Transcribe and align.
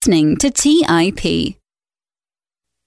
listening 0.00 0.36
to 0.36 0.50
TIP. 0.50 1.56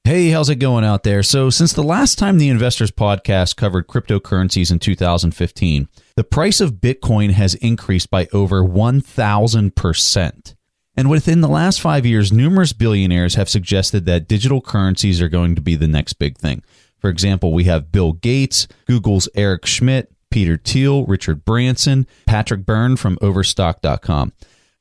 Hey, 0.03 0.29
how's 0.29 0.49
it 0.49 0.55
going 0.55 0.83
out 0.83 1.03
there? 1.03 1.21
So, 1.21 1.49
since 1.51 1.73
the 1.73 1.83
last 1.83 2.17
time 2.17 2.37
the 2.37 2.49
Investors 2.49 2.89
Podcast 2.89 3.55
covered 3.55 3.87
cryptocurrencies 3.87 4.71
in 4.71 4.79
2015, 4.79 5.87
the 6.15 6.23
price 6.23 6.59
of 6.59 6.75
Bitcoin 6.75 7.31
has 7.31 7.53
increased 7.55 8.09
by 8.09 8.27
over 8.33 8.63
1,000%. 8.63 10.55
And 10.97 11.09
within 11.09 11.41
the 11.41 11.47
last 11.47 11.79
five 11.81 12.05
years, 12.05 12.31
numerous 12.31 12.73
billionaires 12.73 13.35
have 13.35 13.49
suggested 13.49 14.05
that 14.05 14.27
digital 14.27 14.61
currencies 14.61 15.21
are 15.21 15.29
going 15.29 15.55
to 15.55 15.61
be 15.61 15.75
the 15.75 15.87
next 15.87 16.13
big 16.13 16.37
thing. 16.37 16.63
For 16.97 17.09
example, 17.09 17.53
we 17.53 17.65
have 17.65 17.91
Bill 17.91 18.13
Gates, 18.13 18.67
Google's 18.87 19.29
Eric 19.35 19.65
Schmidt, 19.65 20.11
Peter 20.31 20.57
Thiel, 20.57 21.05
Richard 21.05 21.45
Branson, 21.45 22.07
Patrick 22.25 22.65
Byrne 22.65 22.95
from 22.95 23.17
Overstock.com. 23.21 24.33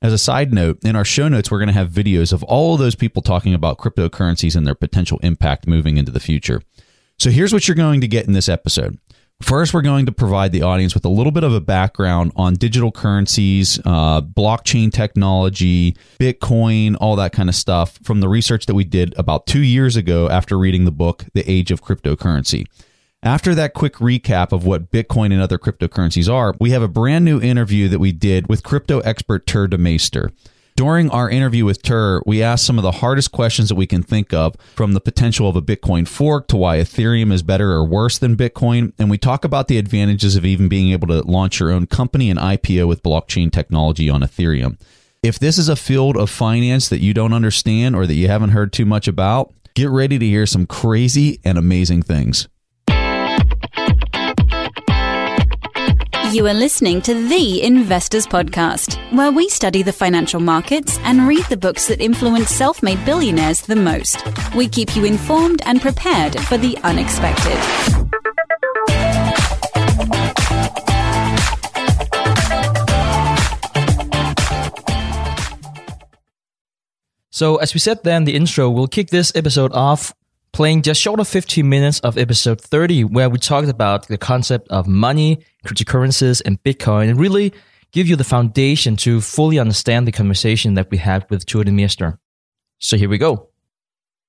As 0.02 0.14
a 0.14 0.18
side 0.18 0.54
note, 0.54 0.78
in 0.82 0.96
our 0.96 1.04
show 1.04 1.28
notes, 1.28 1.50
we're 1.50 1.58
going 1.58 1.68
to 1.68 1.74
have 1.74 1.90
videos 1.90 2.32
of 2.32 2.42
all 2.44 2.72
of 2.72 2.80
those 2.80 2.94
people 2.94 3.20
talking 3.20 3.52
about 3.52 3.76
cryptocurrencies 3.76 4.56
and 4.56 4.66
their 4.66 4.74
potential 4.74 5.18
impact 5.22 5.66
moving 5.66 5.98
into 5.98 6.10
the 6.10 6.20
future. 6.20 6.62
So 7.18 7.28
here's 7.28 7.52
what 7.52 7.68
you're 7.68 7.74
going 7.74 8.00
to 8.00 8.08
get 8.08 8.26
in 8.26 8.32
this 8.32 8.48
episode. 8.48 8.98
First, 9.42 9.74
we're 9.74 9.82
going 9.82 10.06
to 10.06 10.12
provide 10.12 10.52
the 10.52 10.62
audience 10.62 10.94
with 10.94 11.04
a 11.04 11.10
little 11.10 11.32
bit 11.32 11.44
of 11.44 11.52
a 11.52 11.60
background 11.60 12.32
on 12.34 12.54
digital 12.54 12.90
currencies, 12.90 13.78
uh, 13.84 14.22
blockchain 14.22 14.90
technology, 14.90 15.96
Bitcoin, 16.18 16.96
all 16.98 17.16
that 17.16 17.32
kind 17.32 17.50
of 17.50 17.54
stuff 17.54 17.98
from 18.02 18.20
the 18.20 18.28
research 18.28 18.66
that 18.66 18.74
we 18.74 18.84
did 18.84 19.14
about 19.18 19.46
two 19.46 19.62
years 19.62 19.96
ago 19.96 20.30
after 20.30 20.58
reading 20.58 20.86
the 20.86 20.90
book, 20.90 21.26
The 21.34 21.50
Age 21.50 21.70
of 21.70 21.82
Cryptocurrency. 21.82 22.66
After 23.22 23.54
that 23.54 23.74
quick 23.74 23.96
recap 23.96 24.50
of 24.50 24.64
what 24.64 24.90
Bitcoin 24.90 25.26
and 25.26 25.42
other 25.42 25.58
cryptocurrencies 25.58 26.32
are, 26.32 26.54
we 26.58 26.70
have 26.70 26.80
a 26.80 26.88
brand 26.88 27.22
new 27.22 27.38
interview 27.38 27.86
that 27.88 27.98
we 27.98 28.12
did 28.12 28.48
with 28.48 28.62
crypto 28.62 29.00
expert 29.00 29.44
Tuur 29.44 29.68
Demeester. 29.68 30.32
During 30.74 31.10
our 31.10 31.28
interview 31.28 31.66
with 31.66 31.82
Tuur, 31.82 32.22
we 32.24 32.42
asked 32.42 32.64
some 32.64 32.78
of 32.78 32.82
the 32.82 32.92
hardest 32.92 33.30
questions 33.30 33.68
that 33.68 33.74
we 33.74 33.86
can 33.86 34.02
think 34.02 34.32
of, 34.32 34.56
from 34.74 34.94
the 34.94 35.02
potential 35.02 35.46
of 35.50 35.54
a 35.54 35.60
Bitcoin 35.60 36.08
fork 36.08 36.48
to 36.48 36.56
why 36.56 36.78
Ethereum 36.78 37.30
is 37.30 37.42
better 37.42 37.72
or 37.72 37.84
worse 37.84 38.16
than 38.16 38.38
Bitcoin. 38.38 38.94
And 38.98 39.10
we 39.10 39.18
talk 39.18 39.44
about 39.44 39.68
the 39.68 39.76
advantages 39.76 40.34
of 40.34 40.46
even 40.46 40.70
being 40.70 40.90
able 40.90 41.08
to 41.08 41.20
launch 41.20 41.60
your 41.60 41.72
own 41.72 41.86
company 41.86 42.30
and 42.30 42.40
IPO 42.40 42.88
with 42.88 43.02
blockchain 43.02 43.52
technology 43.52 44.08
on 44.08 44.22
Ethereum. 44.22 44.80
If 45.22 45.38
this 45.38 45.58
is 45.58 45.68
a 45.68 45.76
field 45.76 46.16
of 46.16 46.30
finance 46.30 46.88
that 46.88 47.02
you 47.02 47.12
don't 47.12 47.34
understand 47.34 47.94
or 47.94 48.06
that 48.06 48.14
you 48.14 48.28
haven't 48.28 48.50
heard 48.50 48.72
too 48.72 48.86
much 48.86 49.06
about, 49.06 49.52
get 49.74 49.90
ready 49.90 50.18
to 50.18 50.24
hear 50.24 50.46
some 50.46 50.64
crazy 50.64 51.38
and 51.44 51.58
amazing 51.58 52.00
things. 52.00 52.48
You 56.32 56.46
are 56.46 56.54
listening 56.54 57.02
to 57.02 57.28
The 57.28 57.60
Investors 57.60 58.24
Podcast, 58.24 58.94
where 59.12 59.32
we 59.32 59.48
study 59.48 59.82
the 59.82 59.92
financial 59.92 60.38
markets 60.38 60.96
and 61.02 61.26
read 61.26 61.44
the 61.46 61.56
books 61.56 61.88
that 61.88 62.00
influence 62.00 62.50
self 62.50 62.84
made 62.84 63.04
billionaires 63.04 63.62
the 63.62 63.74
most. 63.74 64.24
We 64.54 64.68
keep 64.68 64.94
you 64.94 65.04
informed 65.04 65.60
and 65.64 65.82
prepared 65.82 66.38
for 66.42 66.56
the 66.56 66.78
unexpected. 66.84 67.58
So, 77.30 77.56
as 77.56 77.74
we 77.74 77.80
said 77.80 78.04
then, 78.04 78.22
the 78.22 78.36
intro, 78.36 78.70
we'll 78.70 78.86
kick 78.86 79.10
this 79.10 79.32
episode 79.34 79.72
off 79.72 80.14
playing 80.52 80.82
just 80.82 81.00
short 81.00 81.20
of 81.20 81.28
15 81.28 81.68
minutes 81.68 82.00
of 82.00 82.18
episode 82.18 82.60
30, 82.60 83.04
where 83.04 83.30
we 83.30 83.38
talked 83.38 83.68
about 83.68 84.08
the 84.08 84.18
concept 84.18 84.68
of 84.68 84.86
money, 84.86 85.40
cryptocurrencies, 85.64 86.42
and 86.44 86.62
Bitcoin, 86.62 87.08
and 87.08 87.18
really 87.18 87.52
give 87.92 88.06
you 88.06 88.16
the 88.16 88.24
foundation 88.24 88.96
to 88.96 89.20
fully 89.20 89.58
understand 89.58 90.06
the 90.06 90.12
conversation 90.12 90.74
that 90.74 90.90
we 90.90 90.98
had 90.98 91.28
with 91.30 91.46
Tuur 91.46 91.64
Demeester. 91.64 92.18
So 92.78 92.96
here 92.96 93.08
we 93.08 93.18
go. 93.18 93.48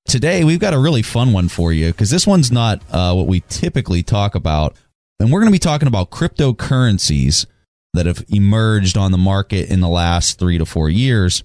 Today, 0.06 0.44
we've 0.44 0.60
got 0.60 0.74
a 0.74 0.80
really 0.80 1.04
fun 1.04 1.32
one 1.32 1.48
for 1.48 1.72
you 1.72 1.88
because 1.88 2.10
this 2.10 2.26
one's 2.26 2.52
not 2.52 2.82
uh, 2.92 3.14
what 3.14 3.28
we 3.28 3.42
typically 3.50 4.04
talk 4.04 4.36
about. 4.36 4.76
And 5.20 5.32
we're 5.32 5.40
going 5.40 5.52
to 5.52 5.56
be 5.56 5.60
talking 5.60 5.88
about 5.88 6.10
cryptocurrencies 6.10 7.46
that 7.94 8.08
have 8.08 8.26
emerged 8.30 8.98
on 8.98 9.12
the 9.12 9.18
market 9.18 9.70
in 9.70 9.80
the 9.80 9.88
last 9.88 10.40
three 10.40 10.58
to 10.58 10.66
four 10.66 10.90
years. 10.90 11.44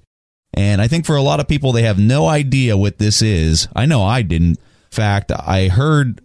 And 0.54 0.80
I 0.80 0.88
think 0.88 1.04
for 1.04 1.16
a 1.16 1.22
lot 1.22 1.40
of 1.40 1.48
people, 1.48 1.72
they 1.72 1.82
have 1.82 1.98
no 1.98 2.26
idea 2.26 2.78
what 2.78 2.98
this 2.98 3.20
is. 3.20 3.68
I 3.76 3.84
know 3.84 4.02
I 4.02 4.22
didn't. 4.22 4.58
Fact, 4.96 5.30
I 5.30 5.68
heard 5.68 6.22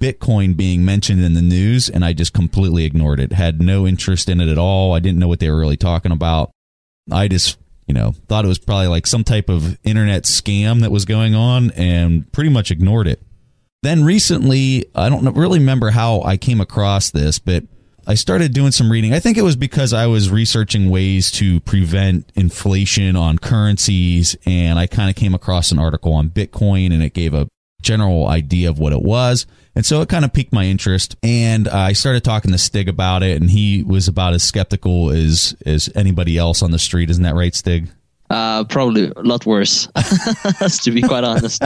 Bitcoin 0.00 0.56
being 0.56 0.82
mentioned 0.82 1.22
in 1.22 1.34
the 1.34 1.42
news 1.42 1.90
and 1.90 2.02
I 2.02 2.14
just 2.14 2.32
completely 2.32 2.84
ignored 2.84 3.20
it. 3.20 3.32
Had 3.32 3.60
no 3.60 3.86
interest 3.86 4.30
in 4.30 4.40
it 4.40 4.48
at 4.48 4.56
all. 4.56 4.94
I 4.94 4.98
didn't 4.98 5.18
know 5.18 5.28
what 5.28 5.40
they 5.40 5.50
were 5.50 5.58
really 5.58 5.76
talking 5.76 6.10
about. 6.10 6.50
I 7.12 7.28
just, 7.28 7.58
you 7.86 7.92
know, 7.92 8.12
thought 8.26 8.46
it 8.46 8.48
was 8.48 8.58
probably 8.58 8.86
like 8.86 9.06
some 9.06 9.24
type 9.24 9.50
of 9.50 9.78
internet 9.84 10.22
scam 10.22 10.80
that 10.80 10.90
was 10.90 11.04
going 11.04 11.34
on 11.34 11.70
and 11.72 12.32
pretty 12.32 12.48
much 12.48 12.70
ignored 12.70 13.06
it. 13.06 13.20
Then 13.82 14.04
recently, 14.04 14.86
I 14.94 15.10
don't 15.10 15.36
really 15.36 15.58
remember 15.58 15.90
how 15.90 16.22
I 16.22 16.38
came 16.38 16.62
across 16.62 17.10
this, 17.10 17.38
but 17.38 17.64
I 18.06 18.14
started 18.14 18.54
doing 18.54 18.72
some 18.72 18.90
reading. 18.90 19.12
I 19.12 19.20
think 19.20 19.36
it 19.36 19.42
was 19.42 19.56
because 19.56 19.92
I 19.92 20.06
was 20.06 20.30
researching 20.30 20.88
ways 20.88 21.30
to 21.32 21.60
prevent 21.60 22.32
inflation 22.34 23.16
on 23.16 23.38
currencies, 23.38 24.34
and 24.46 24.78
I 24.78 24.86
kind 24.86 25.10
of 25.10 25.16
came 25.16 25.34
across 25.34 25.72
an 25.72 25.78
article 25.78 26.14
on 26.14 26.30
Bitcoin, 26.30 26.92
and 26.92 27.02
it 27.02 27.12
gave 27.12 27.34
a 27.34 27.48
general 27.84 28.26
idea 28.26 28.68
of 28.68 28.78
what 28.78 28.92
it 28.92 29.02
was. 29.02 29.46
And 29.76 29.84
so 29.84 30.00
it 30.00 30.08
kind 30.08 30.24
of 30.24 30.32
piqued 30.32 30.52
my 30.52 30.64
interest, 30.64 31.16
and 31.22 31.68
I 31.68 31.94
started 31.94 32.22
talking 32.22 32.52
to 32.52 32.58
Stig 32.58 32.88
about 32.88 33.24
it, 33.24 33.40
and 33.40 33.50
he 33.50 33.82
was 33.82 34.06
about 34.06 34.32
as 34.32 34.44
skeptical 34.44 35.10
as 35.10 35.56
as 35.66 35.90
anybody 35.96 36.38
else 36.38 36.62
on 36.62 36.70
the 36.70 36.78
street. 36.78 37.10
Isn't 37.10 37.24
that 37.24 37.34
right, 37.34 37.54
Stig? 37.54 37.88
Uh, 38.30 38.64
probably 38.64 39.12
a 39.16 39.22
lot 39.22 39.44
worse, 39.46 39.86
to 40.82 40.90
be 40.92 41.02
quite 41.02 41.24
honest. 41.24 41.62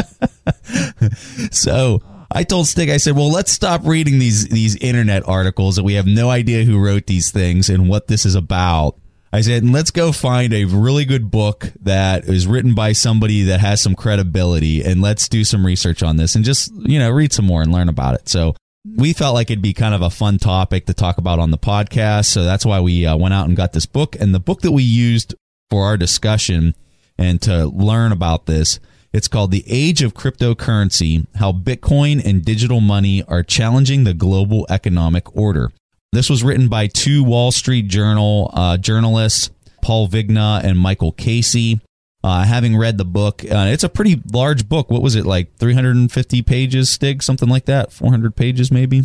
so 1.54 2.02
I 2.30 2.44
told 2.44 2.66
Stig, 2.66 2.90
I 2.90 2.96
said, 2.96 3.14
well, 3.14 3.30
let's 3.30 3.52
stop 3.52 3.82
reading 3.84 4.18
these 4.18 4.48
these 4.48 4.76
internet 4.76 5.28
articles 5.28 5.76
that 5.76 5.84
we 5.84 5.94
have 5.94 6.06
no 6.06 6.30
idea 6.30 6.64
who 6.64 6.78
wrote 6.78 7.06
these 7.06 7.30
things 7.30 7.68
and 7.68 7.88
what 7.88 8.08
this 8.08 8.24
is 8.24 8.34
about. 8.34 8.96
I 9.32 9.42
said, 9.42 9.62
and 9.62 9.72
let's 9.72 9.90
go 9.90 10.12
find 10.12 10.54
a 10.54 10.64
really 10.64 11.04
good 11.04 11.30
book 11.30 11.72
that 11.82 12.24
is 12.24 12.46
written 12.46 12.74
by 12.74 12.92
somebody 12.92 13.42
that 13.42 13.60
has 13.60 13.80
some 13.80 13.94
credibility 13.94 14.82
and 14.82 15.02
let's 15.02 15.28
do 15.28 15.44
some 15.44 15.66
research 15.66 16.02
on 16.02 16.16
this 16.16 16.34
and 16.34 16.44
just, 16.44 16.72
you 16.74 16.98
know, 16.98 17.10
read 17.10 17.32
some 17.32 17.44
more 17.44 17.60
and 17.60 17.72
learn 17.72 17.88
about 17.88 18.14
it. 18.14 18.28
So 18.28 18.54
we 18.96 19.12
felt 19.12 19.34
like 19.34 19.50
it'd 19.50 19.62
be 19.62 19.74
kind 19.74 19.94
of 19.94 20.00
a 20.00 20.10
fun 20.10 20.38
topic 20.38 20.86
to 20.86 20.94
talk 20.94 21.18
about 21.18 21.38
on 21.38 21.50
the 21.50 21.58
podcast. 21.58 22.26
So 22.26 22.44
that's 22.44 22.64
why 22.64 22.80
we 22.80 23.04
uh, 23.04 23.16
went 23.16 23.34
out 23.34 23.46
and 23.46 23.56
got 23.56 23.74
this 23.74 23.86
book. 23.86 24.16
And 24.18 24.34
the 24.34 24.40
book 24.40 24.62
that 24.62 24.72
we 24.72 24.82
used 24.82 25.34
for 25.70 25.84
our 25.84 25.98
discussion 25.98 26.74
and 27.18 27.42
to 27.42 27.66
learn 27.66 28.12
about 28.12 28.46
this 28.46 28.80
it's 29.10 29.28
called 29.28 29.50
The 29.50 29.64
Age 29.66 30.02
of 30.02 30.12
Cryptocurrency 30.12 31.26
How 31.36 31.50
Bitcoin 31.50 32.22
and 32.24 32.44
Digital 32.44 32.80
Money 32.80 33.22
Are 33.22 33.42
Challenging 33.42 34.04
the 34.04 34.12
Global 34.12 34.66
Economic 34.68 35.34
Order. 35.34 35.70
This 36.12 36.30
was 36.30 36.42
written 36.42 36.68
by 36.68 36.86
two 36.86 37.22
Wall 37.22 37.52
Street 37.52 37.88
Journal 37.88 38.50
uh, 38.54 38.78
journalists, 38.78 39.50
Paul 39.82 40.08
Vigna 40.08 40.62
and 40.64 40.78
Michael 40.78 41.12
Casey. 41.12 41.80
Uh, 42.24 42.44
having 42.44 42.76
read 42.76 42.98
the 42.98 43.04
book, 43.04 43.44
uh, 43.44 43.68
it's 43.68 43.84
a 43.84 43.88
pretty 43.88 44.20
large 44.32 44.68
book. 44.68 44.90
What 44.90 45.02
was 45.02 45.14
it, 45.14 45.24
like 45.24 45.56
350 45.56 46.42
pages, 46.42 46.90
Stig? 46.90 47.22
Something 47.22 47.48
like 47.48 47.66
that? 47.66 47.92
400 47.92 48.34
pages, 48.34 48.72
maybe? 48.72 49.02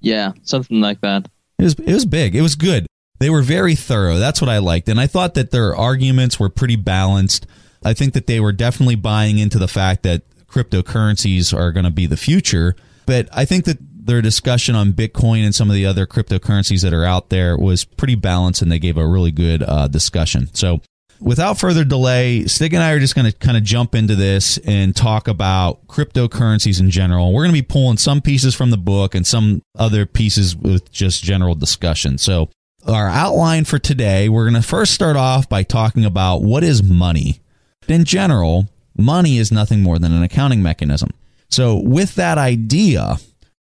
Yeah, 0.00 0.32
something 0.42 0.80
like 0.80 1.00
that. 1.00 1.28
It 1.58 1.64
was, 1.64 1.74
it 1.74 1.92
was 1.92 2.06
big. 2.06 2.36
It 2.36 2.42
was 2.42 2.54
good. 2.54 2.86
They 3.18 3.30
were 3.30 3.42
very 3.42 3.74
thorough. 3.74 4.18
That's 4.18 4.40
what 4.40 4.48
I 4.50 4.58
liked. 4.58 4.88
And 4.88 5.00
I 5.00 5.06
thought 5.06 5.34
that 5.34 5.50
their 5.50 5.74
arguments 5.74 6.38
were 6.38 6.48
pretty 6.48 6.76
balanced. 6.76 7.46
I 7.84 7.94
think 7.94 8.14
that 8.14 8.26
they 8.26 8.40
were 8.40 8.52
definitely 8.52 8.96
buying 8.96 9.38
into 9.38 9.58
the 9.58 9.68
fact 9.68 10.02
that 10.04 10.22
cryptocurrencies 10.46 11.56
are 11.56 11.72
going 11.72 11.84
to 11.84 11.90
be 11.90 12.06
the 12.06 12.16
future. 12.16 12.76
But 13.06 13.28
I 13.32 13.44
think 13.44 13.64
that 13.64 13.78
their 14.04 14.22
discussion 14.22 14.74
on 14.74 14.92
Bitcoin 14.92 15.44
and 15.44 15.54
some 15.54 15.70
of 15.70 15.74
the 15.74 15.86
other 15.86 16.06
cryptocurrencies 16.06 16.82
that 16.82 16.92
are 16.92 17.04
out 17.04 17.28
there 17.30 17.56
was 17.56 17.84
pretty 17.84 18.14
balanced 18.14 18.62
and 18.62 18.70
they 18.70 18.78
gave 18.78 18.96
a 18.96 19.06
really 19.06 19.30
good 19.30 19.62
uh, 19.62 19.88
discussion. 19.88 20.52
So, 20.54 20.80
without 21.20 21.58
further 21.58 21.84
delay, 21.84 22.46
Stig 22.46 22.74
and 22.74 22.82
I 22.82 22.92
are 22.92 22.98
just 22.98 23.14
going 23.14 23.30
to 23.30 23.38
kind 23.38 23.56
of 23.56 23.62
jump 23.62 23.94
into 23.94 24.16
this 24.16 24.58
and 24.58 24.94
talk 24.94 25.28
about 25.28 25.86
cryptocurrencies 25.86 26.80
in 26.80 26.90
general. 26.90 27.32
We're 27.32 27.44
going 27.44 27.54
to 27.54 27.62
be 27.62 27.66
pulling 27.66 27.96
some 27.96 28.20
pieces 28.20 28.54
from 28.54 28.70
the 28.70 28.76
book 28.76 29.14
and 29.14 29.26
some 29.26 29.62
other 29.78 30.04
pieces 30.04 30.56
with 30.56 30.90
just 30.90 31.22
general 31.22 31.54
discussion. 31.54 32.18
So, 32.18 32.50
our 32.86 33.08
outline 33.08 33.64
for 33.64 33.78
today, 33.78 34.28
we're 34.28 34.50
going 34.50 34.60
to 34.60 34.66
first 34.66 34.92
start 34.92 35.14
off 35.14 35.48
by 35.48 35.62
talking 35.62 36.04
about 36.04 36.42
what 36.42 36.64
is 36.64 36.82
money. 36.82 37.40
In 37.86 38.04
general, 38.04 38.68
money 38.96 39.38
is 39.38 39.52
nothing 39.52 39.82
more 39.82 40.00
than 40.00 40.12
an 40.12 40.24
accounting 40.24 40.62
mechanism. 40.62 41.10
So, 41.48 41.76
with 41.76 42.16
that 42.16 42.38
idea, 42.38 43.18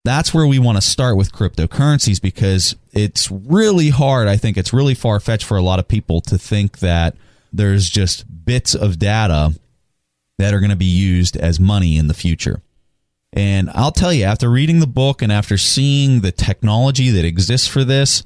that's 0.04 0.34
where 0.34 0.46
we 0.46 0.58
want 0.58 0.76
to 0.76 0.82
start 0.82 1.16
with 1.16 1.32
cryptocurrencies 1.32 2.20
because 2.20 2.76
it's 2.92 3.30
really 3.30 3.88
hard. 3.88 4.28
I 4.28 4.36
think 4.36 4.56
it's 4.56 4.72
really 4.72 4.94
far 4.94 5.18
fetched 5.18 5.44
for 5.44 5.56
a 5.56 5.62
lot 5.62 5.78
of 5.78 5.88
people 5.88 6.20
to 6.22 6.36
think 6.36 6.80
that 6.80 7.16
there's 7.52 7.88
just 7.88 8.44
bits 8.44 8.74
of 8.74 8.98
data 8.98 9.54
that 10.38 10.52
are 10.52 10.60
going 10.60 10.70
to 10.70 10.76
be 10.76 10.84
used 10.84 11.36
as 11.36 11.58
money 11.58 11.96
in 11.96 12.08
the 12.08 12.14
future. 12.14 12.60
And 13.32 13.70
I'll 13.70 13.92
tell 13.92 14.12
you, 14.12 14.24
after 14.24 14.50
reading 14.50 14.80
the 14.80 14.86
book 14.86 15.22
and 15.22 15.32
after 15.32 15.56
seeing 15.56 16.20
the 16.20 16.32
technology 16.32 17.10
that 17.10 17.24
exists 17.24 17.66
for 17.66 17.82
this, 17.82 18.22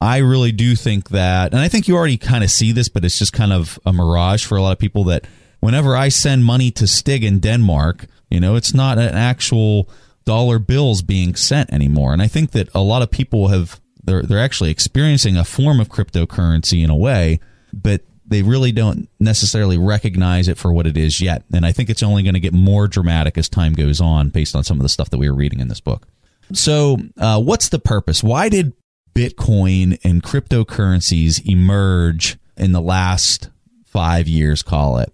I 0.00 0.18
really 0.18 0.52
do 0.52 0.76
think 0.76 1.10
that, 1.10 1.52
and 1.52 1.60
I 1.60 1.68
think 1.68 1.88
you 1.88 1.96
already 1.96 2.16
kind 2.16 2.44
of 2.44 2.50
see 2.50 2.70
this, 2.72 2.88
but 2.88 3.04
it's 3.04 3.18
just 3.18 3.32
kind 3.32 3.52
of 3.52 3.78
a 3.84 3.92
mirage 3.92 4.46
for 4.46 4.56
a 4.56 4.62
lot 4.62 4.72
of 4.72 4.78
people 4.78 5.04
that 5.04 5.26
whenever 5.60 5.96
I 5.96 6.08
send 6.08 6.44
money 6.44 6.70
to 6.72 6.86
Stig 6.86 7.24
in 7.24 7.40
Denmark, 7.40 8.06
you 8.30 8.40
know, 8.40 8.54
it's 8.54 8.72
not 8.72 8.98
an 8.98 9.14
actual 9.14 9.88
dollar 10.28 10.58
bills 10.58 11.00
being 11.00 11.34
sent 11.34 11.72
anymore. 11.72 12.12
And 12.12 12.20
I 12.20 12.26
think 12.26 12.50
that 12.50 12.68
a 12.74 12.82
lot 12.82 13.00
of 13.00 13.10
people 13.10 13.48
have 13.48 13.80
they're 14.04 14.22
they're 14.22 14.38
actually 14.38 14.70
experiencing 14.70 15.38
a 15.38 15.44
form 15.44 15.80
of 15.80 15.88
cryptocurrency 15.88 16.84
in 16.84 16.90
a 16.90 16.96
way, 16.96 17.40
but 17.72 18.02
they 18.26 18.42
really 18.42 18.70
don't 18.70 19.08
necessarily 19.18 19.78
recognize 19.78 20.46
it 20.46 20.58
for 20.58 20.70
what 20.70 20.86
it 20.86 20.98
is 20.98 21.22
yet. 21.22 21.44
And 21.50 21.64
I 21.64 21.72
think 21.72 21.88
it's 21.88 22.02
only 22.02 22.22
going 22.22 22.34
to 22.34 22.40
get 22.40 22.52
more 22.52 22.86
dramatic 22.86 23.38
as 23.38 23.48
time 23.48 23.72
goes 23.72 24.02
on, 24.02 24.28
based 24.28 24.54
on 24.54 24.64
some 24.64 24.76
of 24.76 24.82
the 24.82 24.90
stuff 24.90 25.08
that 25.08 25.16
we 25.16 25.30
were 25.30 25.34
reading 25.34 25.60
in 25.60 25.68
this 25.68 25.80
book. 25.80 26.06
So, 26.52 26.98
uh, 27.16 27.40
what's 27.40 27.70
the 27.70 27.78
purpose? 27.78 28.22
Why 28.22 28.50
did 28.50 28.74
Bitcoin 29.14 29.98
and 30.04 30.22
cryptocurrencies 30.22 31.42
emerge 31.46 32.36
in 32.58 32.72
the 32.72 32.82
last 32.82 33.48
five 33.86 34.28
years? 34.28 34.62
Call 34.62 34.98
it. 34.98 35.10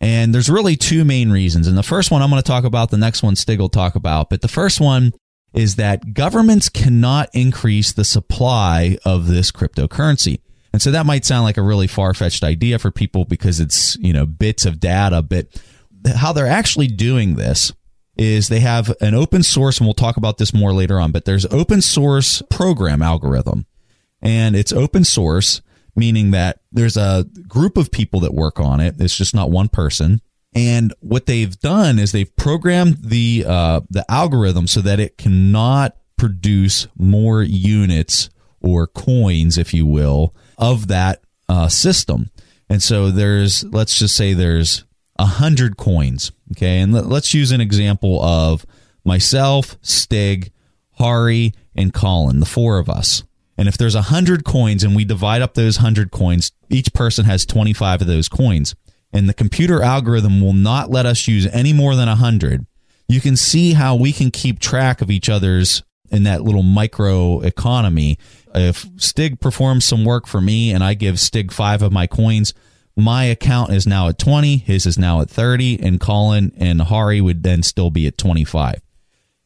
And 0.00 0.34
there's 0.34 0.48
really 0.48 0.76
two 0.76 1.04
main 1.04 1.30
reasons. 1.30 1.66
And 1.66 1.76
the 1.76 1.82
first 1.82 2.10
one 2.10 2.22
I'm 2.22 2.30
going 2.30 2.42
to 2.42 2.46
talk 2.46 2.64
about, 2.64 2.90
the 2.90 2.96
next 2.96 3.22
one 3.22 3.36
Stig 3.36 3.60
will 3.60 3.68
talk 3.68 3.94
about. 3.94 4.30
But 4.30 4.40
the 4.40 4.48
first 4.48 4.80
one 4.80 5.12
is 5.52 5.76
that 5.76 6.14
governments 6.14 6.68
cannot 6.68 7.28
increase 7.34 7.92
the 7.92 8.04
supply 8.04 8.96
of 9.04 9.26
this 9.26 9.50
cryptocurrency. 9.52 10.40
And 10.72 10.80
so 10.80 10.90
that 10.92 11.06
might 11.06 11.24
sound 11.24 11.44
like 11.44 11.56
a 11.56 11.62
really 11.62 11.88
far 11.88 12.14
fetched 12.14 12.44
idea 12.44 12.78
for 12.78 12.90
people 12.90 13.24
because 13.24 13.60
it's, 13.60 13.96
you 13.96 14.12
know, 14.12 14.24
bits 14.24 14.64
of 14.64 14.80
data. 14.80 15.20
But 15.20 15.48
how 16.14 16.32
they're 16.32 16.46
actually 16.46 16.86
doing 16.86 17.34
this 17.34 17.72
is 18.16 18.48
they 18.48 18.60
have 18.60 18.94
an 19.00 19.14
open 19.14 19.42
source, 19.42 19.78
and 19.78 19.86
we'll 19.86 19.94
talk 19.94 20.16
about 20.16 20.38
this 20.38 20.54
more 20.54 20.72
later 20.72 21.00
on, 21.00 21.10
but 21.10 21.24
there's 21.24 21.46
open 21.46 21.82
source 21.82 22.42
program 22.50 23.02
algorithm. 23.02 23.66
And 24.22 24.54
it's 24.54 24.72
open 24.72 25.04
source 25.04 25.62
meaning 25.96 26.30
that 26.32 26.60
there's 26.72 26.96
a 26.96 27.26
group 27.48 27.76
of 27.76 27.90
people 27.90 28.20
that 28.20 28.34
work 28.34 28.60
on 28.60 28.80
it. 28.80 28.96
It's 28.98 29.16
just 29.16 29.34
not 29.34 29.50
one 29.50 29.68
person. 29.68 30.20
And 30.54 30.92
what 31.00 31.26
they've 31.26 31.58
done 31.60 31.98
is 31.98 32.12
they've 32.12 32.34
programmed 32.36 32.98
the 33.04 33.44
uh, 33.46 33.80
the 33.88 34.04
algorithm 34.10 34.66
so 34.66 34.80
that 34.80 34.98
it 34.98 35.16
cannot 35.16 35.96
produce 36.16 36.88
more 36.96 37.42
units 37.42 38.30
or 38.60 38.86
coins, 38.86 39.56
if 39.56 39.72
you 39.72 39.86
will, 39.86 40.34
of 40.58 40.88
that 40.88 41.22
uh, 41.48 41.68
system. 41.68 42.30
And 42.68 42.82
so 42.82 43.10
there's 43.10 43.64
let's 43.64 43.98
just 43.98 44.16
say 44.16 44.34
there's 44.34 44.84
a 45.18 45.26
hundred 45.26 45.76
coins. 45.76 46.32
Okay, 46.52 46.80
and 46.80 46.92
let, 46.92 47.06
let's 47.06 47.32
use 47.32 47.52
an 47.52 47.60
example 47.60 48.20
of 48.22 48.66
myself, 49.04 49.78
Stig, 49.82 50.52
Hari, 50.92 51.52
and 51.74 51.94
Colin, 51.94 52.40
the 52.40 52.46
four 52.46 52.78
of 52.78 52.88
us. 52.88 53.22
And 53.60 53.68
if 53.68 53.76
there's 53.76 53.94
100 53.94 54.42
coins 54.42 54.82
and 54.82 54.96
we 54.96 55.04
divide 55.04 55.42
up 55.42 55.52
those 55.52 55.76
100 55.76 56.10
coins, 56.10 56.50
each 56.70 56.94
person 56.94 57.26
has 57.26 57.44
25 57.44 58.00
of 58.00 58.06
those 58.06 58.26
coins. 58.26 58.74
And 59.12 59.28
the 59.28 59.34
computer 59.34 59.82
algorithm 59.82 60.40
will 60.40 60.54
not 60.54 60.90
let 60.90 61.04
us 61.04 61.28
use 61.28 61.46
any 61.48 61.74
more 61.74 61.94
than 61.94 62.08
100. 62.08 62.64
You 63.06 63.20
can 63.20 63.36
see 63.36 63.74
how 63.74 63.96
we 63.96 64.14
can 64.14 64.30
keep 64.30 64.60
track 64.60 65.02
of 65.02 65.10
each 65.10 65.28
other's 65.28 65.82
in 66.10 66.22
that 66.22 66.40
little 66.40 66.62
micro 66.62 67.40
economy. 67.40 68.18
If 68.54 68.86
Stig 68.96 69.40
performs 69.40 69.84
some 69.84 70.06
work 70.06 70.26
for 70.26 70.40
me 70.40 70.72
and 70.72 70.82
I 70.82 70.94
give 70.94 71.20
Stig 71.20 71.52
five 71.52 71.82
of 71.82 71.92
my 71.92 72.06
coins, 72.06 72.54
my 72.96 73.24
account 73.24 73.74
is 73.74 73.86
now 73.86 74.08
at 74.08 74.18
20, 74.18 74.56
his 74.56 74.86
is 74.86 74.96
now 74.96 75.20
at 75.20 75.28
30, 75.28 75.82
and 75.82 76.00
Colin 76.00 76.54
and 76.56 76.80
Hari 76.80 77.20
would 77.20 77.42
then 77.42 77.62
still 77.62 77.90
be 77.90 78.06
at 78.06 78.16
25. 78.16 78.80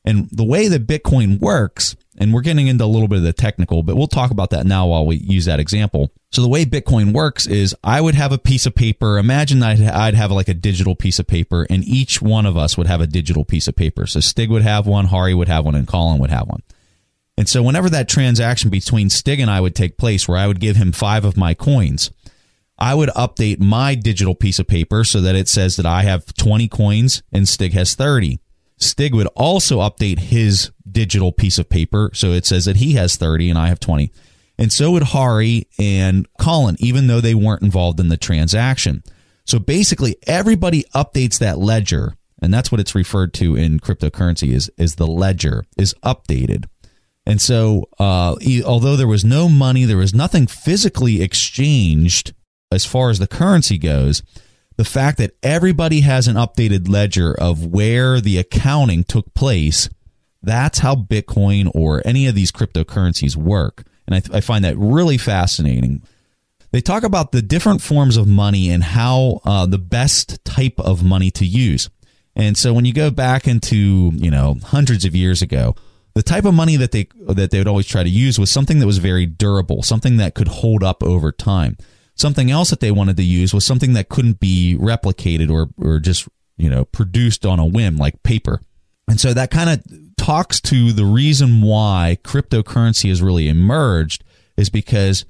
And 0.05 0.29
the 0.31 0.45
way 0.45 0.69
that 0.69 0.87
Bitcoin 0.87 1.41
works 1.41 1.97
and 2.17 2.33
we're 2.33 2.43
getting 2.43 2.69
into 2.69 2.85
a 2.85 2.87
little 2.87 3.09
bit 3.09 3.19
of 3.19 3.25
the 3.25 3.33
technical, 3.33 3.83
but 3.83 3.97
we'll 3.97 4.07
talk 4.07 4.31
about 4.31 4.51
that 4.51 4.67
now 4.67 4.87
while 4.87 5.07
we 5.07 5.17
use 5.17 5.47
that 5.47 5.59
example. 5.59 6.13
So 6.31 6.43
the 6.43 6.49
way 6.49 6.65
Bitcoin 6.65 7.13
works 7.13 7.47
is 7.47 7.75
I 7.83 8.01
would 8.01 8.15
have 8.15 8.33
a 8.33 8.39
piece 8.39 8.67
of 8.67 8.75
paper. 8.75 9.19
Imagine 9.19 9.63
I'd, 9.63 9.83
I'd 9.83 10.15
have 10.15 10.31
like 10.31 10.49
a 10.49 10.55
digital 10.55 10.95
piece 10.95 11.19
of 11.19 11.27
paper 11.27 11.67
and 11.69 11.85
each 11.85 12.23
one 12.23 12.47
of 12.47 12.57
us 12.57 12.77
would 12.77 12.87
have 12.87 13.01
a 13.01 13.07
digital 13.07 13.45
piece 13.45 13.67
of 13.67 13.77
paper. 13.77 14.07
So 14.07 14.21
Stig 14.21 14.51
would 14.51 14.63
have 14.63 14.87
one, 14.87 15.07
Hari 15.07 15.35
would 15.35 15.49
have 15.49 15.65
one, 15.65 15.75
and 15.75 15.89
Colin 15.89 16.21
would 16.21 16.31
have 16.31 16.49
one. 16.49 16.63
And 17.37 17.49
so 17.49 17.63
whenever 17.63 17.91
that 17.91 18.09
transaction 18.09 18.71
between 18.71 19.11
Stig 19.11 19.41
and 19.41 19.51
I 19.51 19.61
would 19.61 19.75
take 19.75 19.99
place 19.99 20.29
where 20.29 20.39
I 20.39 20.47
would 20.47 20.61
give 20.61 20.77
him 20.77 20.93
five 20.93 21.25
of 21.25 21.37
my 21.37 21.53
coins, 21.53 22.13
I 22.79 22.95
would 22.95 23.09
update 23.11 23.61
my 23.61 23.95
digital 23.95 24.35
piece 24.35 24.59
of 24.59 24.67
paper 24.67 25.05
so 25.05 25.21
that 25.21 25.35
it 25.35 25.49
says 25.49 25.77
that 25.77 25.87
I 25.87 26.03
have 26.03 26.35
20 26.35 26.69
coins 26.69 27.23
and 27.33 27.49
Stig 27.49 27.73
has 27.73 27.95
30. 27.95 28.39
Stig 28.85 29.15
would 29.15 29.27
also 29.35 29.81
update 29.81 30.19
his 30.19 30.71
digital 30.91 31.33
piece 31.33 31.59
of 31.59 31.69
paper. 31.69 32.11
So 32.15 32.29
it 32.29 32.47
says 32.47 32.65
that 32.67 32.77
he 32.77 32.95
has 32.95 33.17
30 33.17 33.51
and 33.51 33.59
I 33.59 33.69
have 33.69 33.81
20. 33.81 34.13
And 34.59 34.73
so 34.73 34.93
would 34.93 35.03
Hari 35.03 35.67
and 35.79 36.29
Colin, 36.39 36.77
even 36.79 37.07
though 37.07 37.21
they 37.21 37.35
weren't 37.35 37.63
involved 37.63 37.99
in 37.99 38.09
the 38.09 38.17
transaction. 38.17 39.03
So 39.45 39.59
basically, 39.59 40.17
everybody 40.27 40.85
updates 40.95 41.39
that 41.39 41.59
ledger. 41.59 42.15
And 42.41 42.53
that's 42.53 42.71
what 42.71 42.81
it's 42.81 42.95
referred 42.95 43.35
to 43.35 43.57
in 43.57 43.81
cryptocurrency 43.81 44.53
is, 44.53 44.71
is 44.79 44.95
the 44.95 45.07
ledger 45.07 45.65
is 45.77 45.95
updated. 46.05 46.67
And 47.27 47.41
so, 47.41 47.89
uh, 47.99 48.37
although 48.65 48.97
there 48.97 49.09
was 49.09 49.25
no 49.25 49.49
money, 49.49 49.85
there 49.85 49.97
was 49.97 50.15
nothing 50.15 50.47
physically 50.47 51.23
exchanged 51.23 52.35
as 52.71 52.85
far 52.85 53.11
as 53.11 53.19
the 53.19 53.27
currency 53.27 53.79
goes 53.79 54.23
the 54.77 54.85
fact 54.85 55.19
that 55.19 55.37
everybody 55.43 56.01
has 56.01 56.27
an 56.27 56.37
updated 56.37 56.89
ledger 56.89 57.33
of 57.33 57.67
where 57.67 58.21
the 58.21 58.39
accounting 58.39 59.05
took 59.05 59.33
place, 59.35 59.89
that's 60.43 60.81
how 60.81 60.95
Bitcoin 60.95 61.71
or 61.75 62.03
any 62.05 62.27
of 62.27 62.35
these 62.35 62.53
cryptocurrencies 62.53 63.37
work. 63.37 63.85
And 64.07 64.15
I, 64.15 64.21
th- 64.21 64.37
I 64.37 64.41
find 64.41 64.65
that 64.65 64.77
really 64.77 65.17
fascinating. 65.17 66.03
They 66.73 66.81
talk 66.81 67.05
about 67.05 67.33
the 67.33 67.41
different 67.41 67.83
forms 67.83 68.17
of 68.17 68.27
money 68.27 68.69
and 68.69 68.83
how 68.83 69.41
uh, 69.45 69.67
the 69.67 69.79
best 69.79 70.45
type 70.45 70.81
of 70.81 71.05
money 71.05 71.31
to 71.33 71.47
use. 71.47 71.89
And 72.37 72.59
so 72.59 72.75
when 72.75 72.85
you 72.85 72.93
go 72.93 73.11
back 73.11 73.47
into, 73.47 74.11
you 74.15 74.31
know, 74.31 74.57
hundreds 74.65 75.05
of 75.05 75.15
years 75.15 75.41
ago, 75.41 75.77
the 76.15 76.23
type 76.23 76.45
of 76.45 76.55
money 76.55 76.77
that 76.77 76.93
they 76.93 77.09
that 77.29 77.51
they 77.51 77.59
would 77.59 77.69
always 77.69 77.87
try 77.87 78.03
to 78.03 78.09
use 78.09 78.39
was 78.39 78.51
something 78.51 78.79
that 78.81 78.87
was 78.87 78.99
very 78.99 79.27
durable, 79.27 79.83
something 79.83 80.17
that 80.17 80.35
could 80.35 80.49
hold 80.49 80.83
up 80.83 81.03
over 81.03 81.33
time. 81.33 81.77
Something 82.15 82.51
else 82.51 82.71
that 82.71 82.81
they 82.81 82.91
wanted 82.91 83.17
to 83.17 83.25
use 83.25 83.53
was 83.53 83.65
something 83.65 83.95
that 83.95 84.09
couldn't 84.09 84.41
be 84.41 84.77
replicated 84.79 85.51
or, 85.51 85.69
or 85.77 85.99
just, 85.99 86.29
you 86.57 86.71
know, 86.71 86.85
produced 86.85 87.45
on 87.45 87.59
a 87.59 87.67
whim 87.67 87.97
like 87.97 88.23
paper. 88.23 88.61
And 89.09 89.21
so 89.21 89.35
that 89.35 89.51
kind 89.51 89.71
of 89.71 89.83
talks 90.17 90.61
to 90.63 90.93
the 90.93 91.05
reason 91.05 91.61
why 91.61 92.19
cryptocurrency 92.23 93.09
has 93.09 93.21
really 93.21 93.49
emerged 93.49 94.25
is 94.57 94.71
because 94.71 95.25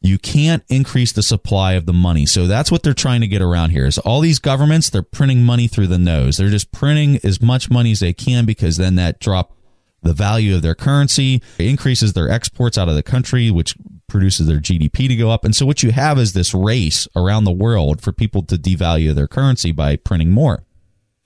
you 0.00 0.18
can't 0.18 0.62
increase 0.68 1.12
the 1.12 1.22
supply 1.22 1.72
of 1.72 1.86
the 1.86 1.92
money. 1.92 2.26
So 2.26 2.46
that's 2.46 2.70
what 2.70 2.82
they're 2.82 2.94
trying 2.94 3.22
to 3.22 3.26
get 3.26 3.42
around 3.42 3.70
here 3.70 3.86
is 3.86 3.98
all 3.98 4.20
these 4.20 4.38
governments, 4.38 4.90
they're 4.90 5.02
printing 5.02 5.42
money 5.42 5.66
through 5.66 5.88
the 5.88 5.98
nose. 5.98 6.36
They're 6.36 6.50
just 6.50 6.70
printing 6.70 7.18
as 7.24 7.42
much 7.42 7.70
money 7.70 7.92
as 7.92 8.00
they 8.00 8.12
can 8.12 8.44
because 8.44 8.76
then 8.76 8.94
that 8.96 9.18
drop 9.18 9.55
the 10.02 10.12
value 10.12 10.54
of 10.54 10.62
their 10.62 10.74
currency, 10.74 11.42
increases 11.58 12.12
their 12.12 12.30
exports 12.30 12.78
out 12.78 12.88
of 12.88 12.94
the 12.94 13.02
country, 13.02 13.50
which 13.50 13.76
produces 14.08 14.46
their 14.46 14.60
GDP 14.60 15.08
to 15.08 15.16
go 15.16 15.30
up. 15.30 15.44
And 15.44 15.54
so 15.54 15.66
what 15.66 15.82
you 15.82 15.92
have 15.92 16.18
is 16.18 16.32
this 16.32 16.54
race 16.54 17.08
around 17.16 17.44
the 17.44 17.52
world 17.52 18.00
for 18.00 18.12
people 18.12 18.42
to 18.44 18.56
devalue 18.56 19.14
their 19.14 19.26
currency 19.26 19.72
by 19.72 19.96
printing 19.96 20.30
more. 20.30 20.64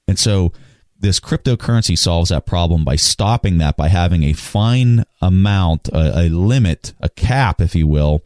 And 0.09 0.19
so 0.19 0.53
this 0.99 1.21
cryptocurrency 1.21 1.97
solves 1.97 2.31
that 2.31 2.47
problem 2.47 2.85
by 2.85 2.97
stopping 2.97 3.59
that 3.59 3.77
by 3.77 3.89
having 3.89 4.23
a 4.23 4.33
fine 4.33 5.05
amount, 5.23 5.89
a, 5.89 6.27
a 6.27 6.29
limit, 6.29 6.93
a 7.01 7.09
cap, 7.09 7.61
if 7.61 7.75
you 7.75 7.87
will, 7.87 8.23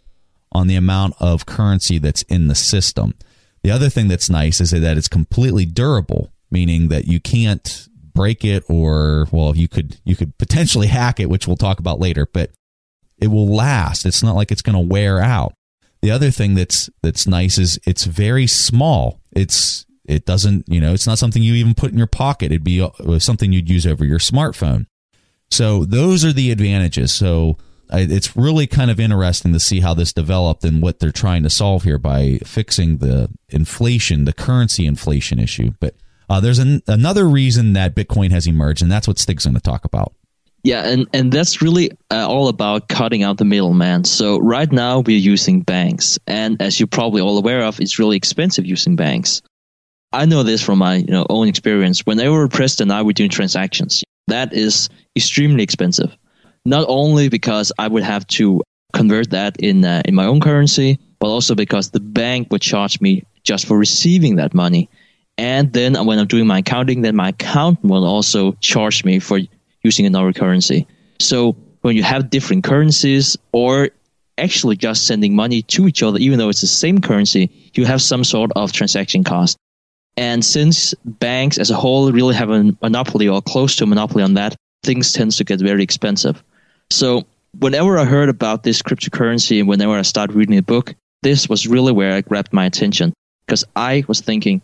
on 0.52 0.66
the 0.66 0.76
amount 0.76 1.14
of 1.20 1.46
currency 1.46 1.98
that's 1.98 2.22
in 2.22 2.48
the 2.48 2.54
system. 2.54 3.14
The 3.62 3.70
other 3.70 3.88
thing 3.88 4.08
that's 4.08 4.30
nice 4.30 4.60
is 4.60 4.72
that 4.72 4.96
it's 4.96 5.08
completely 5.08 5.66
durable, 5.66 6.32
meaning 6.50 6.88
that 6.88 7.06
you 7.06 7.20
can't 7.20 7.88
break 8.14 8.44
it 8.44 8.64
or 8.68 9.26
well 9.32 9.56
you 9.56 9.68
could 9.68 9.98
you 10.04 10.14
could 10.14 10.36
potentially 10.38 10.86
hack 10.86 11.18
it 11.18 11.28
which 11.28 11.46
we'll 11.46 11.56
talk 11.56 11.78
about 11.78 11.98
later 11.98 12.26
but 12.32 12.50
it 13.18 13.28
will 13.28 13.48
last. 13.48 14.06
It's 14.06 14.22
not 14.22 14.36
like 14.36 14.50
it's 14.50 14.62
going 14.62 14.74
to 14.74 14.92
wear 14.92 15.20
out. 15.20 15.54
The 16.02 16.10
other 16.10 16.30
thing 16.30 16.54
that's 16.54 16.90
that's 17.02 17.26
nice 17.26 17.58
is 17.58 17.78
it's 17.86 18.04
very 18.04 18.46
small. 18.46 19.20
It's 19.32 19.86
it 20.04 20.26
doesn't 20.26 20.64
you 20.68 20.80
know 20.80 20.92
it's 20.92 21.06
not 21.06 21.18
something 21.18 21.42
you 21.42 21.54
even 21.54 21.74
put 21.74 21.92
in 21.92 21.98
your 21.98 22.06
pocket. 22.06 22.46
It'd 22.46 22.64
be 22.64 22.82
uh, 22.82 23.18
something 23.18 23.52
you'd 23.52 23.70
use 23.70 23.86
over 23.86 24.04
your 24.04 24.18
smartphone. 24.18 24.86
So 25.50 25.84
those 25.84 26.24
are 26.24 26.32
the 26.32 26.50
advantages. 26.50 27.12
So 27.14 27.56
it's 27.90 28.36
really 28.36 28.66
kind 28.66 28.90
of 28.90 28.98
interesting 28.98 29.52
to 29.52 29.60
see 29.60 29.80
how 29.80 29.94
this 29.94 30.12
developed 30.12 30.64
and 30.64 30.82
what 30.82 30.98
they're 30.98 31.12
trying 31.12 31.42
to 31.44 31.50
solve 31.50 31.84
here 31.84 31.98
by 31.98 32.38
fixing 32.44 32.98
the 32.98 33.30
inflation, 33.50 34.24
the 34.24 34.32
currency 34.32 34.84
inflation 34.84 35.38
issue. 35.38 35.72
But 35.80 35.94
uh, 36.28 36.40
there's 36.40 36.58
an, 36.58 36.82
another 36.86 37.26
reason 37.26 37.72
that 37.74 37.94
Bitcoin 37.94 38.30
has 38.30 38.46
emerged, 38.46 38.82
and 38.82 38.90
that's 38.90 39.08
what 39.08 39.18
Stig's 39.18 39.44
going 39.44 39.54
to 39.54 39.60
talk 39.60 39.84
about. 39.84 40.14
Yeah, 40.62 40.86
and, 40.86 41.06
and 41.12 41.30
that's 41.30 41.60
really 41.60 41.90
uh, 42.10 42.26
all 42.26 42.48
about 42.48 42.88
cutting 42.88 43.22
out 43.22 43.36
the 43.36 43.44
middleman. 43.44 44.04
So 44.04 44.38
right 44.38 44.70
now 44.72 45.00
we're 45.00 45.18
using 45.18 45.60
banks, 45.60 46.18
and 46.26 46.60
as 46.60 46.80
you're 46.80 46.86
probably 46.86 47.20
all 47.20 47.36
aware 47.36 47.62
of, 47.62 47.80
it's 47.80 47.98
really 47.98 48.16
expensive 48.16 48.64
using 48.64 48.96
banks. 48.96 49.42
I 50.12 50.24
know 50.24 50.42
this 50.42 50.62
from 50.62 50.78
my 50.78 50.96
you 50.96 51.10
know 51.10 51.26
own 51.28 51.48
experience. 51.48 52.00
Whenever 52.06 52.48
Preston 52.48 52.90
and 52.90 52.92
I 52.92 53.02
were 53.02 53.12
doing 53.12 53.30
transactions, 53.30 54.02
that 54.28 54.54
is 54.54 54.88
extremely 55.16 55.62
expensive. 55.62 56.16
Not 56.64 56.86
only 56.88 57.28
because 57.28 57.70
I 57.78 57.88
would 57.88 58.04
have 58.04 58.26
to 58.28 58.62
convert 58.94 59.30
that 59.30 59.56
in 59.58 59.84
uh, 59.84 60.00
in 60.06 60.14
my 60.14 60.24
own 60.24 60.40
currency, 60.40 60.98
but 61.18 61.26
also 61.26 61.54
because 61.54 61.90
the 61.90 62.00
bank 62.00 62.48
would 62.50 62.62
charge 62.62 63.00
me 63.02 63.24
just 63.42 63.66
for 63.66 63.76
receiving 63.76 64.36
that 64.36 64.54
money. 64.54 64.88
And 65.36 65.72
then 65.72 65.94
when 66.06 66.18
I'm 66.18 66.26
doing 66.26 66.46
my 66.46 66.58
accounting, 66.58 67.02
then 67.02 67.16
my 67.16 67.30
accountant 67.30 67.90
will 67.90 68.04
also 68.04 68.52
charge 68.60 69.04
me 69.04 69.18
for 69.18 69.40
using 69.82 70.06
another 70.06 70.32
currency. 70.32 70.86
So 71.18 71.56
when 71.82 71.96
you 71.96 72.02
have 72.02 72.30
different 72.30 72.64
currencies 72.64 73.36
or 73.52 73.90
actually 74.38 74.76
just 74.76 75.06
sending 75.06 75.34
money 75.34 75.62
to 75.62 75.86
each 75.86 76.02
other, 76.02 76.18
even 76.18 76.38
though 76.38 76.48
it's 76.48 76.60
the 76.60 76.66
same 76.66 77.00
currency, 77.00 77.50
you 77.74 77.84
have 77.84 78.00
some 78.00 78.24
sort 78.24 78.52
of 78.56 78.72
transaction 78.72 79.24
cost. 79.24 79.56
And 80.16 80.44
since 80.44 80.94
banks 81.04 81.58
as 81.58 81.70
a 81.70 81.74
whole 81.74 82.10
really 82.12 82.34
have 82.34 82.50
a 82.50 82.76
monopoly 82.80 83.28
or 83.28 83.42
close 83.42 83.76
to 83.76 83.84
a 83.84 83.86
monopoly 83.86 84.22
on 84.22 84.34
that, 84.34 84.54
things 84.84 85.12
tends 85.12 85.36
to 85.38 85.44
get 85.44 85.60
very 85.60 85.82
expensive. 85.82 86.42
So 86.90 87.26
whenever 87.58 87.98
I 87.98 88.04
heard 88.04 88.28
about 88.28 88.62
this 88.62 88.82
cryptocurrency 88.82 89.58
and 89.58 89.68
whenever 89.68 89.92
I 89.92 90.02
started 90.02 90.36
reading 90.36 90.56
the 90.56 90.62
book, 90.62 90.94
this 91.22 91.48
was 91.48 91.66
really 91.66 91.92
where 91.92 92.12
I 92.12 92.20
grabbed 92.20 92.52
my 92.52 92.66
attention 92.66 93.12
because 93.46 93.64
I 93.74 94.04
was 94.06 94.20
thinking, 94.20 94.62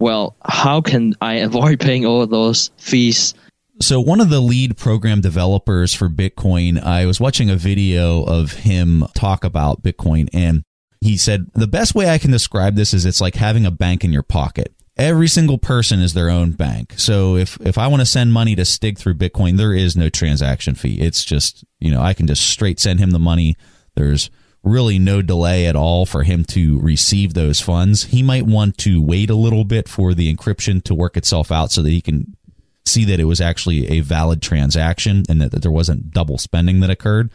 well, 0.00 0.36
how 0.44 0.80
can 0.80 1.14
I 1.20 1.34
avoid 1.34 1.78
paying 1.78 2.04
all 2.04 2.26
those 2.26 2.70
fees? 2.76 3.34
So, 3.80 4.00
one 4.00 4.20
of 4.20 4.28
the 4.28 4.40
lead 4.40 4.76
program 4.76 5.20
developers 5.20 5.94
for 5.94 6.08
Bitcoin, 6.08 6.82
I 6.82 7.06
was 7.06 7.20
watching 7.20 7.48
a 7.48 7.56
video 7.56 8.24
of 8.24 8.52
him 8.52 9.06
talk 9.14 9.44
about 9.44 9.82
Bitcoin, 9.82 10.28
and 10.34 10.64
he 11.00 11.16
said, 11.16 11.46
The 11.54 11.68
best 11.68 11.94
way 11.94 12.10
I 12.10 12.18
can 12.18 12.30
describe 12.30 12.74
this 12.74 12.92
is 12.92 13.06
it's 13.06 13.20
like 13.20 13.36
having 13.36 13.64
a 13.64 13.70
bank 13.70 14.04
in 14.04 14.12
your 14.12 14.22
pocket 14.22 14.74
every 15.00 15.28
single 15.28 15.58
person 15.58 16.00
is 16.00 16.14
their 16.14 16.28
own 16.30 16.52
bank. 16.52 16.94
So 16.96 17.36
if 17.36 17.58
if 17.62 17.78
I 17.78 17.86
want 17.86 18.00
to 18.00 18.06
send 18.06 18.32
money 18.32 18.54
to 18.54 18.64
Stig 18.64 18.98
through 18.98 19.14
Bitcoin, 19.14 19.56
there 19.56 19.72
is 19.72 19.96
no 19.96 20.08
transaction 20.08 20.74
fee. 20.74 21.00
It's 21.00 21.24
just, 21.24 21.64
you 21.80 21.90
know, 21.90 22.02
I 22.02 22.14
can 22.14 22.26
just 22.26 22.46
straight 22.46 22.78
send 22.78 23.00
him 23.00 23.10
the 23.10 23.18
money. 23.18 23.56
There's 23.96 24.30
really 24.62 24.98
no 24.98 25.22
delay 25.22 25.66
at 25.66 25.76
all 25.76 26.04
for 26.04 26.22
him 26.22 26.44
to 26.44 26.78
receive 26.80 27.34
those 27.34 27.60
funds. 27.60 28.04
He 28.04 28.22
might 28.22 28.46
want 28.46 28.76
to 28.78 29.02
wait 29.02 29.30
a 29.30 29.34
little 29.34 29.64
bit 29.64 29.88
for 29.88 30.12
the 30.12 30.34
encryption 30.34 30.82
to 30.84 30.94
work 30.94 31.16
itself 31.16 31.50
out 31.50 31.72
so 31.72 31.82
that 31.82 31.90
he 31.90 32.00
can 32.00 32.36
see 32.84 33.04
that 33.04 33.20
it 33.20 33.24
was 33.24 33.40
actually 33.40 33.88
a 33.88 34.00
valid 34.00 34.42
transaction 34.42 35.24
and 35.28 35.40
that, 35.40 35.52
that 35.52 35.62
there 35.62 35.70
wasn't 35.70 36.10
double 36.10 36.38
spending 36.38 36.80
that 36.80 36.90
occurred. 36.90 37.30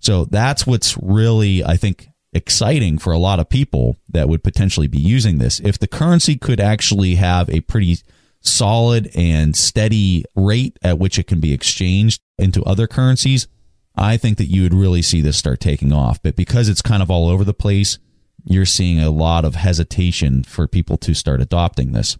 So 0.00 0.24
that's 0.24 0.66
what's 0.66 0.96
really, 1.00 1.62
I 1.62 1.76
think, 1.76 2.08
exciting 2.32 2.98
for 2.98 3.12
a 3.12 3.18
lot 3.18 3.40
of 3.40 3.48
people 3.48 3.96
that 4.08 4.28
would 4.28 4.42
potentially 4.42 4.86
be 4.86 4.98
using 4.98 5.38
this. 5.38 5.60
If 5.60 5.78
the 5.78 5.88
currency 5.88 6.36
could 6.36 6.60
actually 6.60 7.16
have 7.16 7.50
a 7.50 7.60
pretty 7.60 7.98
solid 8.40 9.10
and 9.14 9.54
steady 9.54 10.24
rate 10.34 10.78
at 10.82 10.98
which 10.98 11.18
it 11.18 11.26
can 11.26 11.40
be 11.40 11.52
exchanged 11.52 12.22
into 12.38 12.64
other 12.64 12.86
currencies, 12.86 13.46
I 13.96 14.16
think 14.16 14.38
that 14.38 14.46
you 14.46 14.62
would 14.62 14.74
really 14.74 15.02
see 15.02 15.20
this 15.20 15.36
start 15.36 15.60
taking 15.60 15.92
off. 15.92 16.22
But 16.22 16.36
because 16.36 16.68
it's 16.68 16.82
kind 16.82 17.02
of 17.02 17.10
all 17.10 17.28
over 17.28 17.44
the 17.44 17.54
place, 17.54 17.98
you're 18.44 18.66
seeing 18.66 19.00
a 19.00 19.10
lot 19.10 19.44
of 19.44 19.54
hesitation 19.54 20.42
for 20.44 20.66
people 20.66 20.96
to 20.98 21.14
start 21.14 21.40
adopting 21.40 21.92
this. 21.92 22.16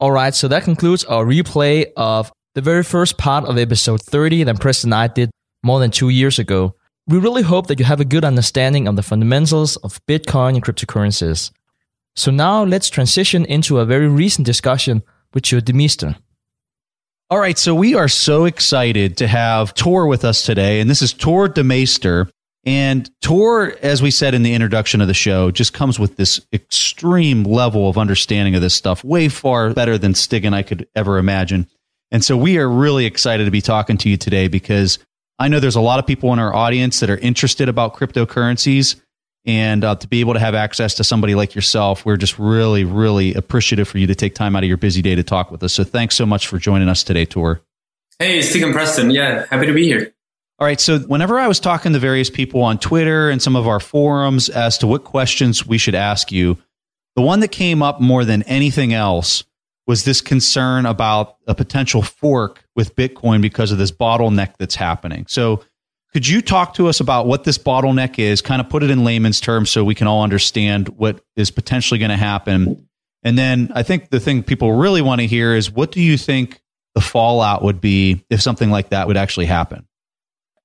All 0.00 0.12
right, 0.12 0.34
so 0.34 0.48
that 0.48 0.64
concludes 0.64 1.04
our 1.04 1.24
replay 1.24 1.86
of 1.96 2.32
the 2.54 2.60
very 2.60 2.82
first 2.82 3.18
part 3.18 3.44
of 3.44 3.58
episode 3.58 4.02
30 4.02 4.44
that 4.44 4.60
Preston 4.60 4.92
and 4.92 4.94
I 4.94 5.06
did 5.08 5.30
more 5.62 5.80
than 5.80 5.90
two 5.90 6.08
years 6.08 6.38
ago. 6.38 6.74
We 7.06 7.18
really 7.18 7.42
hope 7.42 7.66
that 7.66 7.78
you 7.78 7.84
have 7.84 8.00
a 8.00 8.04
good 8.04 8.24
understanding 8.24 8.86
of 8.86 8.96
the 8.96 9.02
fundamentals 9.02 9.76
of 9.78 10.04
Bitcoin 10.06 10.54
and 10.54 10.64
cryptocurrencies. 10.64 11.50
So 12.16 12.30
now 12.30 12.64
let's 12.64 12.88
transition 12.88 13.44
into 13.44 13.78
a 13.78 13.84
very 13.84 14.08
recent 14.08 14.46
discussion 14.46 15.02
with 15.32 15.44
Tuur 15.44 15.60
Demeester. 15.60 16.16
All 17.30 17.38
right, 17.38 17.56
so 17.56 17.74
we 17.74 17.94
are 17.94 18.06
so 18.06 18.44
excited 18.44 19.16
to 19.16 19.26
have 19.26 19.72
Tuur 19.72 20.06
with 20.06 20.26
us 20.26 20.44
today, 20.44 20.80
and 20.80 20.90
this 20.90 21.00
is 21.00 21.14
Tuur 21.14 21.48
Demeester. 21.48 22.28
And 22.66 23.10
Tuur, 23.22 23.78
as 23.80 24.02
we 24.02 24.10
said 24.10 24.34
in 24.34 24.42
the 24.42 24.52
introduction 24.52 25.00
of 25.00 25.08
the 25.08 25.14
show, 25.14 25.50
just 25.50 25.72
comes 25.72 25.98
with 25.98 26.16
this 26.16 26.38
extreme 26.52 27.44
level 27.44 27.88
of 27.88 27.96
understanding 27.96 28.54
of 28.54 28.60
this 28.60 28.74
stuff, 28.74 29.02
way 29.02 29.30
far 29.30 29.72
better 29.72 29.96
than 29.96 30.14
Stig 30.14 30.44
and 30.44 30.54
I 30.54 30.62
could 30.62 30.86
ever 30.94 31.16
imagine. 31.16 31.66
And 32.10 32.22
so 32.22 32.36
we 32.36 32.58
are 32.58 32.68
really 32.68 33.06
excited 33.06 33.46
to 33.46 33.50
be 33.50 33.62
talking 33.62 33.96
to 33.98 34.10
you 34.10 34.18
today 34.18 34.48
because 34.48 34.98
I 35.38 35.48
know 35.48 35.60
there's 35.60 35.76
a 35.76 35.80
lot 35.80 35.98
of 35.98 36.06
people 36.06 36.30
in 36.34 36.38
our 36.38 36.54
audience 36.54 37.00
that 37.00 37.08
are 37.08 37.18
interested 37.18 37.70
about 37.70 37.94
cryptocurrencies. 37.94 38.96
And 39.46 39.84
uh, 39.84 39.96
to 39.96 40.08
be 40.08 40.20
able 40.20 40.32
to 40.34 40.40
have 40.40 40.54
access 40.54 40.94
to 40.94 41.04
somebody 41.04 41.34
like 41.34 41.54
yourself, 41.54 42.06
we're 42.06 42.16
just 42.16 42.38
really, 42.38 42.84
really 42.84 43.34
appreciative 43.34 43.86
for 43.86 43.98
you 43.98 44.06
to 44.06 44.14
take 44.14 44.34
time 44.34 44.56
out 44.56 44.62
of 44.62 44.68
your 44.68 44.78
busy 44.78 45.02
day 45.02 45.14
to 45.14 45.22
talk 45.22 45.50
with 45.50 45.62
us. 45.62 45.74
So 45.74 45.84
thanks 45.84 46.14
so 46.14 46.24
much 46.24 46.46
for 46.46 46.58
joining 46.58 46.88
us 46.88 47.04
today, 47.04 47.26
Tuur. 47.26 47.60
Hey, 48.18 48.38
it's 48.38 48.48
Stephen 48.48 48.72
Preston. 48.72 49.10
Yeah, 49.10 49.44
happy 49.50 49.66
to 49.66 49.74
be 49.74 49.84
here. 49.84 50.14
All 50.60 50.66
right. 50.66 50.80
So, 50.80 51.00
whenever 51.00 51.38
I 51.38 51.48
was 51.48 51.58
talking 51.58 51.92
to 51.94 51.98
various 51.98 52.30
people 52.30 52.62
on 52.62 52.78
Twitter 52.78 53.28
and 53.28 53.42
some 53.42 53.56
of 53.56 53.66
our 53.66 53.80
forums 53.80 54.48
as 54.48 54.78
to 54.78 54.86
what 54.86 55.02
questions 55.02 55.66
we 55.66 55.78
should 55.78 55.96
ask 55.96 56.30
you, 56.30 56.58
the 57.16 57.22
one 57.22 57.40
that 57.40 57.48
came 57.48 57.82
up 57.82 58.00
more 58.00 58.24
than 58.24 58.44
anything 58.44 58.92
else 58.92 59.42
was 59.86 60.04
this 60.04 60.20
concern 60.20 60.86
about 60.86 61.36
a 61.48 61.54
potential 61.56 62.02
fork 62.02 62.64
with 62.76 62.94
Bitcoin 62.94 63.42
because 63.42 63.72
of 63.72 63.78
this 63.78 63.90
bottleneck 63.90 64.54
that's 64.56 64.76
happening. 64.76 65.26
So, 65.28 65.64
could 66.14 66.26
you 66.26 66.40
talk 66.40 66.74
to 66.74 66.86
us 66.86 67.00
about 67.00 67.26
what 67.26 67.42
this 67.42 67.58
bottleneck 67.58 68.20
is, 68.20 68.40
kind 68.40 68.60
of 68.60 68.70
put 68.70 68.84
it 68.84 68.90
in 68.90 69.04
layman's 69.04 69.40
terms 69.40 69.68
so 69.68 69.84
we 69.84 69.96
can 69.96 70.06
all 70.06 70.22
understand 70.22 70.88
what 70.90 71.20
is 71.36 71.50
potentially 71.50 71.98
going 71.98 72.10
to 72.10 72.16
happen? 72.16 72.88
And 73.24 73.36
then 73.36 73.72
I 73.74 73.82
think 73.82 74.10
the 74.10 74.20
thing 74.20 74.44
people 74.44 74.72
really 74.72 75.02
want 75.02 75.20
to 75.20 75.26
hear 75.26 75.54
is 75.56 75.70
what 75.70 75.90
do 75.90 76.00
you 76.00 76.16
think 76.16 76.62
the 76.94 77.00
fallout 77.00 77.62
would 77.62 77.80
be 77.80 78.24
if 78.30 78.40
something 78.40 78.70
like 78.70 78.90
that 78.90 79.08
would 79.08 79.16
actually 79.16 79.46
happen? 79.46 79.86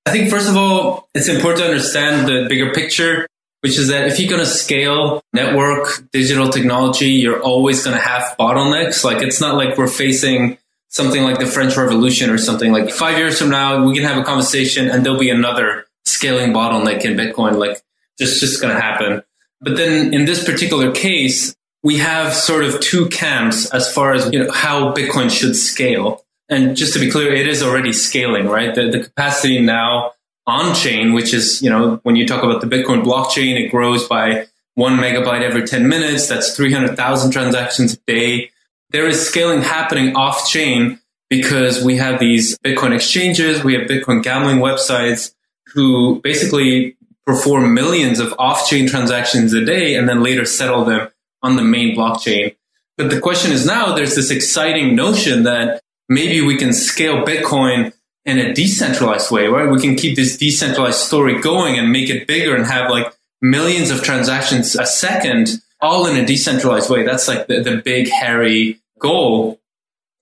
I 0.05 0.11
think, 0.11 0.29
first 0.29 0.47
of 0.47 0.55
all, 0.55 1.09
it's 1.13 1.27
important 1.27 1.61
to 1.61 1.65
understand 1.65 2.27
the 2.27 2.47
bigger 2.47 2.71
picture 2.71 3.27
which 3.61 3.77
is 3.77 3.89
that 3.89 4.07
if 4.07 4.19
you're 4.19 4.29
going 4.29 4.39
to 4.39 4.47
scale 4.47 5.21
network 5.33 6.09
digital 6.11 6.49
technology, 6.49 7.09
you're 7.09 7.41
always 7.41 7.83
going 7.83 7.95
to 7.95 8.01
have 8.01 8.35
bottlenecks. 8.39 9.03
Like 9.03 9.21
it's 9.21 9.41
not 9.41 9.55
like 9.55 9.77
we're 9.77 9.87
facing 9.87 10.57
something 10.89 11.23
like 11.23 11.39
the 11.39 11.45
French 11.45 11.77
Revolution 11.77 12.29
or 12.29 12.37
something 12.37 12.71
like 12.71 12.91
five 12.91 13.17
years 13.17 13.39
from 13.39 13.49
now, 13.49 13.85
we 13.85 13.95
can 13.95 14.03
have 14.03 14.17
a 14.17 14.23
conversation 14.23 14.89
and 14.89 15.05
there'll 15.05 15.19
be 15.19 15.29
another 15.29 15.85
scaling 16.05 16.51
bottleneck 16.51 17.05
in 17.05 17.15
Bitcoin. 17.15 17.57
Like 17.57 17.81
just, 18.17 18.39
just 18.39 18.61
going 18.61 18.75
to 18.75 18.81
happen. 18.81 19.23
But 19.61 19.77
then 19.77 20.13
in 20.13 20.25
this 20.25 20.43
particular 20.43 20.91
case, 20.91 21.55
we 21.83 21.97
have 21.97 22.33
sort 22.33 22.63
of 22.63 22.79
two 22.81 23.07
camps 23.07 23.69
as 23.71 23.91
far 23.91 24.13
as 24.13 24.31
you 24.33 24.39
know, 24.43 24.51
how 24.51 24.93
Bitcoin 24.93 25.29
should 25.29 25.55
scale. 25.55 26.25
And 26.49 26.75
just 26.75 26.93
to 26.93 26.99
be 26.99 27.11
clear, 27.11 27.31
it 27.33 27.47
is 27.47 27.61
already 27.61 27.93
scaling, 27.93 28.47
right? 28.47 28.73
The, 28.73 28.89
the 28.89 29.03
capacity 29.03 29.61
now 29.61 30.13
on 30.47 30.73
chain, 30.73 31.13
which 31.13 31.33
is, 31.33 31.61
you 31.61 31.69
know, 31.69 31.99
when 32.03 32.15
you 32.15 32.25
talk 32.27 32.43
about 32.43 32.61
the 32.61 32.67
Bitcoin 32.67 33.03
blockchain, 33.03 33.63
it 33.63 33.69
grows 33.69 34.07
by 34.07 34.47
one 34.73 34.97
megabyte 34.97 35.41
every 35.41 35.65
10 35.65 35.87
minutes. 35.87 36.27
That's 36.27 36.55
300,000 36.55 37.31
transactions 37.31 37.93
a 37.93 37.97
day. 38.07 38.51
There 38.91 39.07
is 39.07 39.25
scaling 39.27 39.61
happening 39.61 40.15
off 40.15 40.47
chain 40.47 40.99
because 41.29 41.83
we 41.83 41.97
have 41.97 42.19
these 42.19 42.57
Bitcoin 42.59 42.93
exchanges. 42.93 43.63
We 43.63 43.73
have 43.73 43.87
Bitcoin 43.87 44.23
gambling 44.23 44.57
websites 44.57 45.33
who 45.73 46.19
basically 46.21 46.97
perform 47.25 47.73
millions 47.75 48.19
of 48.19 48.33
off 48.39 48.67
chain 48.67 48.87
transactions 48.87 49.53
a 49.53 49.63
day 49.63 49.95
and 49.95 50.09
then 50.09 50.23
later 50.23 50.45
settle 50.45 50.85
them 50.85 51.09
on 51.43 51.55
the 51.55 51.61
main 51.63 51.95
blockchain. 51.95 52.55
But 52.97 53.11
the 53.11 53.19
question 53.19 53.51
is 53.51 53.65
now 53.65 53.93
there's 53.93 54.15
this 54.15 54.31
exciting 54.31 54.95
notion 54.95 55.43
that 55.43 55.81
maybe 56.09 56.41
we 56.41 56.57
can 56.57 56.73
scale 56.73 57.23
Bitcoin 57.23 57.93
in 58.25 58.39
a 58.39 58.53
decentralized 58.53 59.31
way, 59.31 59.47
right? 59.47 59.69
We 59.69 59.79
can 59.79 59.95
keep 59.95 60.15
this 60.15 60.35
decentralized 60.37 60.99
story 60.99 61.39
going 61.39 61.77
and 61.77 61.91
make 61.91 62.09
it 62.09 62.27
bigger 62.27 62.55
and 62.55 62.65
have 62.65 62.89
like 62.89 63.15
millions 63.41 63.91
of 63.91 64.03
transactions 64.03 64.75
a 64.75 64.85
second, 64.85 65.61
all 65.81 66.07
in 66.07 66.17
a 66.17 66.25
decentralized 66.25 66.89
way. 66.89 67.03
That's 67.03 67.27
like 67.27 67.47
the, 67.47 67.61
the 67.61 67.77
big, 67.77 68.09
hairy 68.09 68.79
goal. 68.99 69.59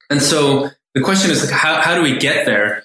And 0.09 0.21
so 0.21 0.69
the 0.93 1.01
question 1.01 1.31
is, 1.31 1.43
like, 1.43 1.53
how, 1.53 1.81
how 1.81 1.95
do 1.95 2.01
we 2.01 2.17
get 2.17 2.45
there? 2.45 2.83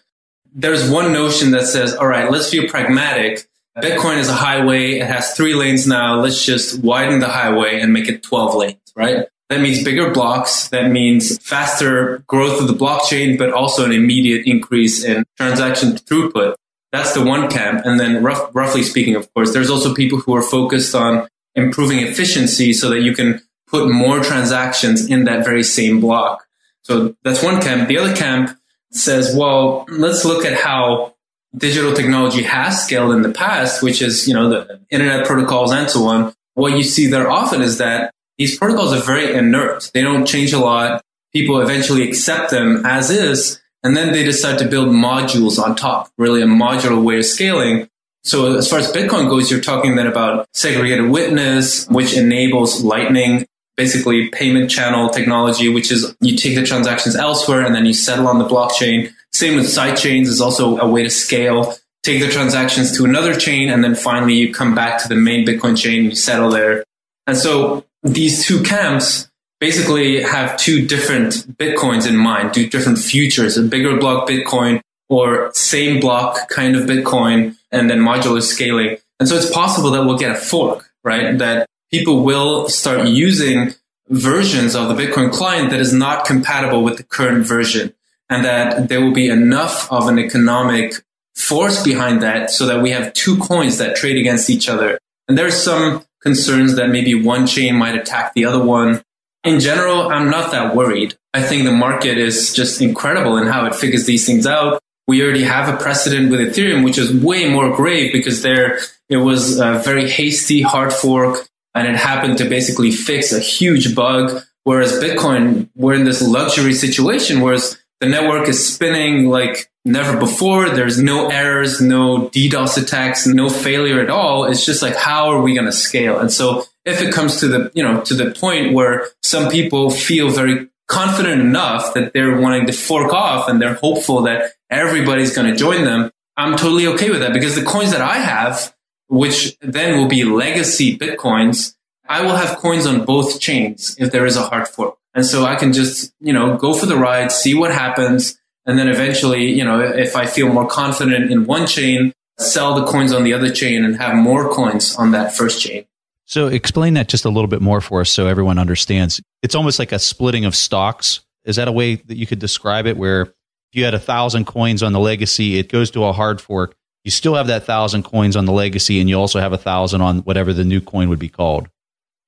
There's 0.55 0.91
one 0.91 1.13
notion 1.13 1.53
that 1.53 1.67
says, 1.67 1.95
all 1.95 2.07
right, 2.07 2.31
let's 2.31 2.51
be 2.51 2.67
pragmatic. 2.67 3.47
Bitcoin 3.79 4.19
is 4.19 4.29
a 4.29 4.35
highway. 4.35 4.99
It 4.99 5.07
has 5.07 5.33
three 5.35 5.55
lanes 5.55 5.87
now. 5.87 6.21
Let's 6.21 6.45
just 6.45 6.83
widen 6.83 7.21
the 7.21 7.29
highway 7.29 7.81
and 7.81 7.93
make 7.93 8.09
it 8.09 8.23
12 8.23 8.55
lanes, 8.55 8.93
right? 8.95 9.27
That 9.49 9.61
means 9.61 9.83
bigger 9.83 10.11
blocks. 10.11 10.69
That 10.69 10.91
means 10.91 11.39
faster 11.39 12.23
growth 12.27 12.61
of 12.61 12.69
the 12.69 12.75
blockchain, 12.75 13.39
but 13.39 13.53
also 13.53 13.85
an 13.85 13.93
immediate 13.93 14.47
increase 14.47 15.05
in 15.05 15.25
transaction 15.37 15.93
throughput. 15.93 16.55
That's 16.91 17.13
the 17.15 17.25
one 17.25 17.51
camp. 17.51 17.85
And 17.85 17.99
then 17.99 18.23
rough, 18.23 18.55
roughly 18.55 18.83
speaking, 18.83 19.15
of 19.15 19.33
course, 19.33 19.53
there's 19.55 19.71
also 19.71 19.95
people 19.95 20.19
who 20.19 20.35
are 20.35 20.43
focused 20.43 20.95
on 20.95 21.29
improving 21.55 22.01
efficiency 22.01 22.73
so 22.73 22.89
that 22.91 23.01
you 23.01 23.15
can 23.15 23.41
put 23.67 23.91
more 23.91 24.21
transactions 24.21 25.09
in 25.09 25.25
that 25.25 25.45
very 25.45 25.63
same 25.63 26.01
block. 26.01 26.47
So 26.83 27.15
that's 27.23 27.43
one 27.43 27.61
camp. 27.61 27.89
The 27.89 27.99
other 27.99 28.15
camp 28.15 28.59
says, 28.91 29.35
well, 29.37 29.87
let's 29.89 30.25
look 30.25 30.45
at 30.45 30.59
how 30.59 31.15
digital 31.57 31.95
technology 31.95 32.43
has 32.43 32.85
scaled 32.85 33.13
in 33.13 33.23
the 33.23 33.33
past, 33.33 33.83
which 33.83 34.03
is, 34.03 34.27
you 34.27 34.35
know, 34.35 34.49
the 34.49 34.81
internet 34.91 35.27
protocols 35.27 35.73
and 35.73 35.91
so 35.91 36.05
on. 36.05 36.35
What 36.55 36.77
you 36.77 36.83
see 36.83 37.07
there 37.07 37.31
often 37.31 37.63
is 37.63 37.79
that 37.79 38.13
these 38.39 38.59
protocols 38.59 38.93
are 38.93 39.01
very 39.01 39.35
inert. 39.35 39.91
They 39.95 40.03
don't 40.03 40.27
change 40.27 40.53
a 40.53 40.59
lot. 40.59 41.03
People 41.33 41.61
eventually 41.61 42.07
accept 42.07 42.51
them 42.51 42.85
as 42.85 43.11
is. 43.11 43.61
And 43.83 43.97
then 43.97 44.13
they 44.13 44.23
decide 44.23 44.59
to 44.59 44.69
build 44.69 44.89
modules 44.89 45.59
on 45.59 45.75
top, 45.75 46.11
really 46.17 46.43
a 46.43 46.47
modular 46.47 47.03
way 47.03 47.19
of 47.19 47.25
scaling. 47.25 47.89
So 48.25 48.57
as 48.57 48.69
far 48.69 48.79
as 48.79 48.91
Bitcoin 48.93 49.29
goes, 49.29 49.51
you're 49.51 49.61
talking 49.61 49.97
then 49.97 50.07
about 50.07 50.47
segregated 50.53 51.11
witness, 51.11 51.89
which 51.89 52.17
enables 52.17 52.83
lightning 52.83 53.47
basically 53.77 54.29
payment 54.29 54.71
channel 54.71 55.09
technology, 55.09 55.69
which 55.69 55.91
is 55.91 56.15
you 56.21 56.37
take 56.37 56.55
the 56.55 56.63
transactions 56.63 57.17
elsewhere 57.17 57.65
and 57.65 57.75
then 57.75 57.87
you 57.87 57.95
settle 57.95 58.29
on 58.29 58.39
the 58.39 58.45
blockchain. 58.47 59.13
Same 59.33 59.57
with 59.57 59.67
sidechains 59.67 60.27
is 60.27 60.41
also 60.41 60.77
a 60.79 60.89
way 60.89 61.03
to 61.03 61.11
scale. 61.11 61.75
Take 62.03 62.21
the 62.21 62.29
transactions 62.29 62.97
to 62.97 63.05
another 63.05 63.35
chain 63.35 63.71
and 63.71 63.83
then 63.83 63.95
finally 63.95 64.35
you 64.35 64.53
come 64.53 64.75
back 64.75 65.03
to 65.03 65.09
the 65.09 65.17
main 65.17 65.47
Bitcoin 65.47 65.77
chain, 65.77 66.05
you 66.05 66.15
settle 66.15 66.51
there. 66.51 66.85
And 67.27 67.37
so 67.37 67.85
these 68.03 68.45
two 68.45 68.63
camps 68.63 69.29
basically 69.61 70.23
have 70.23 70.57
two 70.59 70.87
different 70.87 71.57
Bitcoins 71.57 72.09
in 72.09 72.17
mind, 72.17 72.53
two 72.53 72.69
different 72.69 72.99
futures, 72.99 73.57
a 73.57 73.63
bigger 73.63 73.97
block 73.97 74.29
Bitcoin 74.29 74.81
or 75.13 75.53
same 75.53 76.01
block 76.01 76.49
kind 76.49 76.75
of 76.75 76.87
Bitcoin 76.87 77.55
and 77.71 77.91
then 77.91 77.99
modular 77.99 78.43
scaling. 78.43 78.97
And 79.21 79.29
so 79.29 79.37
it's 79.37 79.51
possible 79.51 79.91
that 79.91 80.07
we'll 80.07 80.17
get 80.17 80.31
a 80.31 80.41
fork, 80.41 80.91
right? 81.05 81.37
That 81.37 81.67
people 81.91 82.25
will 82.25 82.71
start 82.71 83.07
using 83.07 83.75
versions 84.09 84.75
of 84.75 84.89
the 84.89 84.95
Bitcoin 84.95 85.31
client 85.31 85.69
that 85.69 85.81
is 85.81 85.93
not 85.93 86.25
compatible 86.25 86.83
with 86.83 86.97
the 86.97 87.03
current 87.03 87.47
version 87.47 87.93
and 88.31 88.43
that 88.47 88.89
there 88.89 89.03
will 89.05 89.13
be 89.13 89.29
enough 89.29 89.87
of 89.93 90.09
an 90.09 90.19
economic 90.19 90.95
force 91.35 91.83
behind 91.83 92.23
that 92.23 92.51
so 92.51 92.65
that 92.65 92.81
we 92.81 92.91
have 92.91 93.13
two 93.13 93.37
coins 93.37 93.77
that 93.77 93.95
trade 93.95 94.17
against 94.17 94.49
each 94.49 94.67
other. 94.67 94.99
And 95.29 95.37
there's 95.37 95.63
some 95.63 96.07
concerns 96.23 96.77
that 96.77 96.89
maybe 96.89 97.15
one 97.15 97.47
chain 97.47 97.77
might 97.77 97.95
attack 97.95 98.33
the 98.33 98.47
other 98.47 98.65
one. 98.65 99.03
In 99.45 99.61
general, 99.61 100.09
I'm 100.09 100.31
not 100.31 100.53
that 100.53 100.75
worried. 100.75 101.17
I 101.35 101.43
think 101.43 101.65
the 101.65 101.73
market 101.73 102.17
is 102.17 102.55
just 102.55 102.81
incredible 102.81 103.37
in 103.37 103.47
how 103.47 103.67
it 103.67 103.75
figures 103.75 104.07
these 104.07 104.25
things 104.25 104.47
out. 104.47 104.81
We 105.09 105.23
already 105.23 105.45
have 105.45 105.73
a 105.73 105.77
precedent 105.77 106.31
with 106.31 106.41
Ethereum, 106.41 106.85
which 106.85 106.99
is 106.99 107.13
way 107.13 107.49
more 107.51 107.75
grave 107.75 108.13
because 108.13 108.43
there 108.43 108.79
it 109.09 109.17
was 109.17 109.59
a 109.59 109.81
very 109.85 110.09
hasty 110.09 110.63
hard 110.63 110.93
fork 110.93 111.49
and 111.75 111.89
it 111.89 111.97
happened 111.97 112.39
to 112.39 112.49
basically 112.49 112.91
fix 112.91 113.33
a 113.33 113.41
huge 113.41 113.95
bug. 113.95 114.43
Whereas 114.65 114.93
Bitcoin, 114.93 115.69
we're 115.75 115.95
in 115.95 116.05
this 116.05 116.23
luxury 116.23 116.73
situation, 116.73 117.41
whereas 117.41 117.79
the 118.01 118.09
network 118.09 118.49
is 118.49 118.73
spinning 118.73 119.29
like 119.29 119.71
never 119.85 120.19
before. 120.19 120.71
There's 120.71 121.03
no 121.03 121.29
errors, 121.29 121.81
no 121.81 122.29
DDoS 122.29 122.81
attacks, 122.81 123.27
no 123.27 123.49
failure 123.49 124.01
at 124.01 124.11
all. 124.11 124.45
It's 124.45 124.65
just 124.65 124.83
like, 124.83 124.95
how 124.95 125.31
are 125.31 125.43
we 125.43 125.55
going 125.55 125.67
to 125.67 125.73
scale? 125.73 126.19
And 126.19 126.33
so 126.33 126.67
if 126.85 127.01
it 127.01 127.13
comes 127.13 127.41
to 127.41 127.49
the, 127.49 127.71
you 127.75 127.83
know, 127.83 128.01
to 128.03 128.15
the 128.15 128.31
point 128.33 128.73
where 128.73 129.09
some 129.23 129.51
people 129.51 129.91
feel 129.91 130.31
very 130.31 130.69
confident 130.93 131.41
enough 131.41 131.95
that 131.95 132.13
they're 132.13 132.39
wanting 132.39 132.67
to 132.67 132.73
fork 132.73 133.13
off 133.13 133.49
and 133.49 133.61
they're 133.61 133.75
hopeful 133.75 134.23
that 134.23 134.53
everybody's 134.69 135.35
going 135.35 135.51
to 135.51 135.57
join 135.57 135.85
them, 135.85 136.11
I'm 136.37 136.57
totally 136.57 136.87
okay 136.89 137.11
with 137.11 137.21
that 137.21 137.33
because 137.33 137.55
the 137.55 137.65
coins 137.65 137.93
that 137.93 138.03
I 138.03 138.19
have, 138.19 138.75
which 139.09 139.57
then 139.61 139.99
will 139.99 140.09
be 140.09 140.25
legacy 140.25 140.99
Bitcoins, 140.99 141.75
I 142.07 142.23
will 142.23 142.37
have 142.37 142.59
coins 142.59 142.87
on 142.87 143.07
both 143.07 143.41
chains 143.41 143.97
if 143.99 144.13
there 144.13 144.27
is 144.27 144.37
a 144.37 144.43
hard 144.43 144.69
fork. 144.69 144.99
And 145.15 145.25
so 145.25 145.45
I 145.45 145.57
can 145.57 145.73
just, 145.73 146.13
you 146.21 146.33
know, 146.33 146.57
go 146.59 146.75
for 146.75 146.87
the 146.87 146.97
ride, 146.97 147.33
see 147.33 147.55
what 147.55 147.73
happens. 147.73 148.39
And 148.67 148.79
then 148.79 148.89
eventually, 148.89 149.51
you 149.51 149.65
know, 149.65 149.81
if 149.81 150.15
I 150.15 150.27
feel 150.27 150.49
more 150.53 150.67
confident 150.67 151.31
in 151.31 151.47
one 151.47 151.67
chain, 151.67 152.13
sell 152.39 152.75
the 152.75 152.87
coins 152.87 153.13
on 153.13 153.25
the 153.25 153.33
other 153.33 153.51
chain 153.51 153.85
and 153.85 153.97
have 153.97 154.15
more 154.15 154.53
coins 154.53 154.95
on 154.97 155.13
that 155.13 155.35
first 155.35 155.61
chain. 155.61 155.87
So 156.33 156.47
explain 156.47 156.95
that 156.95 157.11
just 157.11 157.27
a 157.27 157.29
little 157.29 157.47
bit 157.47 157.61
more 157.61 157.83
for 157.83 158.01
us 158.01 158.11
so 158.11 158.27
everyone 158.27 158.59
understands. 158.59 159.21
It's 159.43 159.55
almost 159.55 159.79
like 159.79 159.93
a 159.93 159.99
splitting 159.99 160.47
of 160.47 160.57
stocks. 160.57 161.21
Is 161.45 161.57
that 161.57 161.69
a 161.69 161.73
way 161.73 161.97
that 161.97 162.17
you 162.17 162.27
could 162.27 162.39
describe 162.39 162.87
it 162.87 162.97
where 162.97 163.21
if 163.21 163.29
you 163.75 163.85
had 163.85 163.93
a 163.93 163.99
thousand 163.99 164.47
coins 164.47 164.83
on 164.83 164.95
the 164.95 164.99
legacy, 164.99 165.59
it 165.59 165.69
goes 165.69 165.91
to 165.91 166.05
a 166.05 166.13
hard 166.15 166.41
fork. 166.41 166.75
You 167.05 167.11
still 167.11 167.35
have 167.35 167.49
that 167.49 167.65
thousand 167.65 168.05
coins 168.05 168.35
on 168.35 168.47
the 168.47 168.53
legacy 168.53 168.99
and 168.99 169.11
you 169.11 169.21
also 169.21 169.41
have 169.41 169.53
a 169.53 169.59
thousand 169.59 170.01
on 170.01 170.21
whatever 170.21 170.55
the 170.55 170.65
new 170.65 170.81
coin 170.81 171.11
would 171.11 171.19
be 171.19 171.29
called. 171.29 171.69